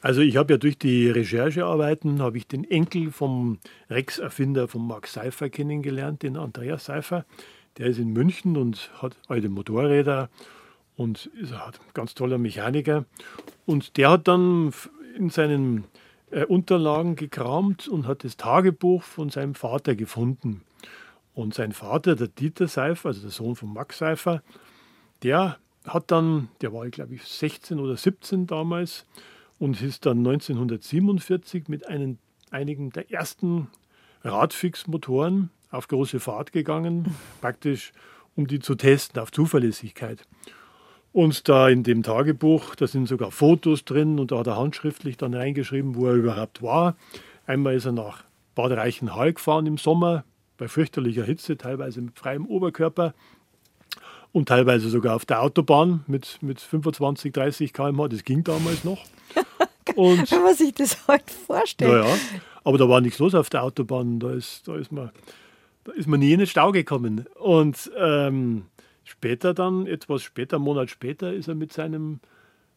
Also 0.00 0.20
ich 0.20 0.36
habe 0.36 0.52
ja 0.52 0.58
durch 0.58 0.78
die 0.78 1.10
Recherchearbeiten 1.10 2.22
habe 2.22 2.38
ich 2.38 2.46
den 2.46 2.62
Enkel 2.64 3.10
vom 3.10 3.58
Rex-Erfinder 3.90 4.68
von 4.68 4.86
Max 4.86 5.14
Seifer 5.14 5.50
kennengelernt, 5.50 6.22
den 6.22 6.36
Andreas 6.36 6.84
Seifer. 6.84 7.24
Der 7.78 7.86
ist 7.86 7.98
in 7.98 8.12
München 8.12 8.56
und 8.56 8.90
hat 9.02 9.16
alte 9.26 9.48
Motorräder 9.48 10.30
und 10.96 11.26
ist 11.40 11.52
ein 11.52 11.72
ganz 11.94 12.14
toller 12.14 12.38
Mechaniker. 12.38 13.06
Und 13.66 13.96
der 13.96 14.10
hat 14.10 14.28
dann 14.28 14.72
in 15.16 15.30
seinen 15.30 15.84
äh, 16.30 16.44
Unterlagen 16.44 17.16
gekramt 17.16 17.88
und 17.88 18.06
hat 18.06 18.22
das 18.22 18.36
Tagebuch 18.36 19.02
von 19.02 19.30
seinem 19.30 19.54
Vater 19.54 19.96
gefunden. 19.96 20.62
Und 21.34 21.54
sein 21.54 21.72
Vater, 21.72 22.14
der 22.14 22.28
Dieter 22.28 22.68
Seifer, 22.68 23.08
also 23.08 23.22
der 23.22 23.30
Sohn 23.30 23.56
von 23.56 23.72
Max 23.72 23.98
Seifer, 23.98 24.42
der 25.24 25.58
hat 25.84 26.10
dann, 26.10 26.48
der 26.60 26.72
war, 26.72 26.88
glaube 26.88 27.14
ich, 27.14 27.24
16 27.24 27.80
oder 27.80 27.96
17 27.96 28.46
damals 28.46 29.04
und 29.58 29.80
ist 29.82 30.06
dann 30.06 30.18
1947 30.18 31.68
mit 31.68 31.88
einem, 31.88 32.18
einigen 32.50 32.90
der 32.90 33.10
ersten 33.10 33.68
Radfixmotoren 34.22 35.50
auf 35.70 35.88
große 35.88 36.20
Fahrt 36.20 36.52
gegangen, 36.52 37.14
praktisch 37.40 37.92
um 38.36 38.46
die 38.46 38.60
zu 38.60 38.74
testen 38.74 39.20
auf 39.20 39.32
Zuverlässigkeit. 39.32 40.22
Und 41.12 41.48
da 41.48 41.68
in 41.68 41.82
dem 41.82 42.02
Tagebuch, 42.02 42.74
da 42.74 42.86
sind 42.86 43.08
sogar 43.08 43.30
Fotos 43.30 43.84
drin 43.84 44.20
und 44.20 44.30
da 44.30 44.38
hat 44.38 44.46
er 44.46 44.56
handschriftlich 44.56 45.16
dann 45.16 45.34
reingeschrieben, 45.34 45.96
wo 45.96 46.06
er 46.06 46.14
überhaupt 46.14 46.62
war. 46.62 46.96
Einmal 47.46 47.74
ist 47.74 47.86
er 47.86 47.92
nach 47.92 48.24
Bad 48.54 48.72
Reichenhall 48.72 49.32
gefahren 49.32 49.66
im 49.66 49.78
Sommer, 49.78 50.24
bei 50.58 50.68
fürchterlicher 50.68 51.24
Hitze, 51.24 51.56
teilweise 51.56 52.00
mit 52.00 52.18
freiem 52.18 52.46
Oberkörper 52.46 53.14
und 54.38 54.48
teilweise 54.48 54.88
sogar 54.88 55.14
auf 55.16 55.26
der 55.26 55.42
Autobahn 55.42 56.04
mit, 56.06 56.38
mit 56.40 56.60
25, 56.60 57.32
30 57.32 57.72
km/h. 57.72 58.08
Das 58.08 58.24
ging 58.24 58.44
damals 58.44 58.84
noch. 58.84 59.04
Und, 59.96 60.30
Wenn 60.30 60.42
man 60.42 60.54
sich 60.54 60.74
das 60.74 61.08
heute 61.08 61.32
vorstellt. 61.46 61.90
Naja, 61.90 62.14
aber 62.62 62.78
da 62.78 62.88
war 62.88 63.00
nichts 63.00 63.18
los 63.18 63.34
auf 63.34 63.50
der 63.50 63.64
Autobahn. 63.64 64.20
Da 64.20 64.32
ist, 64.32 64.68
da 64.68 64.76
ist, 64.76 64.92
man, 64.92 65.10
da 65.84 65.92
ist 65.92 66.06
man 66.06 66.20
nie 66.20 66.32
in 66.32 66.38
den 66.38 66.46
Stau 66.46 66.70
gekommen. 66.72 67.26
Und 67.36 67.90
ähm, 67.96 68.66
Später 69.08 69.54
dann, 69.54 69.86
etwas 69.86 70.22
später, 70.22 70.56
einen 70.56 70.66
Monat 70.66 70.90
später, 70.90 71.32
ist 71.32 71.48
er 71.48 71.54
mit 71.54 71.72
seinem 71.72 72.20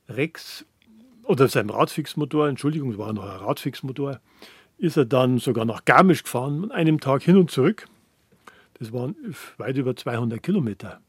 Rex 0.08 0.66
oder 1.24 1.50
seinem 1.50 1.72
Radfixmotor, 1.72 2.48
Entschuldigung, 2.48 2.92
es 2.92 2.98
war 2.98 3.12
noch 3.12 3.26
ein 3.26 3.40
Radfixmotor, 3.42 4.22
ist 4.78 4.96
er 4.96 5.04
dann 5.04 5.40
sogar 5.40 5.66
nach 5.66 5.84
Garmisch 5.84 6.24
gefahren, 6.24 6.64
an 6.64 6.72
einem 6.72 7.02
Tag 7.02 7.24
hin 7.24 7.36
und 7.36 7.52
zurück. 7.52 7.86
Das 8.80 8.94
waren 8.94 9.14
weit 9.58 9.76
über 9.76 9.94
200 9.94 10.42
Kilometer. 10.42 11.02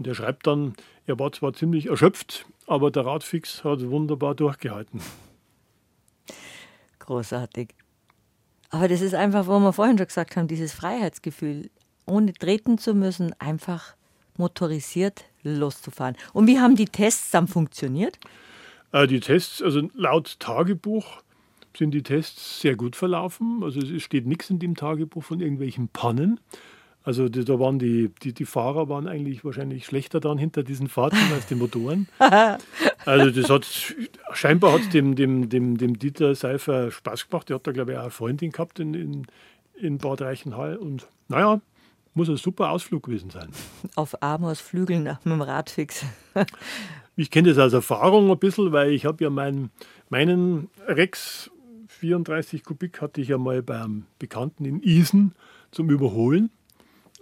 Und 0.00 0.06
er 0.06 0.14
schreibt 0.14 0.46
dann, 0.46 0.72
er 1.04 1.18
war 1.18 1.30
zwar 1.30 1.52
ziemlich 1.52 1.84
erschöpft, 1.84 2.46
aber 2.66 2.90
der 2.90 3.04
Radfix 3.04 3.64
hat 3.64 3.86
wunderbar 3.90 4.34
durchgehalten. 4.34 5.02
Großartig. 7.00 7.74
Aber 8.70 8.88
das 8.88 9.02
ist 9.02 9.12
einfach, 9.12 9.46
wo 9.46 9.58
wir 9.58 9.74
vorhin 9.74 9.98
schon 9.98 10.06
gesagt 10.06 10.36
haben, 10.36 10.48
dieses 10.48 10.72
Freiheitsgefühl, 10.72 11.68
ohne 12.06 12.32
treten 12.32 12.78
zu 12.78 12.94
müssen, 12.94 13.34
einfach 13.38 13.94
motorisiert 14.38 15.26
loszufahren. 15.42 16.16
Und 16.32 16.46
wie 16.46 16.58
haben 16.58 16.76
die 16.76 16.86
Tests 16.86 17.30
dann 17.30 17.46
funktioniert? 17.46 18.18
Äh, 18.92 19.06
die 19.06 19.20
Tests, 19.20 19.60
also 19.60 19.90
laut 19.92 20.40
Tagebuch 20.40 21.20
sind 21.76 21.90
die 21.90 22.02
Tests 22.02 22.62
sehr 22.62 22.74
gut 22.74 22.96
verlaufen. 22.96 23.60
Also 23.62 23.80
es 23.80 24.02
steht 24.02 24.24
nichts 24.24 24.48
in 24.48 24.60
dem 24.60 24.76
Tagebuch 24.76 25.24
von 25.24 25.40
irgendwelchen 25.40 25.88
Pannen. 25.88 26.40
Also 27.02 27.28
da 27.28 27.58
waren 27.58 27.78
die, 27.78 28.10
die, 28.22 28.34
die 28.34 28.44
Fahrer 28.44 28.88
waren 28.90 29.08
eigentlich 29.08 29.44
wahrscheinlich 29.44 29.86
schlechter 29.86 30.20
dann 30.20 30.36
hinter 30.36 30.62
diesen 30.62 30.88
Fahrten 30.88 31.18
als 31.34 31.46
die 31.46 31.54
Motoren. 31.54 32.08
Also 33.06 33.30
das 33.30 33.48
hat 33.48 33.66
scheinbar 34.34 34.74
hat 34.74 34.92
dem, 34.92 35.16
dem, 35.16 35.48
dem, 35.48 35.78
dem 35.78 35.98
Dieter 35.98 36.34
Seifer 36.34 36.90
Spaß 36.90 37.30
gemacht. 37.30 37.48
Der 37.48 37.54
hat 37.54 37.66
da, 37.66 37.72
glaube 37.72 37.92
ich, 37.92 37.98
auch 37.98 38.02
eine 38.02 38.10
Freundin 38.10 38.52
gehabt 38.52 38.78
in, 38.78 38.92
in, 38.92 39.26
in 39.74 39.96
Bad 39.96 40.20
Reichenhall. 40.20 40.76
Und 40.76 41.08
naja, 41.28 41.62
muss 42.12 42.28
ein 42.28 42.36
super 42.36 42.70
Ausflug 42.70 43.04
gewesen 43.04 43.30
sein. 43.30 43.48
Auf 43.94 44.22
Amors 44.22 44.60
Flügeln 44.60 45.04
mit 45.04 45.24
dem 45.24 45.40
Radfix. 45.40 46.04
ich 47.16 47.30
kenne 47.30 47.48
das 47.48 47.58
aus 47.58 47.72
Erfahrung 47.72 48.30
ein 48.30 48.38
bisschen, 48.38 48.70
weil 48.72 48.92
ich 48.92 49.06
habe 49.06 49.24
ja 49.24 49.30
meinen, 49.30 49.70
meinen 50.10 50.68
Rex 50.86 51.50
34 51.88 52.64
Kubik 52.64 53.00
hatte 53.00 53.22
ich 53.22 53.28
ja 53.28 53.38
mal 53.38 53.62
beim 53.62 54.04
Bekannten 54.18 54.66
in 54.66 54.82
Isen 54.82 55.34
zum 55.70 55.88
Überholen. 55.88 56.50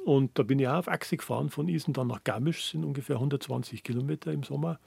Und 0.04 0.38
da 0.38 0.42
bin 0.42 0.58
ich 0.58 0.68
auch 0.68 0.78
auf 0.78 0.88
Achse 0.88 1.16
gefahren 1.16 1.50
von 1.50 1.68
Isen 1.68 1.92
dann 1.92 2.06
nach 2.06 2.24
Garmisch, 2.24 2.70
sind 2.70 2.84
ungefähr 2.84 3.16
120 3.16 3.82
Kilometer 3.82 4.32
im 4.32 4.42
Sommer. 4.42 4.78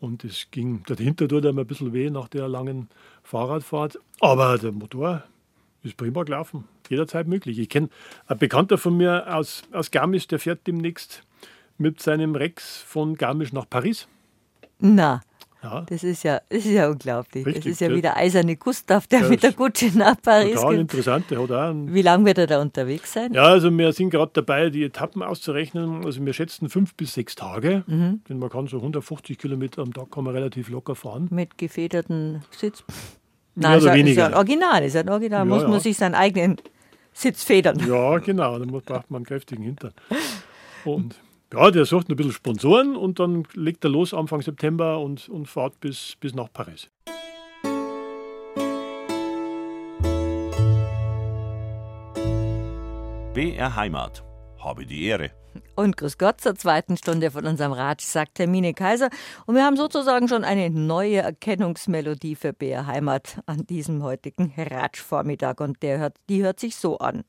Und 0.00 0.24
es 0.24 0.48
ging, 0.50 0.82
dahinter 0.86 1.28
tut 1.28 1.46
einem 1.46 1.58
ein 1.58 1.66
bisschen 1.66 1.92
weh 1.92 2.10
nach 2.10 2.28
der 2.28 2.48
langen 2.48 2.88
Fahrradfahrt. 3.22 3.98
Aber 4.20 4.58
der 4.58 4.72
Motor 4.72 5.24
ist 5.82 5.96
prima 5.96 6.22
gelaufen 6.24 6.64
jederzeit 6.90 7.26
möglich. 7.26 7.58
Ich 7.58 7.68
kenne 7.68 7.88
einen 8.26 8.38
Bekannter 8.38 8.78
von 8.78 8.96
mir 8.96 9.34
aus, 9.34 9.62
aus 9.72 9.90
Garmisch, 9.90 10.26
der 10.26 10.38
fährt 10.38 10.66
demnächst 10.66 11.22
mit 11.78 12.00
seinem 12.00 12.34
Rex 12.34 12.78
von 12.82 13.16
Garmisch 13.16 13.52
nach 13.52 13.68
Paris. 13.68 14.08
Na, 14.78 15.20
ja. 15.66 15.86
Das 15.88 16.04
ist 16.04 16.22
ja, 16.22 16.40
das 16.48 16.64
ist 16.64 16.72
ja 16.72 16.88
unglaublich. 16.88 17.44
Richtig, 17.44 17.64
das 17.64 17.72
ist 17.72 17.80
ja 17.80 17.90
wie 17.90 18.02
der 18.02 18.16
eiserne 18.16 18.56
Gustav, 18.56 19.06
der 19.06 19.28
mit 19.28 19.42
der 19.42 19.52
Gutsche 19.52 19.86
nach 19.96 20.20
Paris 20.20 20.54
total 20.54 20.72
geht. 20.72 20.80
interessant. 20.80 21.30
Der 21.30 21.42
hat 21.42 21.50
auch 21.50 21.74
wie 21.74 22.02
lange 22.02 22.24
wird 22.24 22.38
er 22.38 22.46
da 22.46 22.60
unterwegs 22.60 23.12
sein? 23.12 23.32
Ja, 23.32 23.44
also 23.44 23.70
wir 23.76 23.92
sind 23.92 24.10
gerade 24.10 24.30
dabei, 24.34 24.70
die 24.70 24.84
Etappen 24.84 25.22
auszurechnen. 25.22 26.04
Also 26.04 26.24
wir 26.24 26.32
schätzen 26.32 26.68
fünf 26.68 26.94
bis 26.94 27.14
sechs 27.14 27.34
Tage. 27.34 27.84
Mhm. 27.86 28.20
Denn 28.28 28.38
man 28.38 28.48
kann 28.50 28.66
so 28.66 28.76
150 28.78 29.38
Kilometer 29.38 29.82
am 29.82 29.92
Tag 29.92 30.10
kann 30.10 30.24
man 30.24 30.34
relativ 30.34 30.68
locker 30.68 30.94
fahren. 30.94 31.28
Mit 31.30 31.58
gefederten 31.58 32.42
Sitz. 32.50 32.84
Nein, 33.54 33.78
ist, 33.78 33.86
ist 33.86 34.16
ja 34.16 34.26
ein 34.26 34.34
Original, 34.34 34.84
ist 34.84 34.96
ein 34.96 35.08
Original. 35.08 35.40
Ja, 35.40 35.44
muss 35.44 35.66
man 35.66 35.80
sich 35.80 35.96
seinen 35.96 36.14
eigenen 36.14 36.56
Sitzfedern. 37.12 37.78
Ja, 37.88 38.18
genau, 38.18 38.58
dann 38.58 38.68
braucht 38.68 39.10
man 39.10 39.20
einen 39.20 39.24
kräftigen 39.24 39.64
Hintern. 39.64 39.92
Und 40.84 41.16
ja, 41.52 41.70
der 41.70 41.84
sucht 41.84 42.08
ein 42.08 42.16
bisschen 42.16 42.32
Sponsoren 42.32 42.96
und 42.96 43.18
dann 43.18 43.44
legt 43.54 43.84
er 43.84 43.90
los 43.90 44.12
Anfang 44.12 44.42
September 44.42 44.98
und, 44.98 45.28
und 45.28 45.46
fährt 45.46 45.80
bis, 45.80 46.16
bis 46.20 46.34
nach 46.34 46.52
Paris. 46.52 46.88
BR 53.34 53.76
Heimat. 53.76 54.24
Habe 54.58 54.86
die 54.86 55.04
Ehre. 55.04 55.30
Und 55.74 55.96
grüß 55.96 56.16
Gott 56.16 56.40
zur 56.40 56.54
zweiten 56.54 56.96
Stunde 56.96 57.30
von 57.30 57.46
unserem 57.46 57.72
Ratsch, 57.72 58.04
sagt 58.04 58.38
Hermine 58.38 58.72
Kaiser. 58.72 59.10
Und 59.44 59.54
wir 59.54 59.64
haben 59.64 59.76
sozusagen 59.76 60.26
schon 60.26 60.42
eine 60.42 60.70
neue 60.70 61.18
Erkennungsmelodie 61.18 62.34
für 62.34 62.52
BR 62.52 62.86
Heimat 62.86 63.40
an 63.44 63.66
diesem 63.66 64.02
heutigen 64.02 64.54
Ratschvormittag. 64.56 65.60
Und 65.60 65.82
der 65.82 65.98
hört, 65.98 66.16
die 66.28 66.42
hört 66.42 66.60
sich 66.60 66.76
so 66.76 66.98
an. 66.98 67.24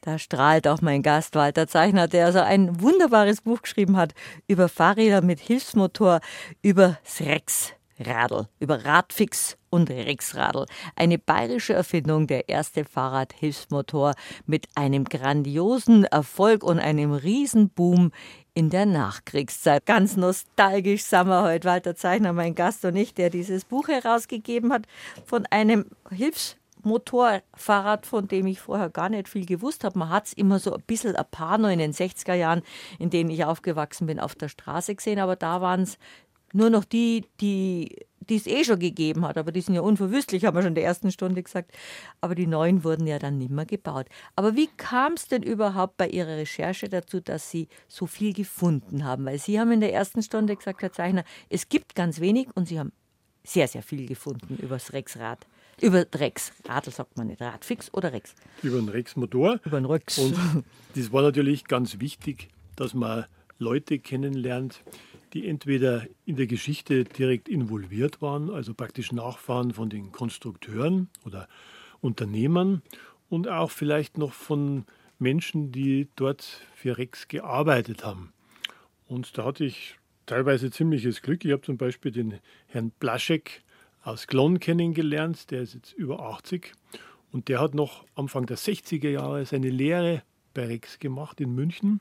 Da 0.00 0.18
strahlt 0.18 0.68
auch 0.68 0.80
mein 0.80 1.02
Gast 1.02 1.34
Walter 1.34 1.66
Zeichner, 1.66 2.06
der 2.06 2.32
so 2.32 2.40
ein 2.40 2.80
wunderbares 2.80 3.40
Buch 3.40 3.62
geschrieben 3.62 3.96
hat 3.96 4.14
über 4.46 4.68
Fahrräder 4.68 5.22
mit 5.22 5.40
Hilfsmotor, 5.40 6.20
über 6.62 6.98
Rex 7.20 7.72
Radl, 8.00 8.46
über 8.60 8.84
Radfix 8.84 9.56
und 9.70 9.90
Rexradl. 9.90 10.66
Eine 10.94 11.18
bayerische 11.18 11.72
Erfindung, 11.74 12.26
der 12.26 12.48
erste 12.48 12.84
Fahrradhilfsmotor 12.84 14.14
mit 14.46 14.66
einem 14.74 15.04
grandiosen 15.04 16.04
Erfolg 16.04 16.62
und 16.62 16.78
einem 16.78 17.12
Riesenboom 17.12 18.12
in 18.54 18.70
der 18.70 18.86
Nachkriegszeit. 18.86 19.84
Ganz 19.86 20.16
nostalgisch 20.16 21.02
sind 21.04 21.28
wir 21.28 21.42
heute, 21.42 21.68
Walter 21.68 21.96
Zeichner, 21.96 22.32
mein 22.32 22.54
Gast 22.54 22.84
und 22.84 22.96
ich, 22.96 23.14
der 23.14 23.30
dieses 23.30 23.64
Buch 23.64 23.88
herausgegeben 23.88 24.72
hat 24.72 24.86
von 25.26 25.46
einem 25.46 25.86
Hilfsmotorfahrrad, 26.82 28.06
von 28.06 28.28
dem 28.28 28.46
ich 28.46 28.60
vorher 28.60 28.90
gar 28.90 29.08
nicht 29.08 29.28
viel 29.28 29.46
gewusst 29.46 29.84
habe. 29.84 29.98
Man 29.98 30.10
hat 30.10 30.26
es 30.26 30.32
immer 30.32 30.58
so 30.58 30.74
ein 30.74 30.82
bisschen 30.86 31.16
ein 31.16 31.24
paar 31.30 31.58
noch 31.58 31.70
in 31.70 31.78
den 31.78 31.92
60er 31.92 32.34
Jahren, 32.34 32.62
in 32.98 33.10
denen 33.10 33.30
ich 33.30 33.44
aufgewachsen 33.44 34.06
bin, 34.06 34.20
auf 34.20 34.34
der 34.34 34.48
Straße 34.48 34.94
gesehen, 34.94 35.18
aber 35.18 35.36
da 35.36 35.60
waren 35.60 35.82
es 35.82 35.98
nur 36.52 36.70
noch 36.70 36.84
die, 36.84 37.26
die 37.40 37.94
die 38.28 38.36
es 38.36 38.46
eh 38.46 38.62
schon 38.62 38.78
gegeben 38.78 39.26
hat, 39.26 39.38
aber 39.38 39.52
die 39.52 39.60
sind 39.62 39.74
ja 39.74 39.80
unverwüstlich, 39.80 40.44
haben 40.44 40.54
wir 40.54 40.60
schon 40.62 40.72
in 40.72 40.74
der 40.74 40.84
ersten 40.84 41.10
Stunde 41.10 41.42
gesagt. 41.42 41.72
Aber 42.20 42.34
die 42.34 42.46
neuen 42.46 42.84
wurden 42.84 43.06
ja 43.06 43.18
dann 43.18 43.38
nicht 43.38 43.50
mehr 43.50 43.64
gebaut. 43.64 44.06
Aber 44.36 44.54
wie 44.54 44.68
kam 44.76 45.14
es 45.14 45.28
denn 45.28 45.42
überhaupt 45.42 45.96
bei 45.96 46.08
Ihrer 46.08 46.36
Recherche 46.36 46.90
dazu, 46.90 47.20
dass 47.20 47.50
Sie 47.50 47.68
so 47.86 48.06
viel 48.06 48.34
gefunden 48.34 49.04
haben? 49.04 49.24
Weil 49.24 49.38
Sie 49.38 49.58
haben 49.58 49.72
in 49.72 49.80
der 49.80 49.94
ersten 49.94 50.22
Stunde 50.22 50.56
gesagt, 50.56 50.82
Herr 50.82 50.92
Zeichner, 50.92 51.24
es 51.48 51.70
gibt 51.70 51.94
ganz 51.94 52.20
wenig 52.20 52.48
und 52.54 52.68
Sie 52.68 52.78
haben 52.78 52.92
sehr, 53.44 53.66
sehr 53.66 53.82
viel 53.82 54.06
gefunden 54.06 54.58
über 54.58 54.76
das 54.76 54.92
Rexrad. 54.92 55.46
Über 55.80 56.06
Rex. 56.14 56.52
Radl 56.66 56.90
sagt 56.90 57.16
man 57.16 57.28
nicht. 57.28 57.40
Radfix 57.40 57.92
oder 57.94 58.12
Rex? 58.12 58.34
Über 58.62 58.78
den 58.78 58.88
Rex-Motor. 58.88 59.60
Über 59.64 59.80
den 59.80 59.86
Rex. 59.86 60.18
Und 60.18 60.36
das 60.94 61.12
war 61.12 61.22
natürlich 61.22 61.64
ganz 61.64 62.00
wichtig, 62.00 62.48
dass 62.76 62.94
man 62.94 63.26
Leute 63.58 63.98
kennenlernt, 63.98 64.82
die 65.32 65.46
entweder 65.46 66.06
in 66.24 66.36
der 66.36 66.46
Geschichte 66.46 67.04
direkt 67.04 67.48
involviert 67.48 68.22
waren, 68.22 68.50
also 68.50 68.74
praktisch 68.74 69.12
Nachfahren 69.12 69.72
von 69.72 69.90
den 69.90 70.12
Konstrukteuren 70.12 71.08
oder 71.24 71.48
Unternehmern 72.00 72.82
und 73.28 73.48
auch 73.48 73.70
vielleicht 73.70 74.18
noch 74.18 74.32
von 74.32 74.84
Menschen, 75.18 75.72
die 75.72 76.08
dort 76.16 76.44
für 76.74 76.98
Rex 76.98 77.28
gearbeitet 77.28 78.04
haben. 78.04 78.32
Und 79.06 79.36
da 79.36 79.44
hatte 79.44 79.64
ich 79.64 79.98
teilweise 80.26 80.70
ziemliches 80.70 81.22
Glück. 81.22 81.44
Ich 81.44 81.52
habe 81.52 81.62
zum 81.62 81.76
Beispiel 81.76 82.12
den 82.12 82.38
Herrn 82.66 82.90
Blaschek 82.98 83.62
aus 84.08 84.26
Glonn 84.26 84.58
kennengelernt, 84.58 85.50
der 85.50 85.62
ist 85.62 85.74
jetzt 85.74 85.92
über 85.92 86.20
80 86.20 86.72
Und 87.30 87.48
der 87.48 87.60
hat 87.60 87.74
noch 87.74 88.06
Anfang 88.14 88.46
der 88.46 88.56
60er 88.56 89.10
Jahre 89.10 89.44
seine 89.44 89.68
Lehre 89.68 90.22
bei 90.54 90.66
Rex 90.66 90.98
gemacht 90.98 91.40
in 91.40 91.54
München 91.54 92.00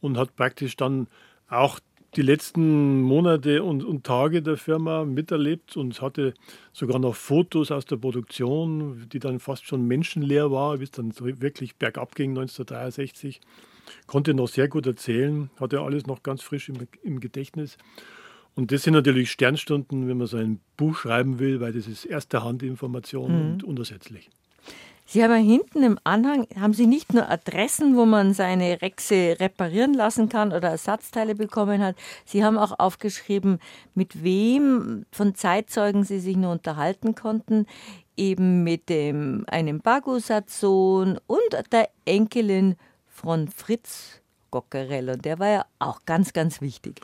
und 0.00 0.18
hat 0.18 0.34
praktisch 0.34 0.76
dann 0.76 1.06
auch 1.48 1.78
die 2.16 2.22
letzten 2.22 3.00
Monate 3.00 3.62
und, 3.62 3.84
und, 3.84 4.04
Tage 4.04 4.42
der 4.42 4.58
Firma 4.58 5.04
miterlebt 5.04 5.76
und 5.76 6.02
hatte 6.02 6.34
sogar 6.72 6.98
noch 6.98 7.14
Fotos 7.14 7.70
aus 7.70 7.86
der 7.86 7.96
Produktion, 7.96 9.08
die 9.10 9.18
dann 9.18 9.38
fast 9.38 9.64
schon 9.64 9.86
menschenleer 9.86 10.50
war, 10.50 10.76
bis 10.76 10.90
dann 10.90 11.14
wirklich 11.18 11.76
bergab 11.76 12.14
ging 12.14 12.30
1963. 12.30 13.40
Konnte 14.06 14.34
noch 14.34 14.48
sehr 14.48 14.68
gut 14.68 14.86
erzählen, 14.86 15.50
hatte 15.58 15.80
alles 15.80 16.06
noch 16.06 16.22
ganz 16.22 16.42
frisch 16.42 16.68
im, 16.68 16.76
im 17.02 17.20
Gedächtnis. 17.20 17.78
Und 18.54 18.70
das 18.70 18.82
sind 18.82 18.94
natürlich 18.94 19.30
Sternstunden, 19.30 20.08
wenn 20.08 20.18
man 20.18 20.26
so 20.26 20.36
ein 20.36 20.60
Buch 20.76 20.96
schreiben 20.96 21.38
will, 21.38 21.60
weil 21.60 21.72
das 21.72 21.86
ist 21.86 22.04
erste 22.04 22.44
Hand 22.44 22.62
Information 22.62 23.32
mhm. 23.32 23.52
und 23.52 23.64
unersetzlich. 23.64 24.30
Sie 25.04 25.22
haben 25.22 25.32
ja 25.32 25.36
hinten 25.36 25.82
im 25.82 25.98
Anhang, 26.04 26.46
haben 26.58 26.72
Sie 26.72 26.86
nicht 26.86 27.12
nur 27.12 27.28
Adressen, 27.28 27.96
wo 27.96 28.06
man 28.06 28.34
seine 28.34 28.80
Rexe 28.80 29.36
reparieren 29.38 29.94
lassen 29.94 30.28
kann 30.28 30.52
oder 30.52 30.70
Ersatzteile 30.70 31.34
bekommen 31.34 31.82
hat, 31.82 31.96
Sie 32.24 32.44
haben 32.44 32.56
auch 32.56 32.78
aufgeschrieben, 32.78 33.58
mit 33.94 34.22
wem 34.22 35.04
von 35.10 35.34
Zeitzeugen 35.34 36.04
Sie 36.04 36.20
sich 36.20 36.36
nur 36.36 36.52
unterhalten 36.52 37.14
konnten, 37.14 37.66
eben 38.16 38.62
mit 38.62 38.88
dem, 38.88 39.44
einem 39.48 39.80
Bagusat-Sohn 39.80 41.18
und 41.26 41.72
der 41.72 41.88
Enkelin 42.04 42.76
von 43.06 43.48
Fritz 43.48 44.20
Gockerell. 44.50 45.10
Und 45.10 45.24
der 45.24 45.38
war 45.38 45.48
ja 45.48 45.66
auch 45.78 46.00
ganz, 46.06 46.32
ganz 46.32 46.60
wichtig. 46.60 47.00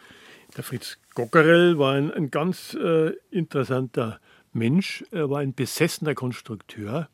Der 0.57 0.65
Fritz 0.65 0.99
Gockerell 1.15 1.79
war 1.79 1.95
ein, 1.95 2.13
ein 2.13 2.31
ganz 2.31 2.75
äh, 2.75 3.13
interessanter 3.31 4.21
Mensch. 4.53 5.05
Er 5.11 5.31
war 5.31 5.41
ein 5.41 5.55
besessener 5.55 6.15
Konstrukteur. 6.15 7.09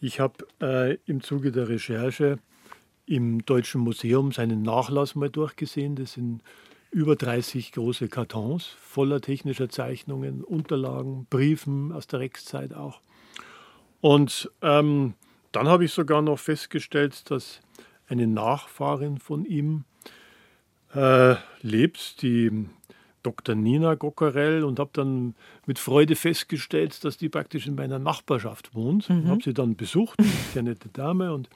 Ich 0.00 0.20
habe 0.20 0.46
äh, 0.60 0.98
im 1.06 1.22
Zuge 1.22 1.52
der 1.52 1.68
Recherche 1.68 2.38
im 3.06 3.44
Deutschen 3.44 3.80
Museum 3.80 4.32
seinen 4.32 4.62
Nachlass 4.62 5.14
mal 5.14 5.30
durchgesehen. 5.30 5.96
Das 5.96 6.12
sind 6.12 6.42
über 6.90 7.16
30 7.16 7.72
große 7.72 8.08
Kartons 8.08 8.66
voller 8.66 9.20
technischer 9.20 9.68
Zeichnungen, 9.68 10.42
Unterlagen, 10.44 11.26
Briefen 11.28 11.92
aus 11.92 12.06
der 12.06 12.20
Rex-Zeit 12.20 12.72
auch. 12.72 13.00
Und 14.00 14.50
ähm, 14.62 15.14
dann 15.52 15.68
habe 15.68 15.84
ich 15.84 15.92
sogar 15.92 16.22
noch 16.22 16.38
festgestellt, 16.38 17.30
dass 17.30 17.60
eine 18.06 18.26
Nachfahrin 18.26 19.18
von 19.18 19.44
ihm 19.44 19.84
äh, 20.94 21.36
lebt, 21.62 22.22
die 22.22 22.66
Dr. 23.22 23.54
Nina 23.54 23.94
Gockerell 23.94 24.64
und 24.64 24.78
habe 24.78 24.90
dann 24.92 25.34
mit 25.66 25.78
Freude 25.78 26.14
festgestellt, 26.14 27.04
dass 27.04 27.16
die 27.16 27.28
praktisch 27.28 27.66
in 27.66 27.74
meiner 27.74 27.98
Nachbarschaft 27.98 28.74
wohnt. 28.74 29.08
Mhm. 29.08 29.28
Habe 29.28 29.42
sie 29.42 29.54
dann 29.54 29.76
besucht, 29.76 30.18
sehr 30.52 30.62
nette 30.62 30.88
Dame, 30.90 31.32
und 31.32 31.48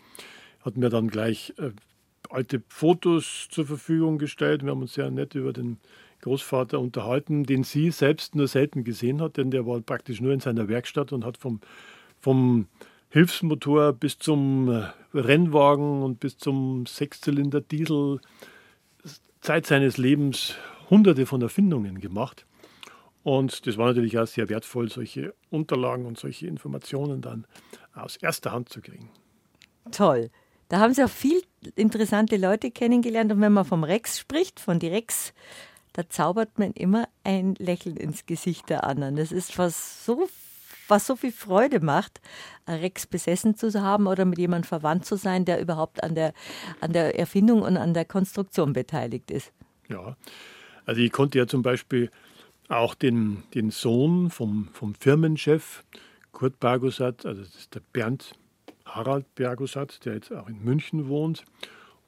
hat 0.65 0.77
mir 0.77 0.89
dann 0.89 1.09
gleich 1.09 1.55
äh, 1.59 1.71
alte 2.31 2.63
Fotos 2.69 3.49
zur 3.51 3.67
Verfügung 3.67 4.19
gestellt. 4.19 4.65
Wir 4.65 4.71
haben 4.71 4.83
uns 4.83 4.95
sehr 4.95 5.11
nett 5.11 5.35
über 5.35 5.53
den 5.53 5.79
Großvater 6.23 6.81
unterhalten, 6.81 7.45
den 7.45 7.63
sie 7.63 7.91
selbst 7.91 8.35
nur 8.35 8.49
selten 8.49 8.83
gesehen 8.83 9.21
hat, 9.21 9.37
denn 9.37 9.51
der 9.51 9.67
war 9.67 9.81
praktisch 9.81 10.21
nur 10.21 10.33
in 10.33 10.41
seiner 10.41 10.69
Werkstatt 10.69 11.13
und 11.13 11.25
hat 11.25 11.37
vom, 11.37 11.61
vom 12.19 12.67
Hilfsmotor 13.11 13.93
bis 13.93 14.19
zum 14.19 14.69
äh, 14.69 14.87
Rennwagen 15.15 16.03
und 16.03 16.19
bis 16.19 16.39
zum 16.39 16.87
Sechszylinder 16.87 17.61
Diesel 17.61 18.21
Zeit 19.41 19.67
seines 19.67 19.97
Lebens 19.99 20.55
hunderte 20.91 21.27
von 21.27 21.43
Erfindungen 21.43 22.01
gemacht. 22.01 22.47
Und 23.23 23.67
das 23.67 23.77
war 23.77 23.89
natürlich 23.89 24.19
auch 24.19 24.27
sehr 24.27 24.49
wertvoll, 24.49 24.91
solche 24.91 25.35
Unterlagen 25.51 26.07
und 26.07 26.19
solche 26.19 26.47
Informationen 26.47 27.21
dann 27.21 27.47
aus 27.95 28.17
erster 28.17 28.53
Hand 28.53 28.69
zu 28.69 28.81
kriegen. 28.81 29.11
Toll. 29.91 30.31
Da 30.69 30.81
haben 30.81 30.95
Sie 30.95 31.03
auch 31.03 31.11
viel 31.11 31.43
interessante 31.77 32.37
Leute 32.37 32.71
kennengelernt. 32.71 33.33
Und 33.33 33.41
wenn 33.41 33.53
man 33.53 33.65
vom 33.65 33.85
Rex 33.85 34.19
spricht, 34.19 34.61
von 34.61 34.79
die 34.79 34.89
Rex, 34.89 35.33
da 35.93 36.09
zaubert 36.09 36.59
man 36.59 36.73
immer 36.73 37.09
ein 37.25 37.55
Lächeln 37.59 37.97
ins 37.97 38.27
Gesicht 38.27 38.69
der 38.69 38.85
anderen. 38.85 39.17
Das 39.17 39.33
ist 39.33 39.59
was 39.59 40.05
so, 40.05 40.29
was 40.89 41.07
so 41.07 41.17
viel 41.17 41.33
Freude 41.33 41.81
macht, 41.81 42.21
Rex 42.67 43.07
besessen 43.07 43.57
zu 43.57 43.73
haben 43.81 44.07
oder 44.07 44.25
mit 44.25 44.39
jemandem 44.39 44.69
verwandt 44.69 45.05
zu 45.05 45.17
sein, 45.17 45.45
der 45.45 45.61
überhaupt 45.61 46.03
an 46.03 46.15
der, 46.15 46.33
an 46.81 46.93
der 46.93 47.19
Erfindung 47.19 47.63
und 47.63 47.77
an 47.77 47.95
der 47.95 48.05
Konstruktion 48.05 48.73
beteiligt 48.73 49.31
ist. 49.31 49.53
Ja, 49.89 50.17
also 50.85 51.01
ich 51.01 51.13
konnte 51.13 51.39
ja 51.39 51.47
zum 51.47 51.63
Beispiel 51.63 52.11
auch 52.69 52.95
den, 52.95 53.43
den 53.55 53.71
Sohn 53.71 54.31
vom, 54.31 54.69
vom 54.73 54.95
Firmenchef 54.95 55.85
Kurt 56.33 56.61
Bargosat, 56.61 57.25
also 57.25 57.43
das 57.43 57.55
ist 57.55 57.75
der 57.75 57.83
Bernd 57.93 58.35
Harald 58.85 59.35
Bergosat, 59.35 60.05
der 60.05 60.15
jetzt 60.15 60.33
auch 60.33 60.49
in 60.49 60.63
München 60.63 61.09
wohnt. 61.09 61.45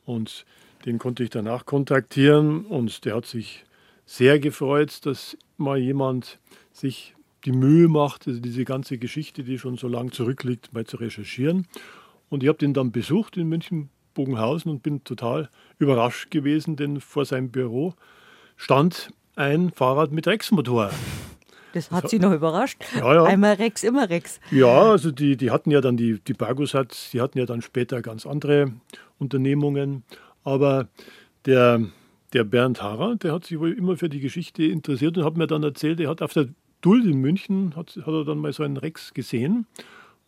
Und 0.05 0.45
den 0.87 0.99
konnte 0.99 1.23
ich 1.23 1.31
danach 1.31 1.67
kontaktieren 1.67 2.65
und 2.65 3.05
der 3.05 3.17
hat 3.17 3.27
sich 3.27 3.65
sehr 4.07 4.39
gefreut, 4.39 5.05
dass 5.07 5.37
mal 5.57 5.79
jemand 5.79 6.39
sich 6.73 7.15
die 7.45 7.53
Mühe 7.53 7.89
macht, 7.89 8.27
also 8.27 8.41
diese 8.41 8.65
ganze 8.65 8.99
Geschichte, 8.99 9.43
die 9.45 9.59
schon 9.59 9.77
so 9.77 9.89
lange 9.89 10.11
zurückliegt, 10.11 10.73
mal 10.73 10.85
zu 10.85 10.99
recherchieren. 10.99 11.67
Und 12.29 12.43
ich 12.43 12.49
habe 12.49 12.59
den 12.59 12.75
dann 12.75 12.93
besucht 12.93 13.37
in 13.37 13.49
München 13.49 13.91
Bogenhausen 14.15 14.71
und 14.71 14.83
bin 14.83 15.05
total 15.05 15.49
überrascht 15.79 16.31
gewesen, 16.31 16.77
denn 16.77 17.01
vor 17.01 17.25
seinem 17.25 17.51
Büro 17.51 17.95
stand 18.57 19.11
ein 19.37 19.71
Fahrrad 19.71 20.13
mit 20.13 20.27
Rex-Motor. 20.27 20.91
Das 21.73 21.91
hat 21.91 22.11
Sie 22.11 22.19
noch 22.19 22.33
überrascht. 22.33 22.83
Ja, 22.97 23.15
ja. 23.15 23.25
Einmal 23.25 23.55
Rex, 23.55 23.85
immer 23.85 24.11
Rex. 24.11 24.41
Ja, 24.51 24.91
also 24.91 25.13
die, 25.13 25.37
die 25.37 25.51
hatten 25.51 25.71
ja 25.71 25.81
dann, 25.81 25.97
die, 25.97 26.19
die 26.19 26.33
Bargosat, 26.33 27.13
die 27.13 27.21
hatten 27.21 27.39
ja 27.39 27.47
dann 27.47 27.63
später 27.63 28.03
ganz 28.03 28.27
andere 28.27 28.73
Unternehmungen. 29.19 30.03
Aber 30.43 30.89
der, 31.47 31.81
der 32.33 32.45
Bernd 32.45 32.83
Harrer, 32.83 33.15
der 33.17 33.33
hat 33.33 33.45
sich 33.45 33.59
wohl 33.61 33.73
immer 33.73 33.97
für 33.97 34.09
die 34.09 34.21
Geschichte 34.21 34.65
interessiert 34.65 35.17
und 35.17 35.25
hat 35.25 35.37
mir 35.37 35.47
dann 35.47 35.63
erzählt, 35.63 36.01
er 36.01 36.11
hat 36.11 36.23
auf 36.23 36.33
der 36.33 36.49
Duld 36.81 37.05
in 37.05 37.21
München, 37.21 37.75
hat, 37.77 37.97
hat 37.97 38.09
er 38.09 38.25
dann 38.25 38.39
mal 38.39 38.53
so 38.53 38.63
einen 38.63 38.77
Rex 38.77 39.15
gesehen 39.15 39.67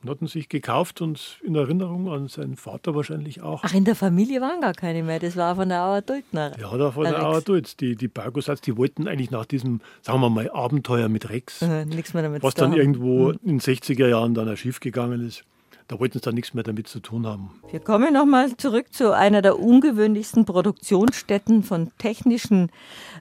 und 0.03 0.11
hatten 0.11 0.27
sich 0.27 0.49
gekauft 0.49 1.01
und 1.01 1.39
in 1.43 1.55
Erinnerung 1.55 2.11
an 2.11 2.29
seinen 2.29 2.57
Vater 2.57 2.95
wahrscheinlich 2.95 3.43
auch. 3.43 3.63
Ach, 3.65 3.73
in 3.73 3.85
der 3.85 3.95
Familie 3.95 4.41
waren 4.41 4.61
gar 4.61 4.73
keine 4.73 5.03
mehr, 5.03 5.19
das 5.19 5.37
war 5.37 5.55
von 5.57 5.69
der 5.69 5.85
Auer 5.85 6.03
Dultner. 6.03 6.53
Ja, 6.61 6.77
da 6.77 6.91
von 6.91 7.05
der 7.05 7.25
Auer 7.25 7.41
Dult. 7.41 7.81
Die, 7.81 7.97
die 7.97 8.09
Bargosatz, 8.09 8.61
die 8.61 8.77
wollten 8.77 9.07
eigentlich 9.07 9.31
nach 9.31 9.47
diesem, 9.47 9.81
sagen 10.01 10.21
wir 10.21 10.31
mal, 10.31 10.51
Abenteuer 10.51 11.09
mit 11.09 11.31
Rex, 11.31 11.63
nichts 11.87 12.15
mehr 12.15 12.25
damit 12.25 12.43
was 12.43 12.55
dann 12.55 12.73
haben. 12.73 12.79
irgendwo 12.79 13.31
hm. 13.31 13.39
in 13.45 13.59
den 13.59 13.61
60er 13.61 14.09
Jahren 14.09 14.35
dann 14.35 14.57
schief 14.57 14.81
gegangen 14.81 15.27
ist. 15.27 15.45
Da 15.89 16.01
wollten 16.01 16.15
sie 16.15 16.21
dann 16.21 16.35
nichts 16.35 16.55
mehr 16.55 16.65
damit 16.65 16.89
zu 16.89 17.01
tun 17.01 17.27
haben. 17.27 17.51
Wir 17.71 17.81
kommen 17.81 18.15
nochmal 18.15 18.57
zurück 18.57 18.93
zu 18.93 19.15
einer 19.15 19.43
der 19.43 19.59
ungewöhnlichsten 19.59 20.45
Produktionsstätten 20.45 21.63
von 21.63 21.91
technischen 21.99 22.71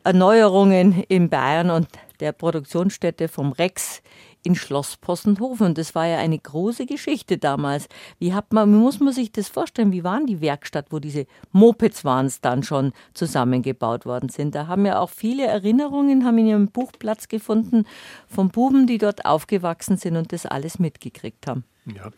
Erneuerungen 0.04 1.04
in 1.10 1.30
Bayern 1.30 1.70
und 1.70 1.88
der 2.22 2.32
Produktionsstätte 2.32 3.28
vom 3.28 3.52
Rex 3.52 4.02
in 4.44 4.56
Schloss 4.56 4.98
Possenhofen. 4.98 5.74
Das 5.74 5.94
war 5.94 6.08
ja 6.08 6.18
eine 6.18 6.40
große 6.40 6.86
Geschichte 6.86 7.38
damals. 7.38 7.88
Wie, 8.20 8.34
hat 8.34 8.54
man, 8.54 8.74
muss 8.74 9.00
man 9.00 9.14
sich 9.14 9.32
das 9.32 9.50
vorstellen? 9.50 9.92
Wie 9.92 10.04
waren 10.04 10.26
die 10.26 10.42
Werkstatt, 10.42 10.88
wo 10.90 11.00
diese 11.00 11.28
Mopeds 11.52 12.06
waren 12.06 12.32
dann 12.42 12.64
schon 12.64 12.94
zusammengebaut 13.14 14.06
worden 14.06 14.30
sind? 14.30 14.56
Da 14.56 14.68
haben 14.68 14.86
ja 14.86 15.00
auch 15.00 15.10
viele 15.10 15.46
Erinnerungen, 15.46 16.26
haben 16.26 16.38
in 16.38 16.48
ihrem 16.48 16.68
Buch 16.68 16.92
Platz 16.98 17.28
gefunden 17.28 17.86
von 18.28 18.50
Buben, 18.50 18.88
die 18.88 18.98
dort 18.98 19.26
aufgewachsen 19.26 19.98
sind 19.98 20.18
und 20.18 20.32
das 20.32 20.46
alles 20.46 20.80
mitgekriegt 20.80 21.48
haben. 21.48 21.64
Ja, 21.86 22.12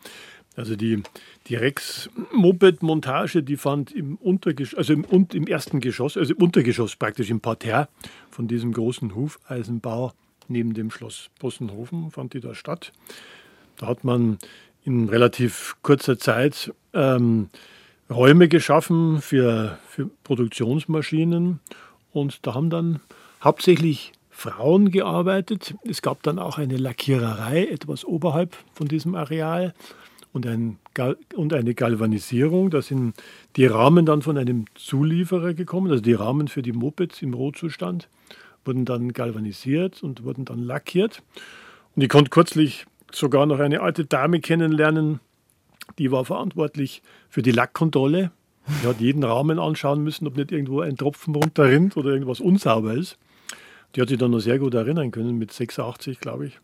also 0.56 0.76
die, 0.76 1.02
die 1.46 1.56
Rex-Moped-Montage, 1.56 3.42
die 3.42 3.56
fand 3.56 3.92
im 3.92 4.16
Untergeschoss, 4.16 4.78
also 4.78 4.92
im, 4.92 5.04
im 5.32 5.46
ersten 5.46 5.80
Geschoss, 5.80 6.16
also 6.16 6.34
im 6.34 6.42
Untergeschoss 6.42 6.96
praktisch 6.96 7.30
im 7.30 7.40
Parterre 7.40 7.88
von 8.30 8.46
diesem 8.46 8.72
großen 8.72 9.14
Hufeisenbau 9.14 10.12
neben 10.48 10.74
dem 10.74 10.90
Schloss 10.90 11.30
Bossenhofen 11.38 12.10
fand 12.10 12.34
die 12.34 12.40
da 12.40 12.54
statt. 12.54 12.92
Da 13.76 13.86
hat 13.86 14.04
man 14.04 14.38
in 14.84 15.08
relativ 15.08 15.76
kurzer 15.82 16.18
Zeit 16.18 16.72
ähm, 16.92 17.48
Räume 18.10 18.48
geschaffen 18.48 19.20
für, 19.20 19.78
für 19.88 20.10
Produktionsmaschinen 20.24 21.60
und 22.12 22.46
da 22.46 22.54
haben 22.54 22.70
dann 22.70 23.00
hauptsächlich 23.42 24.12
Frauen 24.30 24.90
gearbeitet. 24.90 25.74
Es 25.84 26.02
gab 26.02 26.22
dann 26.22 26.38
auch 26.38 26.58
eine 26.58 26.76
Lackiererei 26.76 27.66
etwas 27.66 28.04
oberhalb 28.04 28.56
von 28.74 28.88
diesem 28.88 29.14
Areal 29.14 29.74
und, 30.34 30.46
ein, 30.46 30.78
und 31.34 31.54
eine 31.54 31.74
Galvanisierung. 31.74 32.68
Da 32.68 32.82
sind 32.82 33.14
die 33.56 33.64
Rahmen 33.64 34.04
dann 34.04 34.20
von 34.20 34.36
einem 34.36 34.66
Zulieferer 34.74 35.54
gekommen, 35.54 35.90
also 35.90 36.02
die 36.02 36.12
Rahmen 36.12 36.48
für 36.48 36.60
die 36.60 36.72
Mopeds 36.72 37.22
im 37.22 37.32
Rohzustand 37.32 38.08
wurden 38.66 38.84
dann 38.84 39.12
galvanisiert 39.12 40.02
und 40.02 40.24
wurden 40.24 40.44
dann 40.44 40.58
lackiert. 40.58 41.22
Und 41.94 42.02
ich 42.02 42.08
konnte 42.08 42.30
kürzlich 42.30 42.86
sogar 43.12 43.46
noch 43.46 43.60
eine 43.60 43.80
alte 43.80 44.04
Dame 44.04 44.40
kennenlernen, 44.40 45.20
die 45.98 46.10
war 46.10 46.24
verantwortlich 46.24 47.02
für 47.28 47.42
die 47.42 47.52
Lackkontrolle. 47.52 48.30
Die 48.82 48.86
hat 48.86 49.00
jeden 49.00 49.22
Rahmen 49.22 49.58
anschauen 49.58 50.02
müssen, 50.02 50.26
ob 50.26 50.36
nicht 50.36 50.50
irgendwo 50.50 50.80
ein 50.80 50.96
Tropfen 50.96 51.34
runterrinnt 51.34 51.96
oder 51.98 52.10
irgendwas 52.10 52.40
unsauber 52.40 52.94
ist. 52.94 53.18
Die 53.94 54.00
hat 54.00 54.08
sich 54.08 54.18
dann 54.18 54.30
noch 54.30 54.40
sehr 54.40 54.58
gut 54.58 54.72
erinnern 54.72 55.10
können, 55.10 55.36
mit 55.36 55.52
86, 55.52 56.18
glaube 56.18 56.46
ich. 56.46 56.58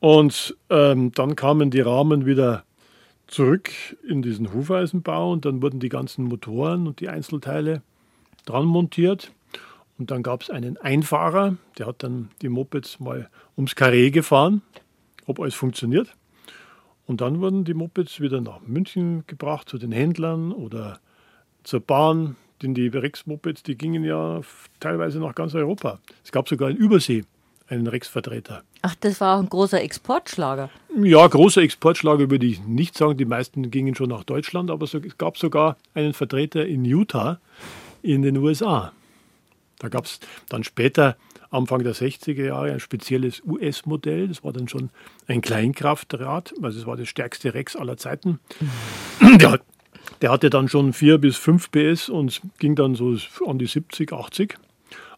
Und 0.00 0.56
ähm, 0.68 1.10
dann 1.12 1.34
kamen 1.34 1.70
die 1.70 1.80
Rahmen 1.80 2.26
wieder 2.26 2.64
zurück 3.28 3.70
in 4.06 4.22
diesen 4.22 4.52
Hufeisenbau 4.52 5.32
und 5.32 5.44
dann 5.44 5.62
wurden 5.62 5.80
die 5.80 5.88
ganzen 5.88 6.24
Motoren 6.24 6.86
und 6.86 7.00
die 7.00 7.08
Einzelteile 7.08 7.82
dran 8.44 8.64
montiert. 8.64 9.32
Und 9.98 10.10
dann 10.10 10.22
gab 10.22 10.42
es 10.42 10.50
einen 10.50 10.76
Einfahrer, 10.76 11.56
der 11.76 11.86
hat 11.86 12.02
dann 12.02 12.30
die 12.42 12.48
Mopeds 12.48 13.00
mal 13.00 13.28
ums 13.56 13.74
Karree 13.74 14.10
gefahren, 14.10 14.62
ob 15.26 15.40
alles 15.40 15.54
funktioniert. 15.54 16.14
Und 17.06 17.20
dann 17.20 17.40
wurden 17.40 17.64
die 17.64 17.74
Mopeds 17.74 18.20
wieder 18.20 18.40
nach 18.40 18.60
München 18.60 19.24
gebracht 19.26 19.68
zu 19.68 19.78
den 19.78 19.92
Händlern 19.92 20.52
oder 20.52 21.00
zur 21.64 21.80
Bahn. 21.80 22.36
Denn 22.62 22.74
die 22.74 22.88
Rex-Mopeds, 22.88 23.62
die 23.62 23.76
gingen 23.76 24.04
ja 24.04 24.40
teilweise 24.80 25.18
nach 25.20 25.34
ganz 25.34 25.54
Europa. 25.54 26.00
Es 26.24 26.32
gab 26.32 26.48
sogar 26.48 26.70
in 26.70 26.76
Übersee 26.76 27.24
einen 27.68 27.86
Rex-Vertreter. 27.86 28.62
Ach, 28.82 28.94
das 29.00 29.20
war 29.20 29.36
auch 29.36 29.42
ein 29.42 29.48
großer 29.48 29.80
Exportschlager. 29.82 30.70
Ja, 31.02 31.26
großer 31.26 31.62
Exportschlager 31.62 32.30
würde 32.30 32.46
ich 32.46 32.60
nicht 32.60 32.96
sagen. 32.96 33.16
Die 33.16 33.24
meisten 33.24 33.70
gingen 33.70 33.94
schon 33.94 34.10
nach 34.10 34.24
Deutschland, 34.24 34.70
aber 34.70 34.84
es 34.84 34.96
gab 35.18 35.36
sogar 35.36 35.76
einen 35.94 36.14
Vertreter 36.14 36.64
in 36.64 36.84
Utah 36.84 37.40
in 38.02 38.22
den 38.22 38.36
USA. 38.36 38.92
Da 39.78 39.88
gab 39.88 40.04
es 40.04 40.20
dann 40.48 40.64
später, 40.64 41.16
Anfang 41.50 41.82
der 41.82 41.94
60er 41.94 42.44
Jahre, 42.44 42.72
ein 42.72 42.80
spezielles 42.80 43.42
US-Modell. 43.46 44.28
Das 44.28 44.44
war 44.44 44.52
dann 44.52 44.68
schon 44.68 44.90
ein 45.26 45.40
Kleinkraftrad, 45.40 46.54
also 46.62 46.78
es 46.78 46.86
war 46.86 46.96
das 46.96 47.08
stärkste 47.08 47.54
Rex 47.54 47.74
aller 47.74 47.96
Zeiten. 47.96 48.38
Der, 49.20 49.60
der 50.20 50.30
hatte 50.30 50.50
dann 50.50 50.68
schon 50.68 50.92
4 50.92 51.18
bis 51.18 51.36
5 51.36 51.70
PS 51.70 52.08
und 52.08 52.40
ging 52.58 52.74
dann 52.74 52.94
so 52.94 53.16
an 53.46 53.58
die 53.58 53.66
70, 53.66 54.12
80. 54.12 54.56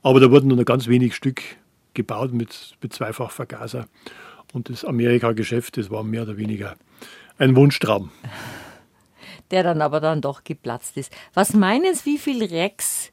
Aber 0.03 0.21
da 0.21 0.31
wurden 0.31 0.49
nur 0.49 0.65
ganz 0.65 0.89
wenig 0.89 1.15
Stück 1.15 1.43
gebaut 1.95 2.32
mit, 2.32 2.76
mit 2.82 2.93
Zweifachvergaser. 2.93 3.86
Und 4.53 4.68
das 4.68 4.84
Amerika-Geschäft, 4.84 5.76
das 5.76 5.91
war 5.91 6.03
mehr 6.03 6.22
oder 6.22 6.36
weniger 6.36 6.76
ein 7.38 7.57
Wunschtraum. 7.57 8.11
Der 9.51 9.64
dann 9.64 9.82
aber 9.82 10.01
dann 10.01 10.20
doch 10.20 10.45
geplatzt 10.45 10.97
ist. 10.97 11.12
Was 11.34 11.55
meinen 11.55 11.95
Sie, 11.95 12.12
wie 12.12 12.18
viel 12.18 12.45
Rex 12.45 13.11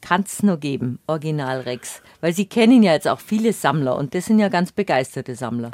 kann 0.00 0.22
es 0.22 0.42
nur 0.42 0.56
geben, 0.56 0.98
Original 1.06 1.60
Rex? 1.60 2.02
Weil 2.20 2.32
Sie 2.32 2.46
kennen 2.46 2.82
ja 2.82 2.92
jetzt 2.92 3.06
auch 3.06 3.20
viele 3.20 3.52
Sammler 3.52 3.96
und 3.96 4.12
das 4.14 4.26
sind 4.26 4.40
ja 4.40 4.48
ganz 4.48 4.72
begeisterte 4.72 5.36
Sammler. 5.36 5.70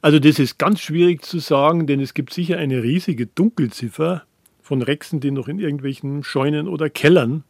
Also 0.00 0.18
das 0.18 0.38
ist 0.38 0.58
ganz 0.58 0.80
schwierig 0.80 1.24
zu 1.24 1.38
sagen, 1.38 1.86
denn 1.86 2.00
es 2.00 2.14
gibt 2.14 2.32
sicher 2.32 2.58
eine 2.58 2.82
riesige 2.82 3.26
Dunkelziffer 3.26 4.24
von 4.60 4.82
Rexen, 4.82 5.20
die 5.20 5.30
noch 5.30 5.48
in 5.48 5.58
irgendwelchen 5.58 6.22
Scheunen 6.24 6.68
oder 6.68 6.90
Kellern 6.90 7.44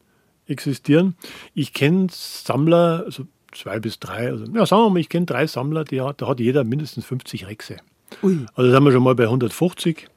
existieren. 0.47 1.17
Ich 1.55 1.73
kenne 1.73 2.09
Sammler, 2.11 3.03
also 3.05 3.27
zwei 3.53 3.81
bis 3.81 3.99
drei, 3.99 4.29
also 4.29 4.45
ja, 4.45 4.67
sagen 4.67 4.83
wir 4.83 4.91
mal, 4.91 5.01
ich 5.01 5.09
kenne 5.09 5.27
drei 5.27 5.47
Sammler, 5.47 5.85
die 5.85 6.01
hat, 6.01 6.23
da 6.23 6.29
hat 6.29 6.41
jeder 6.41 6.65
mindestens 6.65 7.05
50 7.07 7.47
Rexe. 7.47 7.77
Ui. 8.23 8.47
Also 8.55 8.71
sind 8.71 8.85
wir 8.85 8.93
schon 8.93 9.03
mal 9.03 9.15
bei 9.15 9.25
150. 9.25 10.09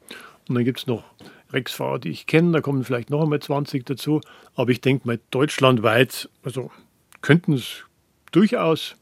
Und 0.47 0.55
dann 0.55 0.65
gibt 0.65 0.79
es 0.79 0.87
noch 0.87 1.03
Rexfahrer, 1.51 1.99
die 1.99 2.09
ich 2.09 2.27
kenne, 2.27 2.51
da 2.51 2.61
kommen 2.61 2.83
vielleicht 2.83 3.09
noch 3.09 3.21
einmal 3.21 3.39
20 3.39 3.85
dazu. 3.85 4.21
Aber 4.55 4.71
ich 4.71 4.81
denke 4.81 5.07
mal, 5.07 5.19
deutschlandweit, 5.31 6.29
also 6.43 6.71
könnten 7.21 7.53
es 7.53 7.83
durchaus 8.31 8.95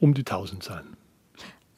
um 0.00 0.14
die 0.14 0.22
1000 0.22 0.62
sein. 0.62 0.96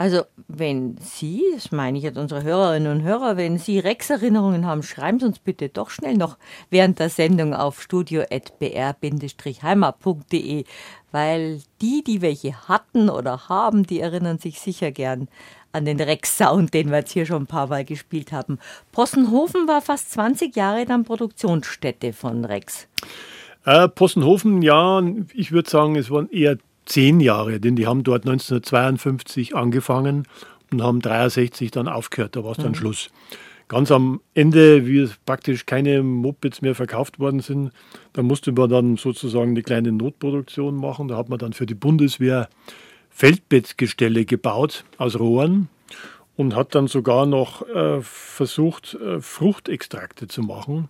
Also, 0.01 0.23
wenn 0.47 0.97
Sie, 0.99 1.43
das 1.55 1.73
meine 1.73 1.99
ich 1.99 2.05
jetzt 2.05 2.19
unsere 2.19 2.45
Hörerinnen 2.45 3.01
und 3.01 3.03
Hörer, 3.03 3.37
wenn 3.37 3.59
Sie 3.59 3.81
Rex-Erinnerungen 3.81 4.65
haben, 4.65 4.85
schreiben 4.85 5.19
Sie 5.19 5.27
uns 5.27 5.41
bitte 5.41 5.71
doch 5.71 5.91
schnell 5.91 6.17
noch 6.17 6.39
während 6.71 7.01
der 7.01 7.11
Sendung 7.11 7.53
auf 7.53 7.83
studio.br-heimat.de, 7.83 10.65
weil 11.11 11.61
die, 11.81 12.05
die 12.07 12.23
welche 12.23 12.69
hatten 12.69 13.11
oder 13.11 13.49
haben, 13.49 13.83
die 13.83 13.99
erinnern 13.99 14.39
sich 14.39 14.61
sicher 14.61 14.93
gern 14.93 15.27
an 15.73 15.85
den 15.85 16.01
Rex-Sound, 16.01 16.73
den 16.73 16.91
wir 16.91 16.99
jetzt 16.99 17.11
hier 17.11 17.27
schon 17.27 17.43
ein 17.43 17.49
paar 17.49 17.67
Mal 17.67 17.85
gespielt 17.85 18.31
haben. 18.31 18.61
Possenhofen 18.93 19.67
war 19.67 19.83
fast 19.83 20.13
20 20.13 20.55
Jahre 20.55 20.87
dann 20.87 21.03
Produktionsstätte 21.03 22.13
von 22.13 22.45
Rex. 22.45 22.87
Äh, 23.65 23.89
Possenhofen, 23.89 24.63
ja, 24.63 25.03
ich 25.35 25.51
würde 25.51 25.69
sagen, 25.69 25.97
es 25.97 26.09
waren 26.09 26.31
eher 26.31 26.57
zehn 26.89 27.21
Jahre, 27.21 27.61
denn 27.61 27.77
die 27.77 27.87
haben 27.87 28.03
dort 28.03 28.27
1952 28.27 29.55
angefangen 29.55 30.27
und 30.73 30.83
haben 30.83 31.01
63 31.01 31.71
dann 31.71 31.89
aufgehört, 31.89 32.37
da 32.37 32.45
war 32.45 32.53
es 32.53 32.59
dann 32.59 32.73
mhm. 32.73 32.77
Schluss. 32.77 33.11
Ganz 33.69 33.91
am 33.91 34.23
Ende, 34.33 34.87
wie 34.87 35.09
praktisch 35.27 35.67
keine 35.67 36.03
Mopeds 36.03 36.63
mehr 36.63 36.75
verkauft 36.75 37.19
worden 37.19 37.41
sind, 37.41 37.71
da 38.15 38.23
musste 38.23 38.53
man 38.53 38.71
dann 38.71 38.97
sozusagen 38.97 39.51
eine 39.51 39.63
kleine 39.63 39.93
Notproduktion 39.93 40.75
machen. 40.75 41.09
Da 41.09 41.19
hat 41.19 41.29
man 41.29 41.39
dann 41.39 41.53
für 41.53 41.67
die 41.67 41.75
Bundeswehr 41.75 42.49
Feldbettgestelle 43.11 44.25
gebaut 44.25 44.85
aus 44.97 45.19
Rohren 45.19 45.69
und 46.37 46.57
hat 46.57 46.75
dann 46.75 46.87
sogar 46.87 47.27
noch 47.27 47.69
äh, 47.69 48.01
versucht, 48.01 48.95
äh, 48.95 49.21
Fruchtextrakte 49.21 50.29
zu 50.29 50.41
machen 50.43 50.89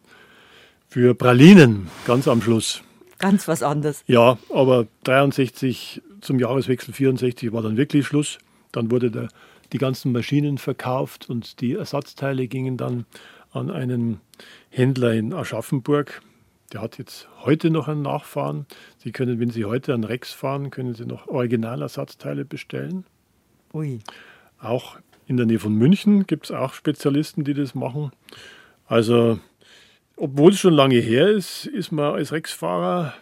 für 0.88 1.14
Pralinen 1.16 1.88
ganz 2.07 2.28
am 2.28 2.40
Schluss 2.40 2.82
ganz 3.18 3.48
was 3.48 3.62
anderes. 3.62 4.02
Ja, 4.06 4.38
aber 4.50 4.86
63 5.04 6.02
zum 6.20 6.38
Jahreswechsel 6.38 6.94
64 6.94 7.52
war 7.52 7.62
dann 7.62 7.76
wirklich 7.76 8.06
Schluss. 8.06 8.38
Dann 8.72 8.90
wurde 8.90 9.10
der, 9.10 9.28
die 9.72 9.78
ganzen 9.78 10.12
Maschinen 10.12 10.58
verkauft 10.58 11.28
und 11.28 11.60
die 11.60 11.74
Ersatzteile 11.74 12.48
gingen 12.48 12.76
dann 12.76 13.06
an 13.52 13.70
einen 13.70 14.20
Händler 14.70 15.14
in 15.14 15.32
Aschaffenburg. 15.32 16.22
Der 16.72 16.82
hat 16.82 16.98
jetzt 16.98 17.28
heute 17.44 17.70
noch 17.70 17.88
einen 17.88 18.02
Nachfahren. 18.02 18.66
Sie 18.98 19.10
können, 19.10 19.40
wenn 19.40 19.50
Sie 19.50 19.64
heute 19.64 19.94
an 19.94 20.04
Rex 20.04 20.32
fahren, 20.32 20.70
können 20.70 20.94
Sie 20.94 21.06
noch 21.06 21.26
Originalersatzteile 21.26 22.44
bestellen. 22.44 23.04
Ui. 23.72 24.00
Auch 24.60 24.98
in 25.26 25.36
der 25.36 25.46
Nähe 25.46 25.58
von 25.58 25.74
München 25.74 26.26
gibt 26.26 26.46
es 26.46 26.50
auch 26.50 26.74
Spezialisten, 26.74 27.44
die 27.44 27.54
das 27.54 27.74
machen. 27.74 28.10
Also 28.86 29.38
obwohl 30.18 30.52
es 30.52 30.58
schon 30.58 30.74
lange 30.74 30.96
her 30.96 31.28
ist, 31.28 31.66
ist 31.66 31.92
man 31.92 32.14
als 32.14 32.32
Rex-Fahrer 32.32 33.14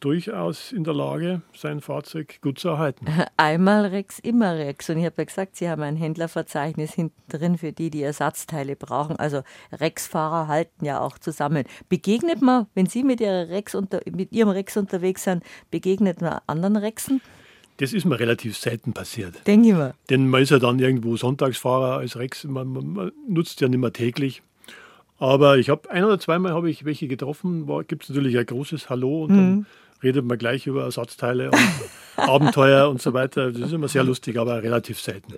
durchaus 0.00 0.72
in 0.72 0.84
der 0.84 0.94
Lage, 0.94 1.42
sein 1.54 1.80
Fahrzeug 1.80 2.40
gut 2.40 2.58
zu 2.58 2.68
erhalten. 2.68 3.06
Einmal 3.36 3.86
Rex, 3.86 4.18
immer 4.18 4.56
Rex. 4.56 4.88
Und 4.90 4.98
ich 4.98 5.04
habe 5.04 5.16
ja 5.18 5.24
gesagt, 5.24 5.56
Sie 5.56 5.68
haben 5.68 5.82
ein 5.82 5.96
Händlerverzeichnis 5.96 6.92
hinten 6.94 7.20
drin 7.28 7.58
für 7.58 7.72
die, 7.72 7.90
die 7.90 8.02
Ersatzteile 8.02 8.76
brauchen. 8.76 9.16
Also 9.16 9.42
Rex-Fahrer 9.72 10.48
halten 10.48 10.84
ja 10.84 11.00
auch 11.00 11.18
zusammen. 11.18 11.64
Begegnet 11.88 12.42
man, 12.42 12.66
wenn 12.74 12.86
Sie 12.86 13.02
mit, 13.02 13.20
Rex 13.20 13.74
unter, 13.74 14.00
mit 14.10 14.32
Ihrem 14.32 14.50
Rex 14.50 14.76
unterwegs 14.76 15.24
sind, 15.24 15.42
begegnet 15.70 16.20
man 16.20 16.38
anderen 16.46 16.76
Rexen? 16.76 17.20
Das 17.78 17.92
ist 17.92 18.04
mir 18.04 18.18
relativ 18.18 18.56
selten 18.56 18.92
passiert. 18.92 19.46
Denke 19.46 19.68
ich 19.68 19.74
mal. 19.74 19.94
Denn 20.10 20.28
man 20.28 20.42
ist 20.42 20.50
ja 20.50 20.58
dann 20.58 20.80
irgendwo 20.80 21.16
Sonntagsfahrer 21.16 21.98
als 21.98 22.16
Rex. 22.16 22.44
Man, 22.44 22.68
man, 22.68 22.92
man 22.92 23.12
nutzt 23.28 23.60
ja 23.60 23.68
nicht 23.68 23.78
mehr 23.78 23.92
täglich. 23.92 24.42
Aber 25.18 25.58
ich 25.58 25.68
habe 25.68 25.90
ein 25.90 26.04
oder 26.04 26.18
zweimal 26.18 26.52
habe 26.52 26.70
ich 26.70 26.84
welche 26.84 27.08
getroffen, 27.08 27.66
gibt 27.88 28.04
es 28.04 28.10
natürlich 28.10 28.38
ein 28.38 28.46
großes 28.46 28.88
Hallo 28.88 29.24
und 29.24 29.30
mhm. 29.32 29.36
dann 29.36 29.66
redet 30.02 30.24
man 30.24 30.38
gleich 30.38 30.66
über 30.66 30.84
Ersatzteile 30.84 31.50
und 31.50 31.58
Abenteuer 32.16 32.88
und 32.88 33.02
so 33.02 33.12
weiter. 33.12 33.50
Das 33.50 33.62
ist 33.62 33.72
immer 33.72 33.88
sehr 33.88 34.04
lustig, 34.04 34.38
aber 34.38 34.62
relativ 34.62 35.00
selten. 35.00 35.34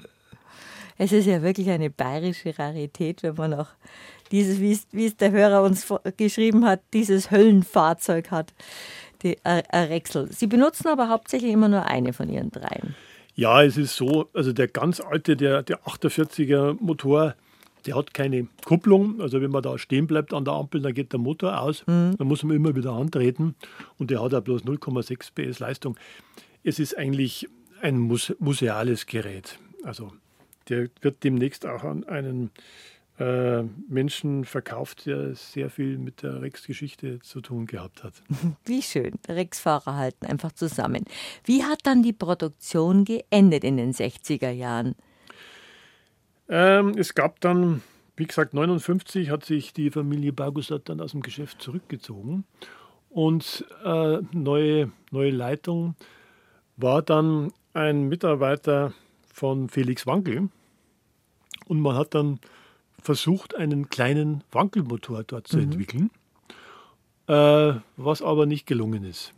Es 0.99 1.13
ist 1.13 1.27
ja 1.27 1.41
wirklich 1.41 1.71
eine 1.71 1.89
bayerische 1.89 2.59
Rarität, 2.59 3.23
wenn 3.23 3.35
man 3.35 3.55
auch 3.55 3.69
dieses, 4.31 4.61
wie 4.61 4.73
es, 4.73 4.87
wie 4.93 5.07
es 5.07 5.17
der 5.17 5.31
Hörer 5.31 5.63
uns 5.63 5.87
geschrieben 6.19 6.67
hat, 6.67 6.81
dieses 6.93 7.31
Höllenfahrzeug 7.31 8.31
hat, 8.31 8.53
die 9.23 9.39
Rexel. 9.45 10.31
Sie 10.31 10.47
benutzen 10.47 10.89
aber 10.89 11.09
hauptsächlich 11.09 11.53
immer 11.53 11.69
nur 11.69 11.87
eine 11.87 12.13
von 12.13 12.29
Ihren 12.29 12.51
dreien. 12.51 12.95
Ja, 13.35 13.63
es 13.63 13.79
ist 13.79 13.97
so, 13.97 14.29
also 14.35 14.53
der 14.53 14.69
ganz 14.69 15.01
alte, 15.01 15.37
der, 15.37 15.63
der 15.63 15.81
48er 15.81 16.77
Motor, 16.81 17.35
der 17.87 17.97
hat 17.97 18.15
keine 18.15 18.47
Kupplung, 18.65 19.21
also 19.21 19.41
wenn 19.41 19.51
man 19.51 19.63
da 19.63 19.79
stehen 19.79 20.07
bleibt 20.07 20.33
an 20.33 20.45
der 20.45 20.55
Ampel, 20.55 20.81
dann 20.81 20.95
geht 20.95 21.13
der 21.13 21.21
Motor 21.21 21.61
aus, 21.61 21.87
mhm. 21.87 22.17
dann 22.17 22.27
muss 22.27 22.43
man 22.43 22.57
immer 22.57 22.75
wieder 22.75 22.93
antreten 22.93 23.55
und 23.99 24.11
der 24.11 24.23
hat 24.23 24.33
ja 24.33 24.41
bloß 24.41 24.63
0,6 24.63 25.33
PS 25.35 25.59
Leistung. 25.59 25.97
Es 26.63 26.79
ist 26.79 26.97
eigentlich 26.97 27.49
ein 27.83 27.99
museales 27.99 29.07
Gerät. 29.07 29.59
Also 29.85 30.13
der 30.69 30.89
wird 31.01 31.25
demnächst 31.25 31.67
auch 31.67 31.85
an 31.85 32.05
einen 32.05 32.51
äh, 33.19 33.63
Menschen 33.89 34.45
verkauft, 34.45 35.07
der 35.07 35.35
sehr 35.35 35.69
viel 35.69 35.99
mit 35.99 36.23
der 36.23 36.41
Rex-Geschichte 36.41 37.21
zu 37.21 37.41
tun 37.41 37.67
gehabt 37.67 38.03
hat. 38.03 38.15
Wie 38.65 38.83
schön. 38.83 39.19
Rex-Fahrer 39.29 39.97
halten 39.97 40.27
einfach 40.27 40.53
zusammen. 40.53 41.05
Wie 41.45 41.65
hat 41.65 41.81
dann 41.85 42.03
die 42.03 42.15
Produktion 42.15 43.05
geendet 43.05 43.65
in 43.65 43.77
den 43.77 43.93
60er 43.93 44.51
Jahren? 44.51 44.95
Ähm, 46.51 46.95
es 46.99 47.15
gab 47.15 47.41
dann, 47.41 47.81
wie 48.17 48.27
gesagt, 48.27 48.53
1959 48.55 49.31
hat 49.31 49.45
sich 49.45 49.73
die 49.73 49.91
Familie 49.91 50.33
Bargusat 50.33 50.89
dann 50.89 51.01
aus 51.01 51.13
dem 51.13 51.23
Geschäft 51.23 51.63
zurückgezogen 51.63 52.45
und 53.09 53.65
äh, 53.85 54.19
neue, 54.33 54.91
neue 55.13 55.31
Leitung 55.31 55.95
war 56.77 57.03
dann 57.03 57.53
ein 57.73 58.09
Mitarbeiter 58.09 58.93
von 59.33 59.69
Felix 59.69 60.09
Wankel 60.09 60.49
und 61.69 61.81
man 61.81 61.95
hat 61.95 62.15
dann 62.15 62.41
versucht, 63.01 63.55
einen 63.55 63.89
kleinen 63.89 64.43
Wankelmotor 64.51 65.23
dort 65.23 65.47
zu 65.47 65.59
mhm. 65.59 65.63
entwickeln, 65.63 66.11
äh, 67.29 67.75
was 67.97 68.23
aber 68.23 68.47
nicht 68.47 68.67
gelungen 68.67 69.05
ist. 69.05 69.35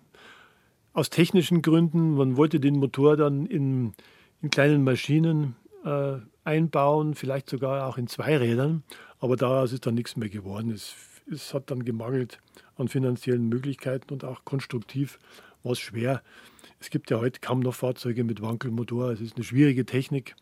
Aus 0.95 1.11
technischen 1.11 1.61
Gründen, 1.61 2.15
man 2.15 2.39
wollte 2.39 2.59
den 2.59 2.79
Motor 2.79 3.19
dann 3.19 3.45
in, 3.45 3.93
in 4.41 4.49
kleinen 4.49 4.83
Maschinen 4.83 5.57
äh, 5.85 6.17
einbauen, 6.45 7.15
vielleicht 7.15 7.49
sogar 7.49 7.87
auch 7.87 7.99
in 7.99 8.07
zwei 8.07 8.37
Rädern. 8.37 8.83
Aber 9.21 9.37
daraus 9.37 9.73
ist 9.73 9.87
dann 9.87 9.95
nichts 9.95 10.17
mehr 10.17 10.29
geworden. 10.29 10.71
Es, 10.71 10.95
es 11.31 11.55
hat 11.55 11.71
dann 11.71 11.85
gemangelt 11.85 12.39
an 12.77 12.89
finanziellen 12.89 13.49
Möglichkeiten 13.49 14.13
und 14.13 14.25
auch 14.25 14.45
konstruktiv 14.45 15.19
war 15.63 15.73
es 15.73 15.81
schwer. 15.81 16.23
Es 16.81 16.91
gibt 16.91 17.11
ja 17.11 17.21
heute 17.21 17.41
kaum 17.41 17.61
noch 17.61 17.75
Fahrzeuge 17.75 18.25
mit 18.25 18.43
Wankelmotor. 18.43 19.11
Es 19.11 19.21
ist 19.21 19.37
eine 19.37 19.45
schwierige 19.45 19.87
Technik. 19.87 20.35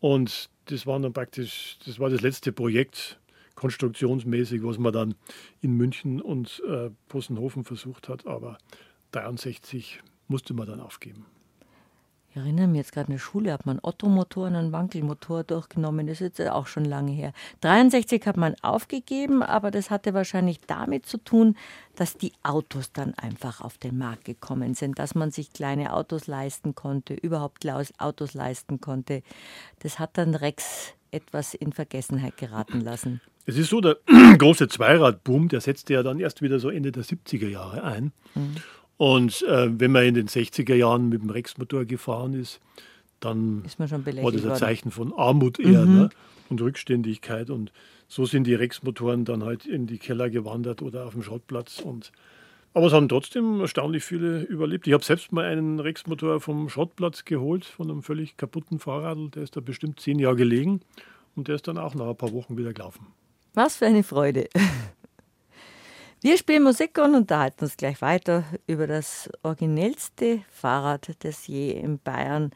Und 0.00 0.50
das 0.64 0.86
war 0.86 0.98
dann 0.98 1.12
praktisch, 1.12 1.78
das 1.86 2.00
war 2.00 2.10
das 2.10 2.22
letzte 2.22 2.52
Projekt, 2.52 3.20
konstruktionsmäßig, 3.54 4.64
was 4.64 4.78
man 4.78 4.92
dann 4.92 5.14
in 5.60 5.76
München 5.76 6.20
und 6.20 6.62
äh, 6.66 6.90
Possenhofen 7.08 7.64
versucht 7.64 8.08
hat. 8.08 8.26
Aber 8.26 8.58
63 9.12 10.00
musste 10.28 10.54
man 10.54 10.66
dann 10.66 10.80
aufgeben. 10.80 11.26
Ich 12.30 12.36
erinnere 12.36 12.68
mich 12.68 12.78
jetzt 12.78 12.92
gerade 12.92 13.08
in 13.08 13.14
der 13.14 13.18
Schule, 13.18 13.52
hat 13.52 13.66
man 13.66 13.80
Ottomotor 13.82 14.46
und 14.46 14.54
einen 14.54 14.70
Wankelmotor 14.70 15.42
durchgenommen. 15.42 16.06
Das 16.06 16.20
ist 16.20 16.38
jetzt 16.38 16.48
auch 16.48 16.68
schon 16.68 16.84
lange 16.84 17.10
her. 17.10 17.32
63 17.62 18.24
hat 18.24 18.36
man 18.36 18.54
aufgegeben, 18.62 19.42
aber 19.42 19.72
das 19.72 19.90
hatte 19.90 20.14
wahrscheinlich 20.14 20.60
damit 20.60 21.06
zu 21.06 21.18
tun, 21.18 21.56
dass 21.96 22.16
die 22.16 22.32
Autos 22.44 22.92
dann 22.92 23.14
einfach 23.14 23.60
auf 23.60 23.78
den 23.78 23.98
Markt 23.98 24.26
gekommen 24.26 24.74
sind, 24.74 25.00
dass 25.00 25.16
man 25.16 25.32
sich 25.32 25.52
kleine 25.52 25.92
Autos 25.92 26.28
leisten 26.28 26.76
konnte, 26.76 27.14
überhaupt 27.14 27.66
Autos 27.98 28.34
leisten 28.34 28.80
konnte. 28.80 29.22
Das 29.80 29.98
hat 29.98 30.16
dann 30.16 30.36
Rex 30.36 30.94
etwas 31.10 31.54
in 31.54 31.72
Vergessenheit 31.72 32.36
geraten 32.36 32.80
lassen. 32.80 33.20
Es 33.46 33.56
ist 33.56 33.70
so, 33.70 33.80
der 33.80 33.96
große 34.38 34.68
Zweiradboom, 34.68 35.48
der 35.48 35.60
setzte 35.60 35.94
ja 35.94 36.04
dann 36.04 36.20
erst 36.20 36.42
wieder 36.42 36.60
so 36.60 36.70
Ende 36.70 36.92
der 36.92 37.02
70er 37.02 37.48
Jahre 37.48 37.82
ein. 37.82 38.12
Mhm. 38.36 38.54
Und 39.00 39.40
äh, 39.48 39.70
wenn 39.80 39.92
man 39.92 40.04
in 40.04 40.12
den 40.12 40.28
60er 40.28 40.74
Jahren 40.74 41.08
mit 41.08 41.22
dem 41.22 41.30
Rex-Motor 41.30 41.86
gefahren 41.86 42.34
ist, 42.34 42.60
dann 43.18 43.62
ist 43.64 43.80
war 43.80 43.88
das 44.30 44.44
ein 44.44 44.56
Zeichen 44.56 44.90
von 44.90 45.14
Armut 45.14 45.58
eher 45.58 45.86
mhm. 45.86 45.94
ne? 45.94 46.10
und 46.50 46.60
Rückständigkeit. 46.60 47.48
Und 47.48 47.72
so 48.08 48.26
sind 48.26 48.46
die 48.46 48.52
Rex-Motoren 48.52 49.24
dann 49.24 49.42
halt 49.42 49.64
in 49.64 49.86
die 49.86 49.96
Keller 49.96 50.28
gewandert 50.28 50.82
oder 50.82 51.06
auf 51.06 51.14
dem 51.14 51.22
Schrottplatz. 51.22 51.80
Und, 51.80 52.12
aber 52.74 52.88
es 52.88 52.92
haben 52.92 53.08
trotzdem 53.08 53.62
erstaunlich 53.62 54.04
viele 54.04 54.42
überlebt. 54.42 54.86
Ich 54.86 54.92
habe 54.92 55.02
selbst 55.02 55.32
mal 55.32 55.46
einen 55.46 55.80
Rex-Motor 55.80 56.38
vom 56.42 56.68
Schrottplatz 56.68 57.24
geholt, 57.24 57.64
von 57.64 57.90
einem 57.90 58.02
völlig 58.02 58.36
kaputten 58.36 58.80
Fahrrad. 58.80 59.34
Der 59.34 59.44
ist 59.44 59.56
da 59.56 59.60
bestimmt 59.60 59.98
zehn 60.00 60.18
Jahre 60.18 60.36
gelegen 60.36 60.82
und 61.36 61.48
der 61.48 61.54
ist 61.54 61.66
dann 61.66 61.78
auch 61.78 61.94
nach 61.94 62.08
ein 62.08 62.16
paar 62.16 62.34
Wochen 62.34 62.58
wieder 62.58 62.74
gelaufen. 62.74 63.06
Was 63.54 63.76
für 63.76 63.86
eine 63.86 64.02
Freude. 64.02 64.50
Wir 66.22 66.36
spielen 66.36 66.64
Musik 66.64 66.98
und 66.98 67.14
unterhalten 67.14 67.64
uns 67.64 67.78
gleich 67.78 68.02
weiter 68.02 68.44
über 68.66 68.86
das 68.86 69.30
originellste 69.42 70.42
Fahrrad, 70.50 71.12
das 71.20 71.46
je 71.46 71.70
in 71.70 71.98
Bayern 71.98 72.50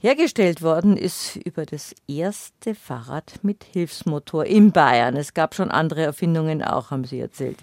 hergestellt 0.00 0.60
worden 0.60 0.96
ist, 0.96 1.36
über 1.36 1.66
das 1.66 1.94
erste 2.08 2.74
Fahrrad 2.74 3.44
mit 3.44 3.62
Hilfsmotor 3.62 4.44
in 4.44 4.72
Bayern. 4.72 5.16
Es 5.16 5.34
gab 5.34 5.54
schon 5.54 5.70
andere 5.70 6.02
Erfindungen 6.02 6.64
auch, 6.64 6.90
haben 6.90 7.04
Sie 7.04 7.20
erzählt. 7.20 7.58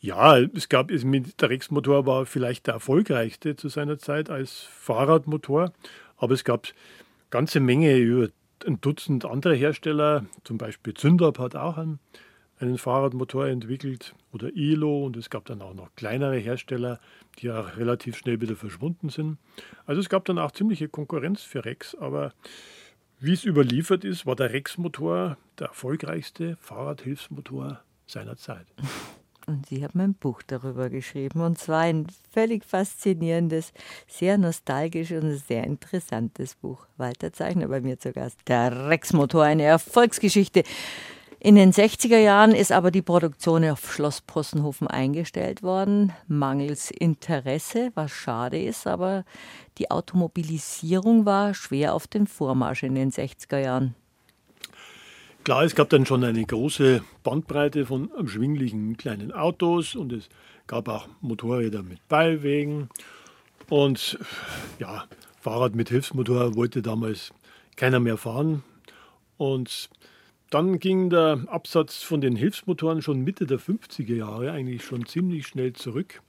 Ja, 0.00 0.38
es 0.38 0.70
gab, 0.70 0.88
der 0.88 1.50
Rex-Motor 1.50 2.06
war 2.06 2.24
vielleicht 2.24 2.68
der 2.68 2.74
erfolgreichste 2.74 3.54
zu 3.54 3.68
seiner 3.68 3.98
Zeit 3.98 4.30
als 4.30 4.66
Fahrradmotor, 4.80 5.74
aber 6.16 6.32
es 6.32 6.44
gab 6.44 6.68
ganze 7.28 7.60
Menge 7.60 7.98
über 7.98 8.28
ein 8.66 8.80
Dutzend 8.80 9.26
andere 9.26 9.54
Hersteller, 9.54 10.24
zum 10.44 10.56
Beispiel 10.56 10.94
Zündorp 10.94 11.38
hat 11.38 11.54
auch 11.54 11.76
einen 11.76 11.98
einen 12.60 12.78
Fahrradmotor 12.78 13.48
entwickelt 13.48 14.14
oder 14.32 14.50
ILO 14.54 15.04
und 15.04 15.16
es 15.16 15.30
gab 15.30 15.46
dann 15.46 15.62
auch 15.62 15.74
noch 15.74 15.94
kleinere 15.96 16.36
Hersteller, 16.36 17.00
die 17.38 17.50
auch 17.50 17.76
relativ 17.76 18.16
schnell 18.16 18.40
wieder 18.40 18.56
verschwunden 18.56 19.08
sind. 19.08 19.38
Also 19.86 20.00
es 20.00 20.08
gab 20.08 20.26
dann 20.26 20.38
auch 20.38 20.52
ziemliche 20.52 20.88
Konkurrenz 20.88 21.42
für 21.42 21.64
Rex, 21.64 21.94
aber 21.94 22.32
wie 23.18 23.32
es 23.32 23.44
überliefert 23.44 24.04
ist, 24.04 24.26
war 24.26 24.36
der 24.36 24.52
Rex-Motor 24.52 25.36
der 25.58 25.68
erfolgreichste 25.68 26.56
Fahrradhilfsmotor 26.60 27.80
seiner 28.06 28.36
Zeit. 28.36 28.66
Und 29.46 29.66
Sie 29.66 29.82
haben 29.82 30.00
ein 30.00 30.14
Buch 30.14 30.42
darüber 30.46 30.90
geschrieben 30.90 31.40
und 31.40 31.58
zwar 31.58 31.80
ein 31.80 32.06
völlig 32.30 32.64
faszinierendes, 32.64 33.72
sehr 34.06 34.38
nostalgisches 34.38 35.24
und 35.24 35.36
sehr 35.36 35.64
interessantes 35.64 36.54
Buch. 36.54 36.86
Walter 36.98 37.32
Zeichner 37.32 37.68
bei 37.68 37.80
mir 37.80 37.98
zu 37.98 38.12
Gast. 38.12 38.38
Der 38.46 38.88
Rex-Motor, 38.88 39.44
eine 39.44 39.64
Erfolgsgeschichte. 39.64 40.62
In 41.42 41.54
den 41.54 41.72
60er 41.72 42.18
Jahren 42.18 42.52
ist 42.52 42.70
aber 42.70 42.90
die 42.90 43.00
Produktion 43.00 43.64
auf 43.64 43.94
Schloss 43.94 44.20
Possenhofen 44.20 44.88
eingestellt 44.88 45.62
worden, 45.62 46.12
mangels 46.28 46.90
Interesse, 46.90 47.92
was 47.94 48.10
schade 48.10 48.62
ist, 48.62 48.86
aber 48.86 49.24
die 49.78 49.90
Automobilisierung 49.90 51.24
war 51.24 51.54
schwer 51.54 51.94
auf 51.94 52.06
dem 52.06 52.26
Vormarsch 52.26 52.82
in 52.82 52.94
den 52.94 53.10
60er 53.10 53.58
Jahren. 53.58 53.94
Klar, 55.42 55.62
es 55.62 55.74
gab 55.74 55.88
dann 55.88 56.04
schon 56.04 56.22
eine 56.24 56.44
große 56.44 57.02
Bandbreite 57.22 57.86
von 57.86 58.10
erschwinglichen 58.10 58.98
kleinen 58.98 59.32
Autos 59.32 59.94
und 59.94 60.12
es 60.12 60.28
gab 60.66 60.88
auch 60.88 61.08
Motorräder 61.22 61.82
mit 61.82 62.06
Beiwegen. 62.08 62.90
Und 63.70 64.18
ja, 64.78 65.04
Fahrrad 65.40 65.74
mit 65.74 65.88
Hilfsmotor 65.88 66.54
wollte 66.54 66.82
damals 66.82 67.32
keiner 67.76 67.98
mehr 67.98 68.18
fahren. 68.18 68.62
Und 69.38 69.88
dann 70.50 70.80
ging 70.80 71.10
der 71.10 71.44
Absatz 71.46 72.02
von 72.02 72.20
den 72.20 72.36
Hilfsmotoren 72.36 73.02
schon 73.02 73.22
Mitte 73.22 73.46
der 73.46 73.60
50er 73.60 74.14
Jahre 74.14 74.50
eigentlich 74.50 74.84
schon 74.84 75.06
ziemlich 75.06 75.46
schnell 75.46 75.72
zurück. 75.72 76.22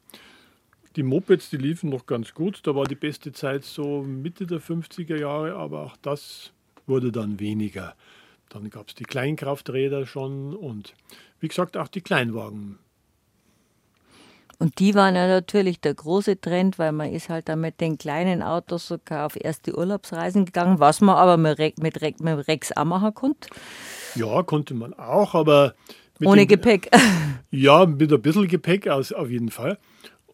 Die 0.95 1.03
Mopeds, 1.03 1.49
die 1.49 1.57
liefen 1.57 1.89
noch 1.89 2.05
ganz 2.05 2.33
gut. 2.33 2.61
Da 2.63 2.75
war 2.75 2.85
die 2.85 2.95
beste 2.95 3.31
Zeit 3.31 3.63
so 3.63 4.03
Mitte 4.03 4.45
der 4.45 4.61
50er 4.61 5.17
Jahre, 5.17 5.55
aber 5.55 5.81
auch 5.81 5.97
das 6.01 6.51
wurde 6.85 7.11
dann 7.11 7.39
weniger. 7.39 7.95
Dann 8.49 8.69
gab 8.69 8.89
es 8.89 8.95
die 8.95 9.05
Kleinkrafträder 9.05 10.05
schon 10.05 10.55
und 10.55 10.93
wie 11.39 11.47
gesagt 11.47 11.77
auch 11.77 11.87
die 11.87 12.01
Kleinwagen 12.01 12.77
und 14.61 14.77
die 14.77 14.93
waren 14.93 15.15
ja 15.15 15.25
natürlich 15.25 15.81
der 15.81 15.95
große 15.95 16.39
Trend, 16.39 16.77
weil 16.77 16.91
man 16.91 17.11
ist 17.11 17.29
halt 17.29 17.49
dann 17.49 17.61
mit 17.61 17.81
den 17.81 17.97
kleinen 17.97 18.43
Autos 18.43 18.87
sogar 18.87 19.25
auf 19.25 19.35
erste 19.35 19.75
Urlaubsreisen 19.75 20.45
gegangen, 20.45 20.79
was 20.79 21.01
man 21.01 21.15
aber 21.15 21.35
mit, 21.35 21.79
mit, 21.79 22.19
mit 22.19 22.47
Rex 22.47 22.71
auch 22.77 22.85
machen 22.85 23.11
konnte. 23.15 23.49
Ja, 24.13 24.43
konnte 24.43 24.75
man 24.75 24.93
auch, 24.93 25.33
aber. 25.33 25.73
Ohne 26.23 26.41
den, 26.41 26.47
Gepäck. 26.47 26.91
Ja, 27.49 27.87
mit 27.87 28.13
ein 28.13 28.21
bisschen 28.21 28.47
Gepäck 28.47 28.87
aus, 28.87 29.11
auf 29.11 29.31
jeden 29.31 29.49
Fall. 29.49 29.79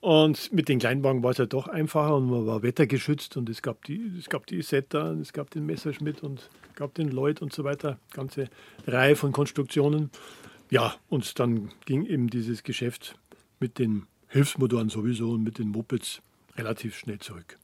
Und 0.01 0.51
mit 0.51 0.67
den 0.67 0.79
Kleinwagen 0.79 1.23
war 1.23 1.31
es 1.31 1.37
ja 1.37 1.45
doch 1.45 1.69
einfacher 1.69 2.17
und 2.17 2.29
man 2.29 2.45
war 2.45 2.63
wettergeschützt 2.63 3.37
und 3.37 3.49
es 3.49 3.61
gab 3.61 3.85
die, 3.85 4.11
es 4.19 4.27
gab 4.27 4.45
die 4.45 4.57
Isetta, 4.57 5.13
es 5.13 5.31
gab 5.31 5.51
den 5.51 5.65
Messerschmidt 5.65 6.21
und 6.21 6.49
es 6.69 6.75
gab 6.75 6.93
den 6.95 7.11
Lloyd 7.11 7.41
und 7.41 7.53
so 7.53 7.63
weiter. 7.63 7.97
Ganze 8.11 8.49
Reihe 8.85 9.15
von 9.15 9.31
Konstruktionen. 9.31 10.11
Ja, 10.69 10.95
und 11.07 11.39
dann 11.39 11.69
ging 11.85 12.05
eben 12.05 12.29
dieses 12.29 12.63
Geschäft 12.63 13.15
mit 13.61 13.79
den 13.79 14.05
Hilfsmotoren 14.29 14.89
sowieso 14.89 15.31
und 15.31 15.43
mit 15.43 15.57
den 15.57 15.69
Mopeds 15.69 16.21
relativ 16.57 16.97
schnell 16.97 17.19
zurück. 17.19 17.57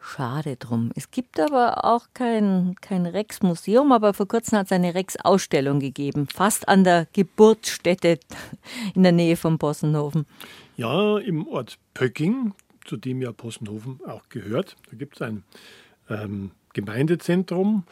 Schade 0.00 0.54
drum. 0.56 0.92
Es 0.94 1.10
gibt 1.10 1.40
aber 1.40 1.84
auch 1.84 2.06
kein, 2.14 2.76
kein 2.80 3.06
Rex-Museum, 3.06 3.90
aber 3.90 4.14
vor 4.14 4.28
kurzem 4.28 4.58
hat 4.58 4.66
es 4.66 4.72
eine 4.72 4.94
Rex-Ausstellung 4.94 5.80
gegeben, 5.80 6.28
fast 6.32 6.68
an 6.68 6.84
der 6.84 7.08
Geburtsstätte 7.12 8.20
in 8.94 9.02
der 9.02 9.10
Nähe 9.10 9.36
von 9.36 9.58
Possenhofen. 9.58 10.24
Ja, 10.76 11.18
im 11.18 11.48
Ort 11.48 11.78
Pöcking, 11.94 12.54
zu 12.84 12.96
dem 12.96 13.20
ja 13.20 13.32
Possenhofen 13.32 13.98
auch 14.06 14.28
gehört. 14.28 14.76
Da 14.90 14.96
gibt 14.96 15.16
es 15.16 15.22
ein 15.22 15.42
ähm, 16.08 16.52
Gemeindezentrum 16.72 17.82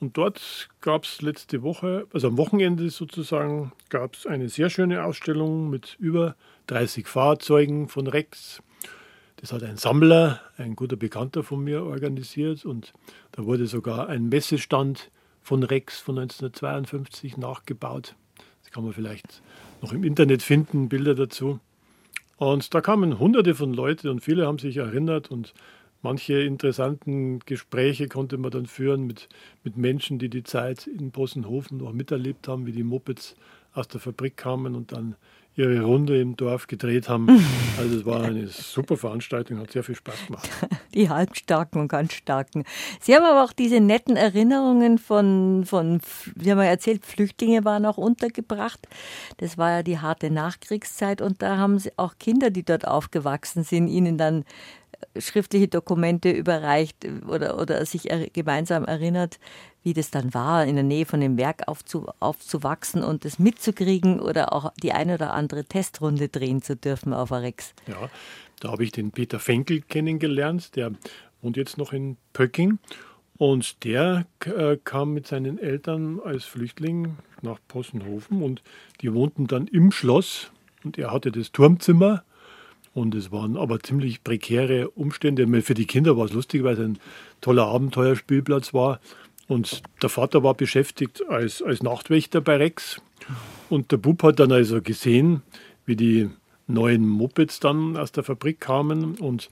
und 0.00 0.16
dort 0.16 0.68
gab 0.80 1.04
es 1.04 1.22
letzte 1.22 1.62
Woche, 1.62 2.06
also 2.12 2.28
am 2.28 2.36
Wochenende 2.36 2.88
sozusagen, 2.90 3.72
gab 3.88 4.14
es 4.14 4.26
eine 4.26 4.48
sehr 4.48 4.70
schöne 4.70 5.04
Ausstellung 5.04 5.70
mit 5.70 5.96
über 5.98 6.36
30 6.68 7.06
Fahrzeugen 7.06 7.88
von 7.88 8.06
Rex. 8.06 8.62
Das 9.36 9.52
hat 9.52 9.62
ein 9.62 9.76
Sammler, 9.76 10.40
ein 10.56 10.76
guter 10.76 10.96
Bekannter 10.96 11.42
von 11.42 11.62
mir, 11.62 11.84
organisiert 11.84 12.64
und 12.64 12.92
da 13.32 13.44
wurde 13.44 13.66
sogar 13.66 14.08
ein 14.08 14.28
Messestand 14.28 15.10
von 15.42 15.62
Rex 15.62 15.98
von 16.00 16.18
1952 16.18 17.36
nachgebaut. 17.36 18.14
Das 18.62 18.70
kann 18.70 18.84
man 18.84 18.92
vielleicht 18.92 19.42
noch 19.80 19.92
im 19.92 20.04
Internet 20.04 20.42
finden, 20.42 20.88
Bilder 20.88 21.14
dazu. 21.14 21.60
Und 22.36 22.72
da 22.72 22.80
kamen 22.80 23.18
hunderte 23.18 23.54
von 23.54 23.72
Leuten 23.72 24.08
und 24.08 24.20
viele 24.20 24.46
haben 24.46 24.58
sich 24.58 24.76
erinnert 24.76 25.30
und 25.30 25.54
manche 26.02 26.40
interessanten 26.40 27.40
Gespräche 27.40 28.08
konnte 28.08 28.38
man 28.38 28.50
dann 28.50 28.66
führen 28.66 29.06
mit, 29.06 29.28
mit 29.64 29.76
Menschen, 29.76 30.18
die 30.18 30.28
die 30.28 30.44
Zeit 30.44 30.86
in 30.86 31.10
Possenhofen 31.10 31.78
noch 31.78 31.92
miterlebt 31.92 32.48
haben, 32.48 32.66
wie 32.66 32.72
die 32.72 32.82
Mopeds 32.84 33.36
aus 33.72 33.88
der 33.88 34.00
Fabrik 34.00 34.36
kamen 34.36 34.74
und 34.74 34.92
dann 34.92 35.16
ihre 35.58 35.82
Runde 35.82 36.20
im 36.20 36.36
Dorf 36.36 36.68
gedreht 36.68 37.08
haben. 37.08 37.28
Also 37.78 37.98
es 37.98 38.04
war 38.04 38.24
eine 38.24 38.48
super 38.48 38.96
Veranstaltung, 38.96 39.60
hat 39.60 39.70
sehr 39.70 39.84
viel 39.84 39.94
Spaß 39.94 40.26
gemacht. 40.26 40.50
Die 40.94 41.08
Halbstarken 41.10 41.80
und 41.80 41.86
ganz 41.86 42.12
Starken. 42.12 42.64
Sie 43.00 43.14
haben 43.14 43.24
aber 43.24 43.44
auch 43.44 43.52
diese 43.52 43.78
netten 43.78 44.16
Erinnerungen 44.16 44.98
von, 44.98 45.64
von 45.64 46.00
wie 46.34 46.50
haben 46.50 46.58
wir 46.58 46.64
erzählt, 46.64 47.06
Flüchtlinge 47.06 47.64
waren 47.64 47.86
auch 47.86 47.96
untergebracht. 47.96 48.88
Das 49.36 49.58
war 49.58 49.70
ja 49.70 49.82
die 49.84 50.00
harte 50.00 50.32
Nachkriegszeit 50.32 51.22
und 51.22 51.40
da 51.40 51.56
haben 51.56 51.78
sie 51.78 51.92
auch 51.96 52.18
Kinder, 52.18 52.50
die 52.50 52.64
dort 52.64 52.84
aufgewachsen 52.84 53.62
sind, 53.62 53.86
ihnen 53.86 54.18
dann 54.18 54.44
schriftliche 55.18 55.68
Dokumente 55.68 56.30
überreicht 56.30 56.96
oder, 57.28 57.58
oder 57.60 57.84
sich 57.86 58.10
er, 58.10 58.28
gemeinsam 58.30 58.84
erinnert, 58.84 59.38
wie 59.82 59.94
das 59.94 60.10
dann 60.10 60.34
war, 60.34 60.64
in 60.64 60.74
der 60.74 60.84
Nähe 60.84 61.06
von 61.06 61.20
dem 61.20 61.36
Werk 61.36 61.68
aufzu, 61.68 62.06
aufzuwachsen 62.20 63.02
und 63.02 63.24
das 63.24 63.38
mitzukriegen 63.38 64.20
oder 64.20 64.52
auch 64.52 64.72
die 64.82 64.92
eine 64.92 65.14
oder 65.14 65.32
andere 65.32 65.64
Testrunde 65.64 66.28
drehen 66.28 66.62
zu 66.62 66.76
dürfen 66.76 67.12
auf 67.12 67.32
Rex. 67.32 67.74
Ja, 67.86 68.10
da 68.60 68.70
habe 68.72 68.84
ich 68.84 68.92
den 68.92 69.12
Peter 69.12 69.38
Fenkel 69.38 69.80
kennengelernt, 69.82 70.76
der 70.76 70.92
wohnt 71.42 71.56
jetzt 71.56 71.78
noch 71.78 71.92
in 71.92 72.16
Pöcking. 72.32 72.78
Und 73.36 73.84
der 73.84 74.26
äh, 74.44 74.76
kam 74.82 75.14
mit 75.14 75.28
seinen 75.28 75.58
Eltern 75.58 76.18
als 76.18 76.44
Flüchtling 76.44 77.16
nach 77.40 77.60
Possenhofen 77.68 78.42
und 78.42 78.64
die 79.00 79.14
wohnten 79.14 79.46
dann 79.46 79.68
im 79.68 79.92
Schloss 79.92 80.50
und 80.82 80.98
er 80.98 81.12
hatte 81.12 81.30
das 81.30 81.52
Turmzimmer 81.52 82.24
und 82.94 83.14
es 83.14 83.30
waren 83.30 83.56
aber 83.56 83.80
ziemlich 83.80 84.24
prekäre 84.24 84.90
Umstände. 84.90 85.46
Für 85.62 85.74
die 85.74 85.86
Kinder 85.86 86.16
war 86.16 86.24
es 86.24 86.32
lustig, 86.32 86.64
weil 86.64 86.74
es 86.74 86.80
ein 86.80 86.98
toller 87.40 87.66
Abenteuerspielplatz 87.66 88.74
war. 88.74 89.00
Und 89.46 89.82
der 90.02 90.10
Vater 90.10 90.42
war 90.42 90.54
beschäftigt 90.54 91.26
als, 91.28 91.62
als 91.62 91.82
Nachtwächter 91.82 92.40
bei 92.40 92.56
Rex. 92.56 93.00
Und 93.70 93.92
der 93.92 93.96
Bub 93.96 94.22
hat 94.22 94.40
dann 94.40 94.52
also 94.52 94.82
gesehen, 94.82 95.42
wie 95.86 95.96
die 95.96 96.30
neuen 96.66 97.08
Mopeds 97.08 97.60
dann 97.60 97.96
aus 97.96 98.12
der 98.12 98.24
Fabrik 98.24 98.60
kamen 98.60 99.16
und 99.16 99.48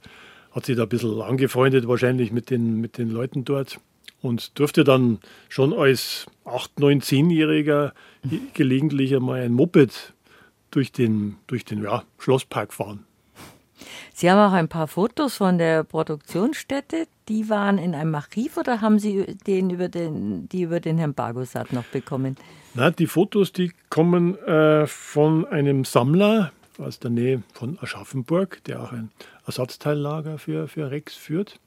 hat 0.51 0.65
sich 0.65 0.75
da 0.75 0.83
ein 0.83 0.89
bisschen 0.89 1.21
angefreundet, 1.21 1.87
wahrscheinlich 1.87 2.31
mit 2.31 2.49
den, 2.49 2.79
mit 2.79 2.97
den 2.97 3.09
Leuten 3.09 3.43
dort. 3.43 3.79
Und 4.21 4.57
durfte 4.59 4.83
dann 4.83 5.19
schon 5.49 5.73
als 5.73 6.25
8-, 6.45 6.77
9-, 6.79 7.03
10-Jähriger 7.03 7.91
gelegentlich 8.53 9.15
einmal 9.15 9.41
ein 9.41 9.53
Moped 9.53 10.13
durch 10.71 10.91
den, 10.91 11.37
durch 11.47 11.65
den 11.65 11.83
ja, 11.83 12.03
Schlosspark 12.17 12.73
fahren. 12.73 13.06
Sie 14.13 14.29
haben 14.29 14.39
auch 14.39 14.55
ein 14.55 14.67
paar 14.67 14.87
Fotos 14.87 15.35
von 15.35 15.57
der 15.57 15.83
Produktionsstätte. 15.83 17.07
Die 17.27 17.49
waren 17.49 17.77
in 17.77 17.93
einem 17.93 18.15
Archiv 18.15 18.57
oder 18.57 18.81
haben 18.81 18.99
Sie 18.99 19.37
den 19.45 19.69
über 19.69 19.89
den, 19.89 20.47
die 20.49 20.63
über 20.63 20.79
den 20.79 20.97
Herrn 20.97 21.13
Bargosat 21.13 21.73
noch 21.73 21.85
bekommen? 21.85 22.37
Na, 22.73 22.91
die 22.91 23.07
Fotos, 23.07 23.51
die 23.51 23.71
kommen 23.89 24.37
äh, 24.39 24.87
von 24.87 25.45
einem 25.47 25.83
Sammler 25.83 26.51
aus 26.77 26.99
der 26.99 27.11
Nähe 27.11 27.43
von 27.53 27.77
Aschaffenburg, 27.81 28.63
der 28.65 28.81
auch 28.81 28.91
ein 28.91 29.11
Ersatzteillager 29.45 30.37
für, 30.37 30.67
für 30.67 30.91
Rex 30.91 31.15
führt. 31.15 31.59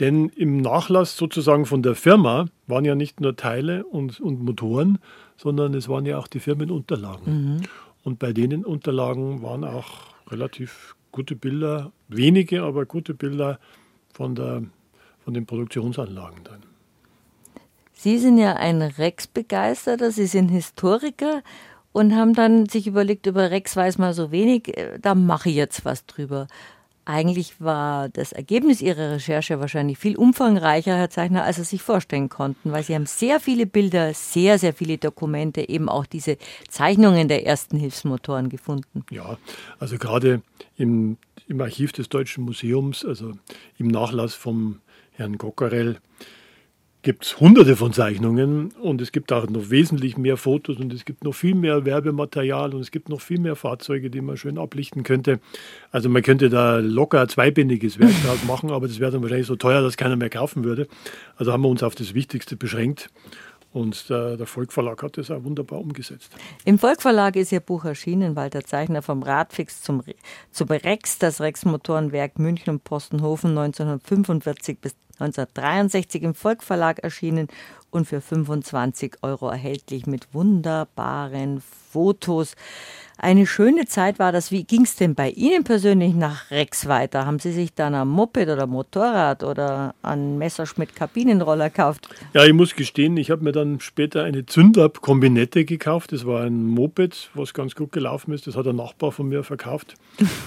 Denn 0.00 0.30
im 0.30 0.56
Nachlass 0.56 1.16
sozusagen 1.16 1.66
von 1.66 1.82
der 1.82 1.94
Firma 1.94 2.46
waren 2.66 2.84
ja 2.84 2.94
nicht 2.94 3.20
nur 3.20 3.36
Teile 3.36 3.84
und, 3.84 4.20
und 4.20 4.42
Motoren, 4.42 4.98
sondern 5.36 5.74
es 5.74 5.88
waren 5.88 6.06
ja 6.06 6.18
auch 6.18 6.26
die 6.26 6.40
Firmenunterlagen. 6.40 7.54
Mhm. 7.54 7.62
Und 8.02 8.18
bei 8.18 8.32
denen 8.32 8.64
Unterlagen 8.64 9.42
waren 9.42 9.64
auch 9.64 10.11
relativ 10.32 10.96
gute 11.12 11.36
Bilder, 11.36 11.92
wenige, 12.08 12.62
aber 12.62 12.86
gute 12.86 13.14
Bilder 13.14 13.60
von, 14.12 14.34
der, 14.34 14.62
von 15.24 15.34
den 15.34 15.46
Produktionsanlagen 15.46 16.42
dann. 16.44 16.62
Sie 17.92 18.18
sind 18.18 18.38
ja 18.38 18.54
ein 18.54 18.82
Rex-Begeisterter, 18.82 20.10
Sie 20.10 20.26
sind 20.26 20.48
Historiker 20.48 21.42
und 21.92 22.16
haben 22.16 22.34
dann 22.34 22.66
sich 22.66 22.86
überlegt, 22.86 23.26
über 23.26 23.50
Rex 23.50 23.76
weiß 23.76 23.98
man 23.98 24.12
so 24.14 24.32
wenig, 24.32 24.76
äh, 24.76 24.98
da 25.00 25.14
mache 25.14 25.50
ich 25.50 25.56
jetzt 25.56 25.84
was 25.84 26.06
drüber. 26.06 26.48
Eigentlich 27.04 27.60
war 27.60 28.08
das 28.08 28.30
Ergebnis 28.32 28.80
Ihrer 28.80 29.12
Recherche 29.12 29.58
wahrscheinlich 29.58 29.98
viel 29.98 30.16
umfangreicher, 30.16 30.96
Herr 30.96 31.10
Zeichner, 31.10 31.42
als 31.42 31.56
Sie 31.56 31.64
sich 31.64 31.82
vorstellen 31.82 32.28
konnten, 32.28 32.70
weil 32.70 32.84
Sie 32.84 32.94
haben 32.94 33.06
sehr 33.06 33.40
viele 33.40 33.66
Bilder, 33.66 34.14
sehr, 34.14 34.58
sehr 34.58 34.72
viele 34.72 34.98
Dokumente, 34.98 35.68
eben 35.68 35.88
auch 35.88 36.06
diese 36.06 36.38
Zeichnungen 36.68 37.26
der 37.26 37.44
ersten 37.44 37.76
Hilfsmotoren 37.76 38.48
gefunden. 38.48 39.04
Ja, 39.10 39.36
also 39.80 39.98
gerade 39.98 40.42
im, 40.76 41.16
im 41.48 41.60
Archiv 41.60 41.90
des 41.92 42.08
Deutschen 42.08 42.44
Museums, 42.44 43.04
also 43.04 43.32
im 43.78 43.88
Nachlass 43.88 44.34
vom 44.34 44.80
Herrn 45.10 45.38
Gockerell, 45.38 45.98
gibt 47.02 47.24
es 47.24 47.40
hunderte 47.40 47.74
von 47.76 47.92
Zeichnungen 47.92 48.70
und 48.80 49.00
es 49.00 49.10
gibt 49.10 49.32
auch 49.32 49.48
noch 49.48 49.70
wesentlich 49.70 50.16
mehr 50.16 50.36
Fotos 50.36 50.78
und 50.78 50.92
es 50.92 51.04
gibt 51.04 51.24
noch 51.24 51.34
viel 51.34 51.54
mehr 51.54 51.84
Werbematerial 51.84 52.74
und 52.74 52.80
es 52.80 52.92
gibt 52.92 53.08
noch 53.08 53.20
viel 53.20 53.40
mehr 53.40 53.56
Fahrzeuge, 53.56 54.08
die 54.08 54.20
man 54.20 54.36
schön 54.36 54.56
ablichten 54.56 55.02
könnte. 55.02 55.40
Also 55.90 56.08
man 56.08 56.22
könnte 56.22 56.48
da 56.48 56.78
locker 56.78 57.22
ein 57.22 57.28
zweibändiges 57.28 57.98
Werk 57.98 58.12
draus 58.24 58.44
machen, 58.46 58.70
aber 58.70 58.86
das 58.86 59.00
wäre 59.00 59.10
dann 59.10 59.22
wahrscheinlich 59.22 59.48
so 59.48 59.56
teuer, 59.56 59.82
dass 59.82 59.96
keiner 59.96 60.16
mehr 60.16 60.30
kaufen 60.30 60.62
würde. 60.62 60.86
Also 61.36 61.52
haben 61.52 61.62
wir 61.62 61.68
uns 61.68 61.82
auf 61.82 61.96
das 61.96 62.14
Wichtigste 62.14 62.56
beschränkt. 62.56 63.10
Und 63.72 64.10
der, 64.10 64.36
der 64.36 64.46
Volkverlag 64.46 65.02
hat 65.02 65.16
das 65.16 65.30
auch 65.30 65.44
wunderbar 65.44 65.80
umgesetzt. 65.80 66.30
Im 66.66 66.78
Volkverlag 66.78 67.36
ist 67.36 67.52
Ihr 67.52 67.60
Buch 67.60 67.86
erschienen, 67.86 68.36
Walter 68.36 68.62
Zeichner 68.62 69.00
vom 69.00 69.22
Radfix 69.22 69.80
zum, 69.80 70.02
zum 70.50 70.68
Rex, 70.68 71.18
das 71.18 71.40
Rex-Motorenwerk 71.40 72.38
München 72.38 72.68
und 72.68 72.84
Postenhofen 72.84 73.56
1945 73.56 74.78
bis 74.78 74.94
1963 75.22 76.22
im 76.22 76.34
Volkverlag 76.34 76.98
erschienen 77.00 77.48
und 77.90 78.06
für 78.06 78.20
25 78.20 79.16
Euro 79.22 79.48
erhältlich 79.48 80.06
mit 80.06 80.34
wunderbaren 80.34 81.62
Fotos. 81.92 82.54
Eine 83.24 83.46
schöne 83.46 83.86
Zeit 83.86 84.18
war 84.18 84.32
das. 84.32 84.50
Wie 84.50 84.64
ging 84.64 84.82
es 84.82 84.96
denn 84.96 85.14
bei 85.14 85.30
Ihnen 85.30 85.62
persönlich 85.62 86.12
nach 86.12 86.50
Rex 86.50 86.88
weiter? 86.88 87.24
Haben 87.24 87.38
Sie 87.38 87.52
sich 87.52 87.72
dann 87.72 87.94
am 87.94 88.08
Moped 88.08 88.48
oder 88.48 88.66
Motorrad 88.66 89.44
oder 89.44 89.94
an 90.02 90.38
Messerschmitt 90.38 90.96
Kabinenroller 90.96 91.70
gekauft? 91.70 92.08
Ja, 92.34 92.44
ich 92.44 92.52
muss 92.52 92.74
gestehen, 92.74 93.16
ich 93.16 93.30
habe 93.30 93.44
mir 93.44 93.52
dann 93.52 93.78
später 93.78 94.24
eine 94.24 94.44
Zündab-Kombinette 94.44 95.64
gekauft. 95.64 96.10
Das 96.10 96.26
war 96.26 96.42
ein 96.42 96.66
Moped, 96.66 97.30
was 97.34 97.54
ganz 97.54 97.76
gut 97.76 97.92
gelaufen 97.92 98.34
ist. 98.34 98.48
Das 98.48 98.56
hat 98.56 98.66
ein 98.66 98.74
Nachbar 98.74 99.12
von 99.12 99.28
mir 99.28 99.44
verkauft. 99.44 99.94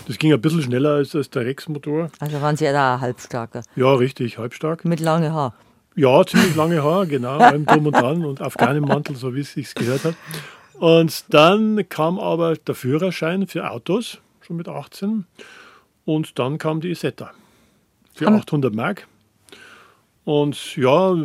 Das 0.06 0.18
ging 0.18 0.34
ein 0.34 0.42
bisschen 0.42 0.64
schneller 0.64 0.96
als, 0.96 1.16
als 1.16 1.30
der 1.30 1.46
Rex-Motor. 1.46 2.10
Also 2.20 2.42
waren 2.42 2.58
Sie 2.58 2.66
ja 2.66 2.74
da 2.74 3.00
halbstarker? 3.00 3.64
Ja, 3.78 3.94
richtig, 3.94 4.38
halbstark. 4.38 4.84
Mit 4.84 5.00
lange 5.00 5.32
Haar? 5.32 5.54
Ja, 5.96 6.26
ziemlich 6.26 6.58
lange 6.58 6.84
Haar, 6.84 7.06
genau, 7.06 7.38
allem 7.38 7.66
drum 7.66 7.86
und 7.86 7.96
dran 7.96 8.26
und 8.26 8.42
auf 8.42 8.58
keinem 8.58 8.84
Mantel, 8.84 9.16
so 9.16 9.34
wie 9.34 9.40
es 9.40 9.54
sich 9.54 9.74
gehört 9.76 10.04
hat. 10.04 10.16
Und 10.80 11.34
dann 11.34 11.88
kam 11.90 12.20
aber 12.20 12.56
der 12.56 12.76
Führerschein 12.76 13.48
für 13.48 13.70
Autos, 13.70 14.20
schon 14.42 14.58
mit 14.58 14.68
18. 14.68 15.26
Und 16.06 16.38
dann 16.38 16.58
kam 16.58 16.82
die 16.82 16.90
Isetta 16.90 17.32
für 18.14 18.28
800 18.28 18.74
Mark. 18.74 19.08
Und 20.24 20.76
ja, 20.76 21.16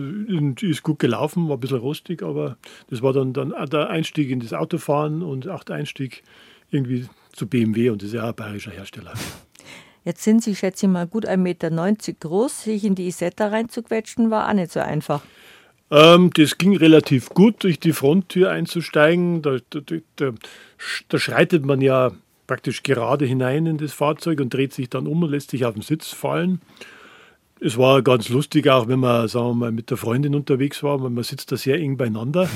ist 0.61 0.83
gut 0.83 0.99
gelaufen, 0.99 1.49
war 1.49 1.57
ein 1.57 1.61
bisschen 1.61 1.79
rostig, 1.79 2.23
aber 2.23 2.59
das 2.91 3.01
war 3.01 3.15
dann, 3.15 3.33
dann 3.33 3.55
der 3.71 3.89
Einstieg 3.89 4.29
in 4.29 4.41
das 4.41 4.53
Autofahren 4.53 5.23
und 5.23 5.49
auch 5.49 5.65
der 5.65 5.77
Einstieg 5.77 6.23
irgendwie 6.71 7.09
zu 7.33 7.47
BMW 7.47 7.91
und 7.91 8.03
das 8.03 8.09
ist 8.09 8.15
ja 8.15 8.29
ein 8.29 8.35
bayerischer 8.35 8.73
Hersteller. 8.73 9.15
Jetzt 10.05 10.23
sind 10.23 10.43
Sie, 10.43 10.55
schätze 10.55 10.87
ich 10.87 10.93
mal, 10.93 11.07
gut 11.07 11.27
1,90 11.27 11.37
Meter 11.37 11.71
groß. 12.21 12.63
Sich 12.63 12.85
in 12.85 12.95
die 12.95 13.07
Isetta 13.07 13.49
reinzuquetschen, 13.49 14.31
war 14.31 14.49
auch 14.49 14.53
nicht 14.55 14.73
so 14.73 14.81
einfach. 14.81 15.23
Ähm, 15.91 16.31
das 16.35 16.59
ging 16.59 16.77
relativ 16.77 17.31
gut, 17.31 17.65
durch 17.65 17.81
die 17.81 17.93
Fronttür 17.93 18.51
einzusteigen. 18.51 19.43
Da, 19.43 19.59
da, 19.71 19.81
da, 20.17 20.31
da, 21.09 21.19
schreitet 21.19 21.65
man 21.65 21.81
ja 21.81 22.13
praktisch 22.47 22.83
gerade 22.83 23.27
hinein 23.27 23.67
in 23.67 23.79
das 23.79 23.93
Fahrzeug 23.93 24.41
und 24.41 24.55
dreht 24.55 24.73
sich 24.73 24.89
dann 24.89 25.07
um 25.07 25.23
und 25.23 25.31
lässt 25.31 25.51
sich 25.51 25.65
auf 25.65 25.75
den 25.75 25.83
Sitz 25.83 26.09
fallen. 26.09 26.61
Es 27.63 27.77
war 27.77 28.01
ganz 28.03 28.29
lustig, 28.31 28.69
auch 28.71 28.89
wenn 28.89 29.01
man, 29.01 29.29
sagen 29.29 29.49
wir 29.49 29.55
mal, 29.55 29.73
mit 29.73 29.91
der 29.91 29.99
Freundin 29.99 30.35
unterwegs 30.35 30.83
war, 30.83 31.03
weil 31.03 31.11
man 31.11 31.25
sitzt 31.25 31.53
da 31.53 31.57
sehr 31.57 31.79
eng 31.79 31.99
beieinander 31.99 32.49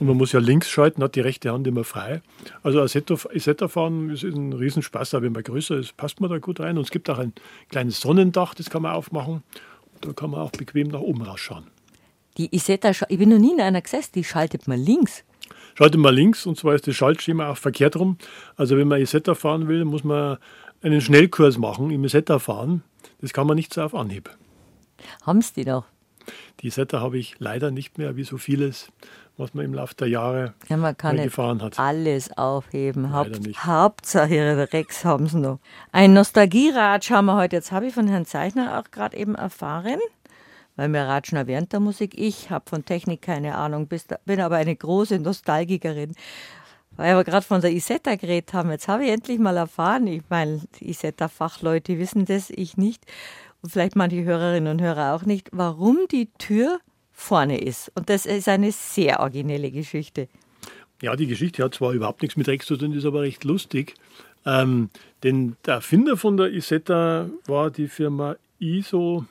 und 0.00 0.06
man 0.06 0.16
muss 0.16 0.32
ja 0.32 0.40
links 0.40 0.70
schalten, 0.70 1.02
hat 1.02 1.14
die 1.14 1.20
rechte 1.20 1.52
Hand 1.52 1.66
immer 1.66 1.84
frei. 1.84 2.22
Also 2.62 2.82
Isetta 2.82 3.68
fahren 3.68 4.10
ist 4.10 4.22
ein 4.22 4.54
Riesenspaß, 4.54 5.14
aber 5.14 5.24
wenn 5.24 5.32
man 5.32 5.42
größer 5.42 5.76
ist, 5.76 5.96
passt 5.96 6.20
man 6.20 6.30
da 6.30 6.38
gut 6.38 6.60
rein. 6.60 6.78
Und 6.78 6.84
es 6.84 6.90
gibt 6.90 7.10
auch 7.10 7.18
ein 7.18 7.34
kleines 7.68 8.00
Sonnendach, 8.00 8.54
das 8.54 8.70
kann 8.70 8.82
man 8.82 8.92
aufmachen. 8.92 9.42
Da 10.00 10.12
kann 10.12 10.30
man 10.30 10.40
auch 10.40 10.52
bequem 10.52 10.88
nach 10.88 11.00
oben 11.00 11.22
rausschauen. 11.22 11.64
Die 12.36 12.54
Isetta, 12.54 12.90
ich 12.90 13.18
bin 13.18 13.30
noch 13.30 13.38
nie 13.38 13.52
in 13.52 13.60
einer 13.60 13.80
gesessen, 13.80 14.12
die 14.14 14.24
schaltet 14.24 14.68
man 14.68 14.78
links. 14.78 15.24
Schaltet 15.74 16.00
man 16.00 16.14
links 16.14 16.46
und 16.46 16.58
zwar 16.58 16.74
ist 16.74 16.86
das 16.86 16.94
Schaltschema 16.94 17.50
auch 17.50 17.56
verkehrt 17.56 17.96
rum. 17.96 18.18
Also 18.56 18.76
wenn 18.76 18.88
man 18.88 19.00
Isetta 19.00 19.34
fahren 19.34 19.68
will, 19.68 19.84
muss 19.84 20.04
man 20.04 20.38
einen 20.82 21.00
Schnellkurs 21.00 21.58
machen 21.58 21.90
im 21.90 22.04
Isetta 22.04 22.38
fahren. 22.38 22.82
Das 23.20 23.32
kann 23.32 23.46
man 23.46 23.56
nicht 23.56 23.72
so 23.72 23.82
auf 23.82 23.94
Anhieb. 23.94 24.30
Haben 25.22 25.40
Sie 25.40 25.52
die 25.54 25.64
noch? 25.64 25.84
Die 26.60 26.68
Isetta 26.68 27.00
habe 27.00 27.18
ich 27.18 27.36
leider 27.38 27.70
nicht 27.70 27.98
mehr, 27.98 28.16
wie 28.16 28.24
so 28.24 28.36
vieles, 28.36 28.88
was 29.36 29.54
man 29.54 29.64
im 29.64 29.74
Laufe 29.74 29.94
der 29.94 30.08
Jahre 30.08 30.54
ja, 30.68 30.76
man 30.76 30.96
kann 30.96 31.16
gefahren 31.16 31.62
hat. 31.62 31.78
Alles 31.78 32.36
aufheben. 32.36 33.12
Haupt, 33.12 33.38
Hauptsache 33.64 34.68
Rex 34.72 35.04
haben 35.04 35.26
Sie 35.26 35.38
noch. 35.38 35.60
Ein 35.92 36.14
Nostalgierat 36.14 37.04
schauen 37.04 37.26
wir 37.26 37.36
heute. 37.36 37.56
Jetzt 37.56 37.72
habe 37.72 37.86
ich 37.86 37.94
von 37.94 38.08
Herrn 38.08 38.26
Zeichner 38.26 38.78
auch 38.78 38.90
gerade 38.90 39.16
eben 39.16 39.34
erfahren 39.34 40.00
weil 40.76 40.88
wir 40.88 41.02
ratschen 41.02 41.46
während 41.46 41.72
der 41.72 41.80
Musik. 41.80 42.14
Ich 42.16 42.50
habe 42.50 42.68
von 42.68 42.84
Technik 42.84 43.22
keine 43.22 43.56
Ahnung, 43.56 43.88
bin 44.24 44.40
aber 44.40 44.56
eine 44.56 44.76
große 44.76 45.18
Nostalgikerin. 45.18 46.14
Weil 46.96 47.16
wir 47.16 47.24
gerade 47.24 47.44
von 47.44 47.60
der 47.60 47.72
Isetta 47.72 48.14
geredet 48.14 48.54
haben, 48.54 48.70
jetzt 48.70 48.88
habe 48.88 49.04
ich 49.04 49.10
endlich 49.10 49.38
mal 49.38 49.56
erfahren, 49.56 50.06
ich 50.06 50.22
meine, 50.30 50.62
Isetta-Fachleute 50.80 51.98
wissen 51.98 52.24
das, 52.24 52.48
ich 52.48 52.78
nicht, 52.78 53.04
und 53.60 53.70
vielleicht 53.70 53.96
manche 53.96 54.24
Hörerinnen 54.24 54.70
und 54.72 54.80
Hörer 54.80 55.14
auch 55.14 55.24
nicht, 55.24 55.50
warum 55.52 55.98
die 56.10 56.30
Tür 56.38 56.78
vorne 57.12 57.58
ist. 57.58 57.90
Und 57.94 58.08
das 58.08 58.24
ist 58.24 58.48
eine 58.48 58.72
sehr 58.72 59.20
originelle 59.20 59.70
Geschichte. 59.70 60.28
Ja, 61.02 61.16
die 61.16 61.26
Geschichte 61.26 61.62
hat 61.62 61.74
zwar 61.74 61.92
überhaupt 61.92 62.22
nichts 62.22 62.36
mit 62.36 62.48
Rex 62.48 62.66
zu 62.66 62.76
tun, 62.76 62.92
ist 62.92 63.04
aber 63.04 63.22
recht 63.22 63.44
lustig. 63.44 63.94
Ähm, 64.46 64.90
denn 65.22 65.56
der 65.66 65.74
Erfinder 65.74 66.16
von 66.16 66.36
der 66.36 66.52
Isetta 66.52 67.28
war 67.46 67.70
die 67.70 67.88
Firma 67.88 68.36
ISO, 68.58 69.26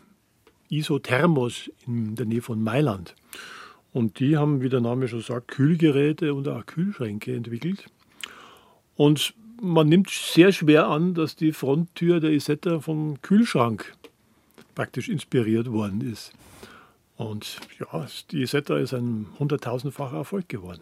Isothermos 0.70 1.72
in 1.86 2.16
der 2.16 2.26
Nähe 2.26 2.42
von 2.42 2.62
Mailand. 2.62 3.16
Und 3.94 4.20
die 4.20 4.38
haben, 4.38 4.62
wie 4.62 4.70
der 4.70 4.82
Name 4.82 5.08
schon 5.08 5.22
sagt, 5.22 5.48
Kühlgeräte 5.48 6.34
und 6.34 6.48
auch 6.48 6.66
Kühlschränke 6.66 7.34
entwickelt. 7.36 7.86
Und 8.96 9.34
man 9.62 9.88
nimmt 9.88 10.10
sehr 10.10 10.52
schwer 10.52 10.88
an, 10.88 11.14
dass 11.14 11.36
die 11.36 11.54
Fronttür 11.54 12.20
der 12.20 12.32
Isetta 12.32 12.80
vom 12.80 13.22
Kühlschrank 13.22 13.96
praktisch 14.74 15.08
inspiriert 15.08 15.72
worden 15.72 16.02
ist. 16.02 16.34
Und 17.16 17.60
ja, 17.80 18.06
die 18.32 18.42
Isetta 18.42 18.78
ist 18.78 18.94
ein 18.94 19.28
hunderttausendfacher 19.40 20.18
Erfolg 20.18 20.50
geworden. 20.50 20.82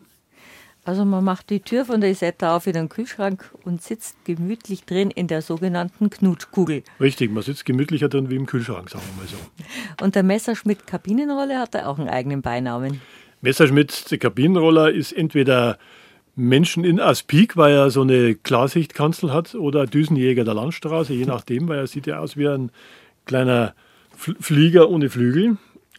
Also 0.86 1.06
man 1.06 1.24
macht 1.24 1.50
die 1.50 1.62
Tür 1.62 1.86
von 1.86 2.02
der 2.02 2.10
Isetta 2.10 2.56
auf 2.56 2.68
in 2.68 2.74
den 2.74 2.90
Kühlschrank 2.90 3.50
und 3.64 3.82
sitzt 3.82 4.26
gemütlich 4.26 4.84
drin 4.84 5.12
in 5.12 5.28
der 5.28 5.42
sogenannten 5.42 6.10
Knutschkugel. 6.10 6.84
Richtig, 7.00 7.32
man 7.32 7.42
sitzt 7.42 7.64
gemütlicher 7.64 8.10
drin 8.10 8.30
wie 8.30 8.36
im 8.36 8.46
Kühlschrank, 8.46 8.90
sagen 8.90 9.04
wir 9.16 9.24
mal 9.24 9.30
so. 9.30 10.04
Und 10.04 10.16
der 10.16 10.24
Messerschmitt 10.24 10.86
Kabinenroller 10.86 11.60
hat 11.60 11.76
er 11.76 11.88
auch 11.88 12.00
einen 12.00 12.10
eigenen 12.10 12.42
Beinamen. 12.42 13.00
Messerschmitt, 13.40 14.12
der 14.12 14.18
Kabinenroller, 14.18 14.92
ist 14.92 15.14
entweder 15.14 15.78
Menschen 16.36 16.84
in 16.84 17.00
Aspik, 17.00 17.56
weil 17.56 17.74
er 17.74 17.90
so 17.90 18.02
eine 18.02 18.36
Klarsichtkanzel 18.36 19.32
hat, 19.32 19.56
oder 19.56 19.86
Düsenjäger 19.86 20.44
der 20.44 20.54
Landstraße, 20.54 21.14
je 21.14 21.26
nachdem, 21.26 21.70
weil 21.70 21.80
er 21.80 21.88
sieht 21.88 22.08
ja 22.08 22.20
aus 22.20 22.36
wie 22.36 22.48
ein 22.48 22.72
kleiner 23.26 23.74
Flieger 24.16 24.90
ohne 24.90 25.10
Flügel. 25.10 25.58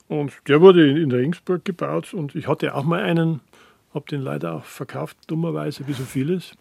Und 0.08 0.32
der 0.46 0.60
wurde 0.60 0.90
in 0.90 1.10
Regensburg 1.10 1.64
gebaut 1.64 2.12
und 2.12 2.34
ich 2.34 2.48
hatte 2.48 2.74
auch 2.74 2.84
mal 2.84 3.02
einen 3.02 3.40
habe 3.94 4.06
den 4.10 4.20
leider 4.20 4.54
auch 4.54 4.64
verkauft, 4.64 5.16
dummerweise, 5.26 5.86
wie 5.86 5.92
so 5.92 6.04
vieles. 6.04 6.52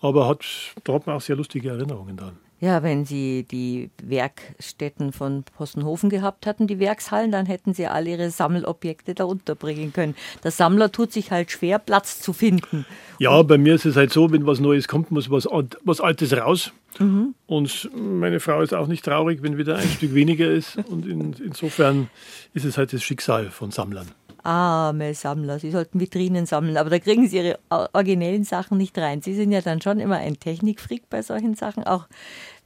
Aber 0.00 0.28
hat, 0.28 0.44
da 0.84 0.94
hat 0.94 1.06
man 1.06 1.16
auch 1.16 1.20
sehr 1.20 1.36
lustige 1.36 1.70
Erinnerungen 1.70 2.16
dran. 2.16 2.36
Ja, 2.62 2.84
wenn 2.84 3.04
Sie 3.04 3.44
die 3.50 3.90
Werkstätten 4.00 5.12
von 5.12 5.42
Possenhofen 5.42 6.10
gehabt 6.10 6.46
hatten, 6.46 6.68
die 6.68 6.78
Werkshallen, 6.78 7.32
dann 7.32 7.44
hätten 7.44 7.74
Sie 7.74 7.88
alle 7.88 8.10
Ihre 8.10 8.30
Sammelobjekte 8.30 9.16
da 9.16 9.24
unterbringen 9.24 9.92
können. 9.92 10.14
Der 10.44 10.52
Sammler 10.52 10.92
tut 10.92 11.12
sich 11.12 11.32
halt 11.32 11.50
schwer, 11.50 11.80
Platz 11.80 12.20
zu 12.20 12.32
finden. 12.32 12.86
Ja, 13.18 13.36
Und 13.36 13.48
bei 13.48 13.58
mir 13.58 13.74
ist 13.74 13.84
es 13.84 13.96
halt 13.96 14.12
so, 14.12 14.30
wenn 14.30 14.46
was 14.46 14.60
Neues 14.60 14.86
kommt, 14.86 15.10
muss 15.10 15.28
was, 15.28 15.48
was 15.82 16.00
Altes 16.00 16.36
raus. 16.36 16.72
Mhm. 17.00 17.34
Und 17.46 17.90
meine 17.96 18.38
Frau 18.38 18.62
ist 18.62 18.74
auch 18.74 18.86
nicht 18.86 19.04
traurig, 19.04 19.42
wenn 19.42 19.58
wieder 19.58 19.76
ein 19.76 19.88
Stück 19.88 20.14
weniger 20.14 20.48
ist. 20.48 20.76
Und 20.88 21.04
in, 21.04 21.34
insofern 21.44 22.10
ist 22.54 22.64
es 22.64 22.78
halt 22.78 22.92
das 22.92 23.02
Schicksal 23.02 23.50
von 23.50 23.72
Sammlern. 23.72 24.06
Arme 24.44 25.14
Sammler, 25.14 25.58
sie 25.58 25.70
sollten 25.70 26.00
Vitrinen 26.00 26.46
sammeln, 26.46 26.76
aber 26.76 26.90
da 26.90 26.98
kriegen 26.98 27.28
sie 27.28 27.36
ihre 27.36 27.58
originellen 27.70 28.44
Sachen 28.44 28.78
nicht 28.78 28.96
rein. 28.98 29.22
Sie 29.22 29.34
sind 29.34 29.52
ja 29.52 29.60
dann 29.60 29.80
schon 29.80 30.00
immer 30.00 30.16
ein 30.16 30.38
Technikfreak 30.38 31.08
bei 31.08 31.22
solchen 31.22 31.54
Sachen, 31.54 31.84
auch 31.84 32.06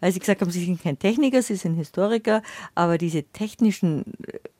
weil 0.00 0.12
sie 0.12 0.20
gesagt 0.20 0.40
haben, 0.40 0.50
sie 0.50 0.64
sind 0.64 0.82
kein 0.82 0.98
Techniker, 0.98 1.42
sie 1.42 1.56
sind 1.56 1.74
Historiker, 1.74 2.42
aber 2.74 2.98
diese 2.98 3.22
technischen 3.24 4.04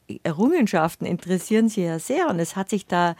äh, 0.08 0.18
Errungenschaften 0.22 1.06
interessieren 1.06 1.68
sie 1.68 1.82
ja 1.82 1.98
sehr 1.98 2.28
und 2.28 2.38
es 2.38 2.56
hat 2.56 2.70
sich 2.70 2.86
da 2.86 3.16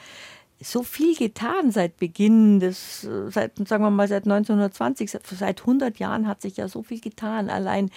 so 0.61 0.83
viel 0.83 1.15
getan 1.17 1.71
seit 1.71 1.99
Beginn 1.99 2.61
des, 2.61 3.05
äh, 3.05 3.31
seit, 3.31 3.57
sagen 3.69 3.85
wir 3.85 3.91
mal, 3.91 4.09
seit 4.09 4.25
1920, 4.25 5.11
seit 5.11 5.61
100 5.61 5.99
Jahren 5.99 6.27
hat 6.27 6.43
sich 6.43 6.57
ja 6.57 6.69
so 6.69 6.83
viel 6.83 7.01
getan. 7.01 7.51
Allein 7.51 7.91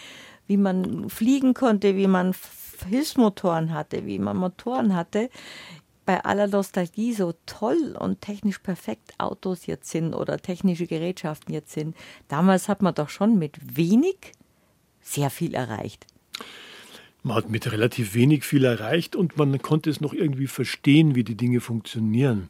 wie 0.47 0.57
man 0.57 1.09
fliegen 1.09 1.53
konnte, 1.53 1.95
wie 1.95 2.07
man 2.07 2.33
Hilfsmotoren 2.87 3.73
hatte, 3.73 4.05
wie 4.05 4.19
man 4.19 4.37
Motoren 4.37 4.95
hatte 4.95 5.29
bei 6.09 6.25
aller 6.25 6.47
Nostalgie 6.47 7.13
so 7.13 7.35
toll 7.45 7.95
und 7.99 8.19
technisch 8.19 8.57
perfekt 8.57 9.13
Autos 9.19 9.67
jetzt 9.67 9.91
sind 9.91 10.15
oder 10.15 10.39
technische 10.39 10.87
Gerätschaften 10.87 11.53
jetzt 11.53 11.71
sind, 11.71 11.95
damals 12.27 12.67
hat 12.67 12.81
man 12.81 12.95
doch 12.95 13.09
schon 13.09 13.37
mit 13.37 13.77
wenig 13.77 14.15
sehr 15.01 15.29
viel 15.29 15.53
erreicht. 15.53 16.07
Man 17.21 17.35
hat 17.35 17.51
mit 17.51 17.71
relativ 17.71 18.15
wenig 18.15 18.43
viel 18.43 18.65
erreicht 18.65 19.15
und 19.15 19.37
man 19.37 19.61
konnte 19.61 19.91
es 19.91 20.01
noch 20.01 20.13
irgendwie 20.13 20.47
verstehen, 20.47 21.13
wie 21.13 21.23
die 21.23 21.35
Dinge 21.35 21.61
funktionieren. 21.61 22.49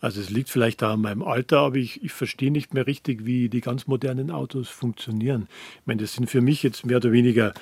Also 0.00 0.20
es 0.20 0.28
liegt 0.28 0.50
vielleicht 0.50 0.82
da 0.82 0.94
an 0.94 1.02
meinem 1.02 1.22
Alter, 1.22 1.60
aber 1.60 1.76
ich, 1.76 2.02
ich 2.02 2.10
verstehe 2.10 2.50
nicht 2.50 2.74
mehr 2.74 2.88
richtig, 2.88 3.24
wie 3.24 3.48
die 3.48 3.60
ganz 3.60 3.86
modernen 3.86 4.32
Autos 4.32 4.68
funktionieren. 4.68 5.46
Ich 5.80 5.86
meine, 5.86 6.02
das 6.02 6.14
sind 6.14 6.28
für 6.28 6.40
mich 6.40 6.64
jetzt 6.64 6.84
mehr 6.84 6.96
oder 6.96 7.12
weniger 7.12 7.54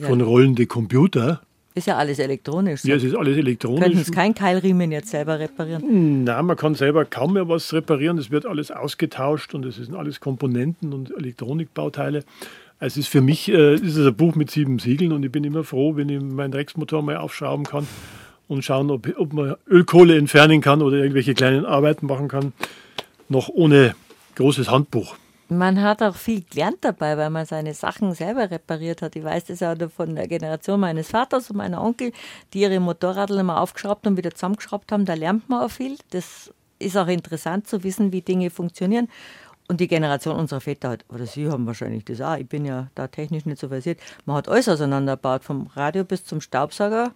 von 0.00 0.20
rollende 0.20 0.66
Computer. 0.66 1.40
Ist 1.78 1.86
ja 1.86 1.96
alles 1.96 2.18
elektronisch. 2.18 2.80
So. 2.80 2.88
Ja, 2.88 2.96
es 2.96 3.04
ist 3.04 3.16
alles 3.16 3.36
elektronisch. 3.36 3.84
Könnten 3.84 3.98
es 4.00 4.10
kein 4.10 4.34
Keilriemen 4.34 4.90
jetzt 4.90 5.10
selber 5.10 5.38
reparieren? 5.38 6.24
Nein, 6.24 6.44
man 6.44 6.56
kann 6.56 6.74
selber 6.74 7.04
kaum 7.04 7.34
mehr 7.34 7.48
was 7.48 7.72
reparieren. 7.72 8.18
Es 8.18 8.32
wird 8.32 8.46
alles 8.46 8.72
ausgetauscht 8.72 9.54
und 9.54 9.64
es 9.64 9.76
sind 9.76 9.94
alles 9.94 10.18
Komponenten 10.18 10.92
und 10.92 11.16
Elektronikbauteile. 11.16 12.24
Es 12.80 12.96
ist 12.96 13.06
für 13.06 13.20
mich 13.20 13.48
äh, 13.48 13.74
ist 13.74 13.96
es 13.96 14.04
ein 14.04 14.14
Buch 14.16 14.34
mit 14.34 14.50
sieben 14.50 14.80
Siegeln 14.80 15.12
und 15.12 15.24
ich 15.24 15.30
bin 15.30 15.44
immer 15.44 15.62
froh, 15.62 15.94
wenn 15.94 16.08
ich 16.08 16.20
meinen 16.20 16.50
Drecksmotor 16.50 17.00
mal 17.00 17.16
aufschrauben 17.16 17.64
kann 17.64 17.86
und 18.48 18.64
schauen, 18.64 18.90
ob, 18.90 19.08
ob 19.16 19.32
man 19.32 19.54
Ölkohle 19.70 20.18
entfernen 20.18 20.60
kann 20.60 20.82
oder 20.82 20.96
irgendwelche 20.96 21.34
kleinen 21.34 21.64
Arbeiten 21.64 22.06
machen 22.06 22.26
kann, 22.26 22.52
noch 23.28 23.48
ohne 23.48 23.94
großes 24.34 24.68
Handbuch. 24.68 25.14
Man 25.50 25.80
hat 25.80 26.02
auch 26.02 26.14
viel 26.14 26.42
gelernt 26.42 26.78
dabei, 26.82 27.16
weil 27.16 27.30
man 27.30 27.46
seine 27.46 27.72
Sachen 27.72 28.12
selber 28.12 28.50
repariert 28.50 29.00
hat. 29.00 29.16
Ich 29.16 29.24
weiß 29.24 29.46
das 29.46 29.60
ja 29.60 29.74
von 29.88 30.14
der 30.14 30.28
Generation 30.28 30.78
meines 30.78 31.08
Vaters 31.08 31.50
und 31.50 31.56
meiner 31.56 31.82
Onkel, 31.82 32.12
die 32.52 32.60
ihre 32.60 32.80
Motorradl 32.80 33.38
immer 33.38 33.60
aufgeschraubt 33.60 34.06
und 34.06 34.18
wieder 34.18 34.32
zusammengeschraubt 34.32 34.92
haben. 34.92 35.06
Da 35.06 35.14
lernt 35.14 35.48
man 35.48 35.64
auch 35.64 35.70
viel. 35.70 35.96
Das 36.10 36.52
ist 36.78 36.96
auch 36.98 37.08
interessant 37.08 37.66
zu 37.66 37.82
wissen, 37.82 38.12
wie 38.12 38.20
Dinge 38.20 38.50
funktionieren. 38.50 39.08
Und 39.68 39.80
die 39.80 39.88
Generation 39.88 40.36
unserer 40.36 40.60
Väter 40.60 40.90
hat, 40.90 41.04
oder 41.10 41.26
sie 41.26 41.48
haben 41.50 41.66
wahrscheinlich 41.66 42.04
das 42.04 42.22
auch, 42.22 42.36
ich 42.36 42.48
bin 42.48 42.64
ja 42.64 42.88
da 42.94 43.06
technisch 43.06 43.44
nicht 43.44 43.60
so 43.60 43.68
versiert, 43.68 44.00
man 44.24 44.36
hat 44.36 44.48
alles 44.48 44.66
auseinandergebaut, 44.66 45.44
vom 45.44 45.66
Radio 45.74 46.04
bis 46.04 46.24
zum 46.24 46.40
Staubsauger 46.40 47.12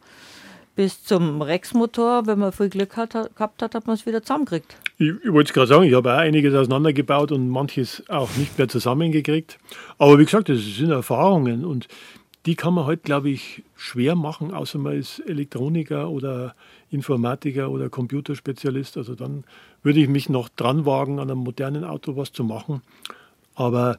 bis 0.74 1.04
zum 1.04 1.42
Rex-Motor, 1.42 2.26
wenn 2.26 2.38
man 2.38 2.52
viel 2.52 2.70
Glück 2.70 2.96
hat, 2.96 3.12
gehabt 3.12 3.62
hat, 3.62 3.74
hat 3.74 3.86
man 3.86 3.94
es 3.94 4.06
wieder 4.06 4.22
zusammengekriegt. 4.22 4.76
Ich, 4.98 5.12
ich 5.22 5.32
wollte 5.32 5.50
es 5.50 5.54
gerade 5.54 5.66
sagen, 5.66 5.84
ich 5.84 5.94
habe 5.94 6.12
auch 6.12 6.18
einiges 6.18 6.54
auseinandergebaut 6.54 7.32
und 7.32 7.48
manches 7.48 8.02
auch 8.08 8.30
nicht 8.36 8.56
mehr 8.58 8.68
zusammengekriegt. 8.68 9.58
Aber 9.98 10.18
wie 10.18 10.24
gesagt, 10.24 10.48
das 10.48 10.60
sind 10.60 10.90
Erfahrungen 10.90 11.64
und 11.64 11.88
die 12.46 12.56
kann 12.56 12.74
man 12.74 12.86
heute, 12.86 13.02
glaube 13.02 13.30
ich, 13.30 13.62
schwer 13.76 14.16
machen, 14.16 14.52
außer 14.52 14.78
man 14.78 14.96
ist 14.96 15.20
Elektroniker 15.20 16.10
oder 16.10 16.56
Informatiker 16.90 17.70
oder 17.70 17.88
Computerspezialist. 17.88 18.96
Also 18.96 19.14
dann 19.14 19.44
würde 19.82 20.00
ich 20.00 20.08
mich 20.08 20.28
noch 20.28 20.48
dran 20.48 20.84
wagen, 20.84 21.20
an 21.20 21.30
einem 21.30 21.40
modernen 21.40 21.84
Auto 21.84 22.16
was 22.16 22.32
zu 22.32 22.42
machen. 22.42 22.82
Aber 23.54 23.98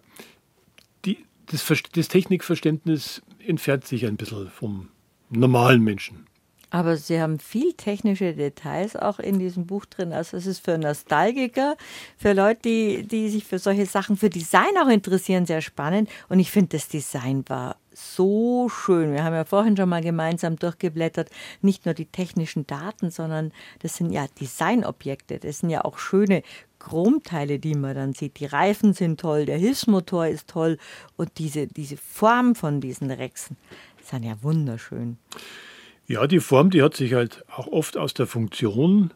die, 1.05 1.19
das, 1.45 1.65
das 1.93 2.07
Technikverständnis 2.09 3.21
entfernt 3.39 3.85
sich 3.85 4.05
ein 4.05 4.17
bisschen 4.17 4.49
vom 4.49 4.89
normalen 5.29 5.81
Menschen. 5.81 6.27
Aber 6.73 6.97
Sie 6.97 7.21
haben 7.21 7.37
viel 7.37 7.73
technische 7.73 8.33
Details 8.33 8.95
auch 8.95 9.19
in 9.19 9.37
diesem 9.37 9.67
Buch 9.67 9.85
drin. 9.85 10.11
Also 10.11 10.37
es 10.37 10.47
ist 10.47 10.65
für 10.65 10.79
Nostalgiker, 10.79 11.77
für 12.17 12.33
Leute, 12.33 12.61
die, 12.65 13.03
die 13.03 13.29
sich 13.29 13.45
für 13.45 13.59
solche 13.59 13.85
Sachen, 13.85 14.17
für 14.17 14.31
Design 14.31 14.75
auch 14.83 14.87
interessieren, 14.87 15.45
sehr 15.45 15.61
spannend. 15.61 16.09
Und 16.29 16.39
ich 16.39 16.49
finde, 16.49 16.69
das 16.69 16.87
Design 16.87 17.43
war 17.47 17.75
so 17.93 18.69
schön. 18.69 19.13
Wir 19.13 19.23
haben 19.23 19.35
ja 19.35 19.45
vorhin 19.45 19.77
schon 19.77 19.87
mal 19.87 20.01
gemeinsam 20.01 20.55
durchgeblättert, 20.55 21.29
nicht 21.61 21.85
nur 21.85 21.93
die 21.93 22.07
technischen 22.07 22.65
Daten, 22.65 23.11
sondern 23.11 23.51
das 23.83 23.97
sind 23.97 24.11
ja 24.11 24.25
Designobjekte. 24.41 25.37
Das 25.37 25.59
sind 25.59 25.69
ja 25.69 25.85
auch 25.85 25.99
schöne 25.99 26.41
Chromteile, 26.79 27.59
die 27.59 27.75
man 27.75 27.93
dann 27.93 28.13
sieht. 28.13 28.39
Die 28.39 28.47
Reifen 28.47 28.93
sind 28.93 29.19
toll, 29.19 29.45
der 29.45 29.59
Hilfsmotor 29.59 30.25
ist 30.25 30.47
toll 30.47 30.79
und 31.17 31.37
diese, 31.37 31.67
diese 31.67 31.97
Form 31.97 32.55
von 32.55 32.81
diesen 32.81 33.11
Rexen 33.11 33.57
sind 34.01 34.23
ja 34.23 34.41
wunderschön. 34.41 35.19
Ja, 36.07 36.27
die 36.27 36.39
Form, 36.39 36.69
die 36.69 36.81
hat 36.81 36.95
sich 36.95 37.13
halt 37.13 37.43
auch 37.55 37.67
oft 37.67 37.97
aus 37.97 38.13
der 38.13 38.27
Funktion 38.27 39.11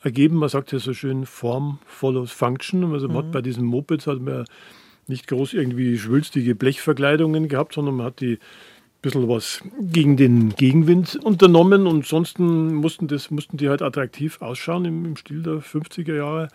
ergeben. 0.00 0.36
Man 0.36 0.48
sagt 0.48 0.72
ja 0.72 0.78
so 0.78 0.94
schön, 0.94 1.26
Form 1.26 1.78
follows 1.86 2.32
Function. 2.32 2.92
Also 2.92 3.08
man 3.08 3.16
mhm. 3.16 3.18
hat 3.18 3.32
bei 3.32 3.42
diesen 3.42 3.64
Mopeds 3.64 4.06
hat 4.06 4.20
man 4.20 4.44
nicht 5.08 5.26
groß 5.26 5.54
irgendwie 5.54 5.98
schwülstige 5.98 6.54
Blechverkleidungen 6.54 7.48
gehabt, 7.48 7.74
sondern 7.74 7.96
man 7.96 8.06
hat 8.06 8.20
die 8.20 8.34
ein 8.34 8.38
bisschen 9.02 9.28
was 9.28 9.62
gegen 9.80 10.16
den 10.16 10.50
Gegenwind 10.50 11.16
unternommen 11.16 11.86
und 11.86 12.06
sonst 12.06 12.38
mussten, 12.38 13.08
das, 13.08 13.30
mussten 13.30 13.56
die 13.56 13.68
halt 13.68 13.82
attraktiv 13.82 14.40
ausschauen 14.40 14.84
im, 14.84 15.04
im 15.04 15.16
Stil 15.16 15.42
der 15.42 15.54
50er 15.54 16.14
Jahre. 16.14 16.48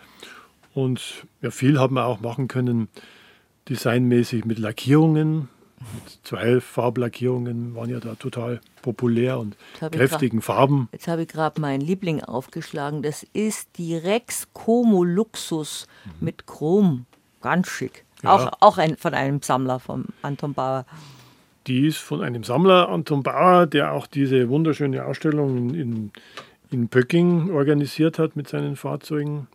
Und 0.74 1.26
ja, 1.42 1.50
viel 1.50 1.78
haben 1.78 1.94
wir 1.94 2.04
auch 2.04 2.20
machen 2.20 2.48
können, 2.48 2.88
designmäßig 3.68 4.44
mit 4.44 4.58
Lackierungen, 4.58 5.48
Zwei 6.22 6.60
Farblackierungen 6.60 7.74
waren 7.74 7.90
ja 7.90 8.00
da 8.00 8.14
total 8.14 8.60
populär 8.82 9.38
und 9.38 9.56
kräftigen 9.78 10.42
Farben. 10.42 10.88
Jetzt 10.92 11.08
habe 11.08 11.22
ich 11.22 11.28
gerade 11.28 11.60
meinen 11.60 11.80
Liebling 11.80 12.22
aufgeschlagen. 12.22 13.02
Das 13.02 13.24
ist 13.32 13.68
die 13.76 13.96
Rex 13.96 14.48
Como 14.52 15.04
Luxus 15.04 15.86
mhm. 16.04 16.12
mit 16.20 16.46
Chrom. 16.46 17.06
Ganz 17.40 17.68
schick. 17.68 18.04
Ja. 18.22 18.34
Auch, 18.34 18.52
auch 18.60 18.78
ein, 18.78 18.96
von 18.96 19.14
einem 19.14 19.42
Sammler, 19.42 19.78
von 19.78 20.06
Anton 20.22 20.54
Bauer. 20.54 20.84
Die 21.66 21.86
ist 21.86 21.98
von 21.98 22.22
einem 22.22 22.44
Sammler, 22.44 22.88
Anton 22.88 23.22
Bauer, 23.22 23.66
der 23.66 23.92
auch 23.92 24.06
diese 24.06 24.48
wunderschöne 24.48 25.04
Ausstellung 25.04 25.74
in, 25.74 26.12
in 26.70 26.88
Pöcking 26.88 27.50
organisiert 27.50 28.18
hat 28.18 28.36
mit 28.36 28.48
seinen 28.48 28.76
Fahrzeugen. 28.76 29.46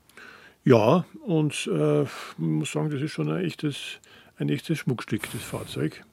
Ja, 0.63 1.05
und 1.25 1.67
äh, 1.71 2.03
ich 2.03 2.09
muss 2.37 2.71
sagen, 2.71 2.89
das 2.89 3.01
ist 3.01 3.11
schon 3.11 3.29
ein 3.29 3.43
echtes 3.43 3.99
ein 4.37 4.49
echtes 4.49 4.79
Schmuckstück, 4.79 5.31
das 5.31 5.41
Fahrzeug. 5.41 6.03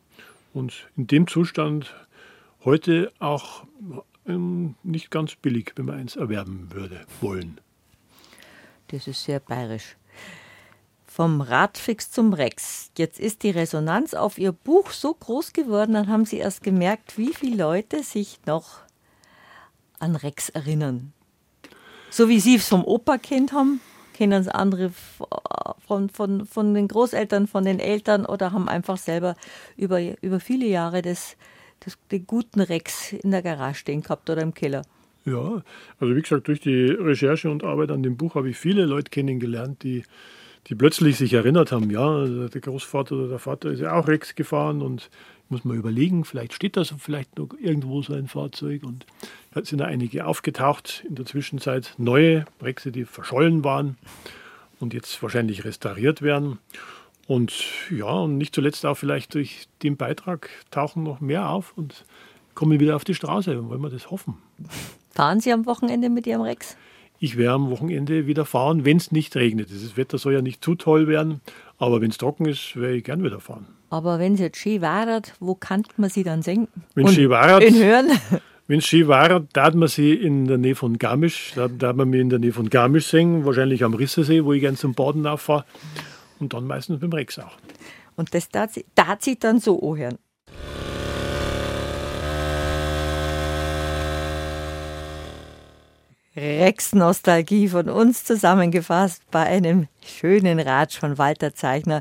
Und 0.52 0.88
in 0.96 1.06
dem 1.06 1.26
Zustand 1.26 1.94
heute 2.64 3.12
auch 3.18 3.64
ähm, 4.26 4.74
nicht 4.82 5.10
ganz 5.10 5.34
billig, 5.36 5.72
wenn 5.76 5.86
man 5.86 5.96
eins 5.96 6.16
erwerben 6.16 6.68
würde 6.72 7.00
wollen. 7.20 7.60
Das 8.88 9.06
ist 9.06 9.24
sehr 9.24 9.40
bayerisch. 9.40 9.96
Vom 11.06 11.40
Radfix 11.40 12.10
zum 12.10 12.32
Rex. 12.32 12.90
Jetzt 12.96 13.18
ist 13.18 13.42
die 13.42 13.50
Resonanz 13.50 14.14
auf 14.14 14.38
Ihr 14.38 14.52
Buch 14.52 14.90
so 14.90 15.12
groß 15.12 15.52
geworden, 15.52 15.94
dann 15.94 16.08
haben 16.08 16.24
Sie 16.24 16.38
erst 16.38 16.62
gemerkt, 16.62 17.18
wie 17.18 17.34
viele 17.34 17.56
Leute 17.56 18.02
sich 18.02 18.38
noch 18.46 18.80
an 19.98 20.16
Rex 20.16 20.48
erinnern. 20.48 21.12
So 22.10 22.28
wie 22.28 22.40
Sie 22.40 22.56
es 22.56 22.68
vom 22.68 22.84
Opa 22.84 23.18
kennt 23.18 23.52
haben, 23.52 23.80
kennen 24.20 24.42
es 24.42 24.48
andere 24.48 24.90
von, 25.78 26.10
von, 26.10 26.44
von 26.44 26.74
den 26.74 26.88
Großeltern, 26.88 27.46
von 27.46 27.64
den 27.64 27.80
Eltern 27.80 28.26
oder 28.26 28.52
haben 28.52 28.68
einfach 28.68 28.98
selber 28.98 29.34
über, 29.78 29.98
über 30.20 30.40
viele 30.40 30.66
Jahre 30.66 31.00
das, 31.00 31.38
das, 31.82 31.96
den 32.12 32.26
guten 32.26 32.60
Rex 32.60 33.14
in 33.14 33.30
der 33.30 33.40
Garage 33.40 33.78
stehen 33.78 34.02
gehabt 34.02 34.28
oder 34.28 34.42
im 34.42 34.52
Keller. 34.52 34.82
Ja, 35.24 35.62
also 35.98 36.14
wie 36.14 36.20
gesagt, 36.20 36.48
durch 36.48 36.60
die 36.60 36.88
Recherche 36.88 37.50
und 37.50 37.64
Arbeit 37.64 37.92
an 37.92 38.02
dem 38.02 38.18
Buch 38.18 38.34
habe 38.34 38.50
ich 38.50 38.58
viele 38.58 38.84
Leute 38.84 39.08
kennengelernt, 39.10 39.82
die, 39.84 40.04
die 40.66 40.74
plötzlich 40.74 41.16
sich 41.16 41.32
erinnert 41.32 41.72
haben, 41.72 41.90
ja, 41.90 42.06
also 42.06 42.48
der 42.48 42.60
Großvater 42.60 43.14
oder 43.16 43.28
der 43.28 43.38
Vater 43.38 43.70
ist 43.70 43.80
ja 43.80 43.94
auch 43.94 44.06
Rex 44.06 44.34
gefahren 44.34 44.82
und 44.82 45.08
muss 45.48 45.64
man 45.64 45.78
überlegen, 45.78 46.26
vielleicht 46.26 46.52
steht 46.52 46.76
da 46.76 46.84
so 46.84 46.96
vielleicht 46.98 47.38
noch 47.38 47.48
irgendwo 47.58 48.02
so 48.02 48.12
ein 48.12 48.28
Fahrzeug 48.28 48.82
und 48.84 49.06
da 49.52 49.64
sind 49.64 49.78
da 49.78 49.86
einige 49.86 50.26
aufgetaucht 50.26 51.04
in 51.08 51.16
der 51.16 51.26
Zwischenzeit, 51.26 51.94
neue 51.98 52.44
Rexe, 52.62 52.92
die 52.92 53.04
verschollen 53.04 53.64
waren 53.64 53.98
und 54.78 54.94
jetzt 54.94 55.22
wahrscheinlich 55.22 55.64
restauriert 55.64 56.22
werden. 56.22 56.58
Und 57.26 57.52
ja, 57.90 58.10
und 58.10 58.38
nicht 58.38 58.54
zuletzt 58.54 58.84
auch 58.86 58.96
vielleicht 58.96 59.34
durch 59.34 59.68
den 59.82 59.96
Beitrag 59.96 60.50
tauchen 60.70 61.02
noch 61.02 61.20
mehr 61.20 61.48
auf 61.48 61.72
und 61.76 62.04
kommen 62.54 62.80
wieder 62.80 62.96
auf 62.96 63.04
die 63.04 63.14
Straße. 63.14 63.68
Wollen 63.68 63.80
wir 63.80 63.90
das 63.90 64.10
hoffen? 64.10 64.38
Fahren 65.10 65.40
Sie 65.40 65.52
am 65.52 65.66
Wochenende 65.66 66.10
mit 66.10 66.26
Ihrem 66.26 66.42
Rex? 66.42 66.76
Ich 67.18 67.36
werde 67.36 67.52
am 67.52 67.70
Wochenende 67.70 68.26
wieder 68.26 68.44
fahren, 68.46 68.84
wenn 68.84 68.96
es 68.96 69.12
nicht 69.12 69.36
regnet. 69.36 69.70
Das 69.70 69.96
Wetter 69.96 70.16
soll 70.18 70.32
ja 70.32 70.42
nicht 70.42 70.64
zu 70.64 70.74
toll 70.74 71.06
werden, 71.06 71.40
aber 71.78 72.00
wenn 72.00 72.10
es 72.10 72.18
trocken 72.18 72.46
ist, 72.46 72.76
werde 72.76 72.96
ich 72.96 73.04
gern 73.04 73.22
wieder 73.22 73.40
fahren. 73.40 73.66
Aber 73.90 74.18
wenn 74.18 74.34
es 74.34 74.40
jetzt 74.40 74.56
schön 74.56 74.80
war, 74.80 75.20
wo 75.38 75.54
kann 75.54 75.82
man 75.96 76.08
sie 76.08 76.22
dann 76.22 76.42
senken? 76.42 76.82
Wenn 76.94 77.06
es 77.06 77.14
schön 77.14 77.28
war, 77.28 77.60
hören? 77.60 78.10
Wenn 78.70 78.78
es 78.78 78.86
schön 78.86 79.08
war, 79.08 79.40
darf 79.40 79.74
man 79.74 79.88
sie 79.88 80.12
in 80.14 80.46
der 80.46 80.56
Nähe 80.56 80.76
von 80.76 80.96
Garmisch, 80.96 81.54
da 81.56 81.66
darf 81.66 81.96
man 81.96 82.08
mich 82.08 82.20
in 82.20 82.30
der 82.30 82.38
Nähe 82.38 82.52
von 82.52 82.70
Garmisch 82.70 83.08
singen, 83.08 83.44
wahrscheinlich 83.44 83.82
am 83.82 83.94
Rissersee, 83.94 84.44
wo 84.44 84.52
ich 84.52 84.60
gern 84.60 84.76
zum 84.76 84.94
Baden 84.94 85.26
auffahre. 85.26 85.64
Und 86.38 86.54
dann 86.54 86.68
meistens 86.68 87.00
beim 87.00 87.12
Rex 87.12 87.40
auch. 87.40 87.58
Und 88.14 88.32
das 88.32 88.48
darf 88.48 88.72
sie, 88.72 88.86
sie 89.18 89.40
dann 89.40 89.58
so 89.58 89.80
anhören. 89.82 90.18
Rex-Nostalgie 96.40 97.68
von 97.68 97.90
uns 97.90 98.24
zusammengefasst 98.24 99.22
bei 99.30 99.42
einem 99.42 99.88
schönen 100.02 100.58
Ratsch 100.58 100.98
von 100.98 101.18
Walter 101.18 101.54
Zeichner. 101.54 102.00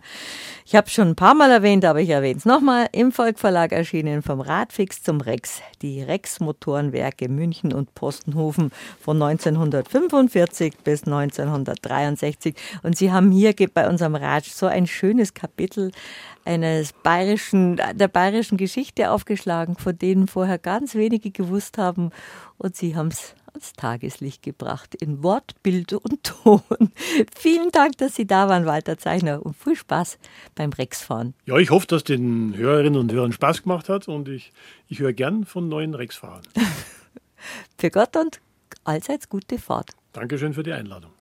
Ich 0.66 0.76
habe 0.76 0.90
schon 0.90 1.10
ein 1.10 1.16
paar 1.16 1.34
Mal 1.34 1.52
erwähnt, 1.52 1.84
aber 1.84 2.00
ich 2.00 2.10
erwähne 2.10 2.38
es 2.38 2.46
nochmal. 2.46 2.88
Im 2.94 3.12
Volkverlag 3.12 3.74
erschienen 3.74 4.22
vom 4.22 4.40
Radfix 4.40 5.04
zum 5.04 5.20
Rex. 5.20 5.62
Die 5.82 6.02
Rex-Motorenwerke 6.02 7.28
München 7.28 7.74
und 7.74 7.94
Postenhofen 7.96 8.72
von 9.02 9.22
1945 9.22 10.78
bis 10.86 11.04
1963. 11.04 12.56
Und 12.84 12.98
Sie 12.98 13.12
haben 13.12 13.32
hier 13.32 13.54
bei 13.74 13.90
unserem 13.90 14.16
Ratsch 14.16 14.52
so 14.52 14.68
ein 14.68 14.88
schönes 14.88 15.34
Kapitel 15.34 15.92
eines 16.46 16.94
bayerischen, 16.94 17.82
der 17.94 18.08
bayerischen 18.08 18.58
Geschichte 18.58 19.12
aufgeschlagen, 19.12 19.76
von 19.76 19.98
denen 19.98 20.28
vorher 20.28 20.58
ganz 20.58 20.96
wenige 20.96 21.32
gewusst 21.32 21.78
haben. 21.78 22.12
Und 22.58 22.76
Sie 22.76 22.96
haben 22.96 23.10
es 23.10 23.36
ans 23.54 23.74
Tageslicht 23.74 24.44
gebracht 24.44 24.96
in 24.96 25.24
Wort, 25.24 25.62
Bild 25.64 25.94
und 25.94 26.24
Ton. 26.24 26.62
Vielen 27.36 27.72
Dank, 27.72 27.98
dass 27.98 28.16
Sie 28.16 28.26
da 28.26 28.48
waren, 28.50 28.66
Walter 28.66 28.98
Zeichner, 28.98 29.46
und 29.46 29.56
viel 29.56 29.76
Spaß 29.76 30.18
beim 30.56 30.72
Rexfahren. 30.72 31.34
Ja, 31.46 31.58
ich 31.58 31.70
hoffe, 31.70 31.88
dass 31.88 32.04
den 32.04 32.56
Hörerinnen 32.56 33.00
und 33.00 33.12
Hörern 33.12 33.32
Spaß 33.32 33.64
gemacht 33.64 33.90
hat 33.90 34.08
und 34.08 34.30
ich, 34.30 34.52
ich 34.88 35.00
höre 35.00 35.14
gern 35.14 35.46
von 35.46 35.70
neuen 35.70 35.94
Rexfahrern. 35.94 36.44
für 37.78 37.90
Gott 37.90 38.16
und 38.16 38.40
allseits 38.84 39.30
gute 39.30 39.58
Fahrt. 39.58 39.92
Dankeschön 40.14 40.54
für 40.54 40.64
die 40.64 40.74
Einladung. 40.74 41.12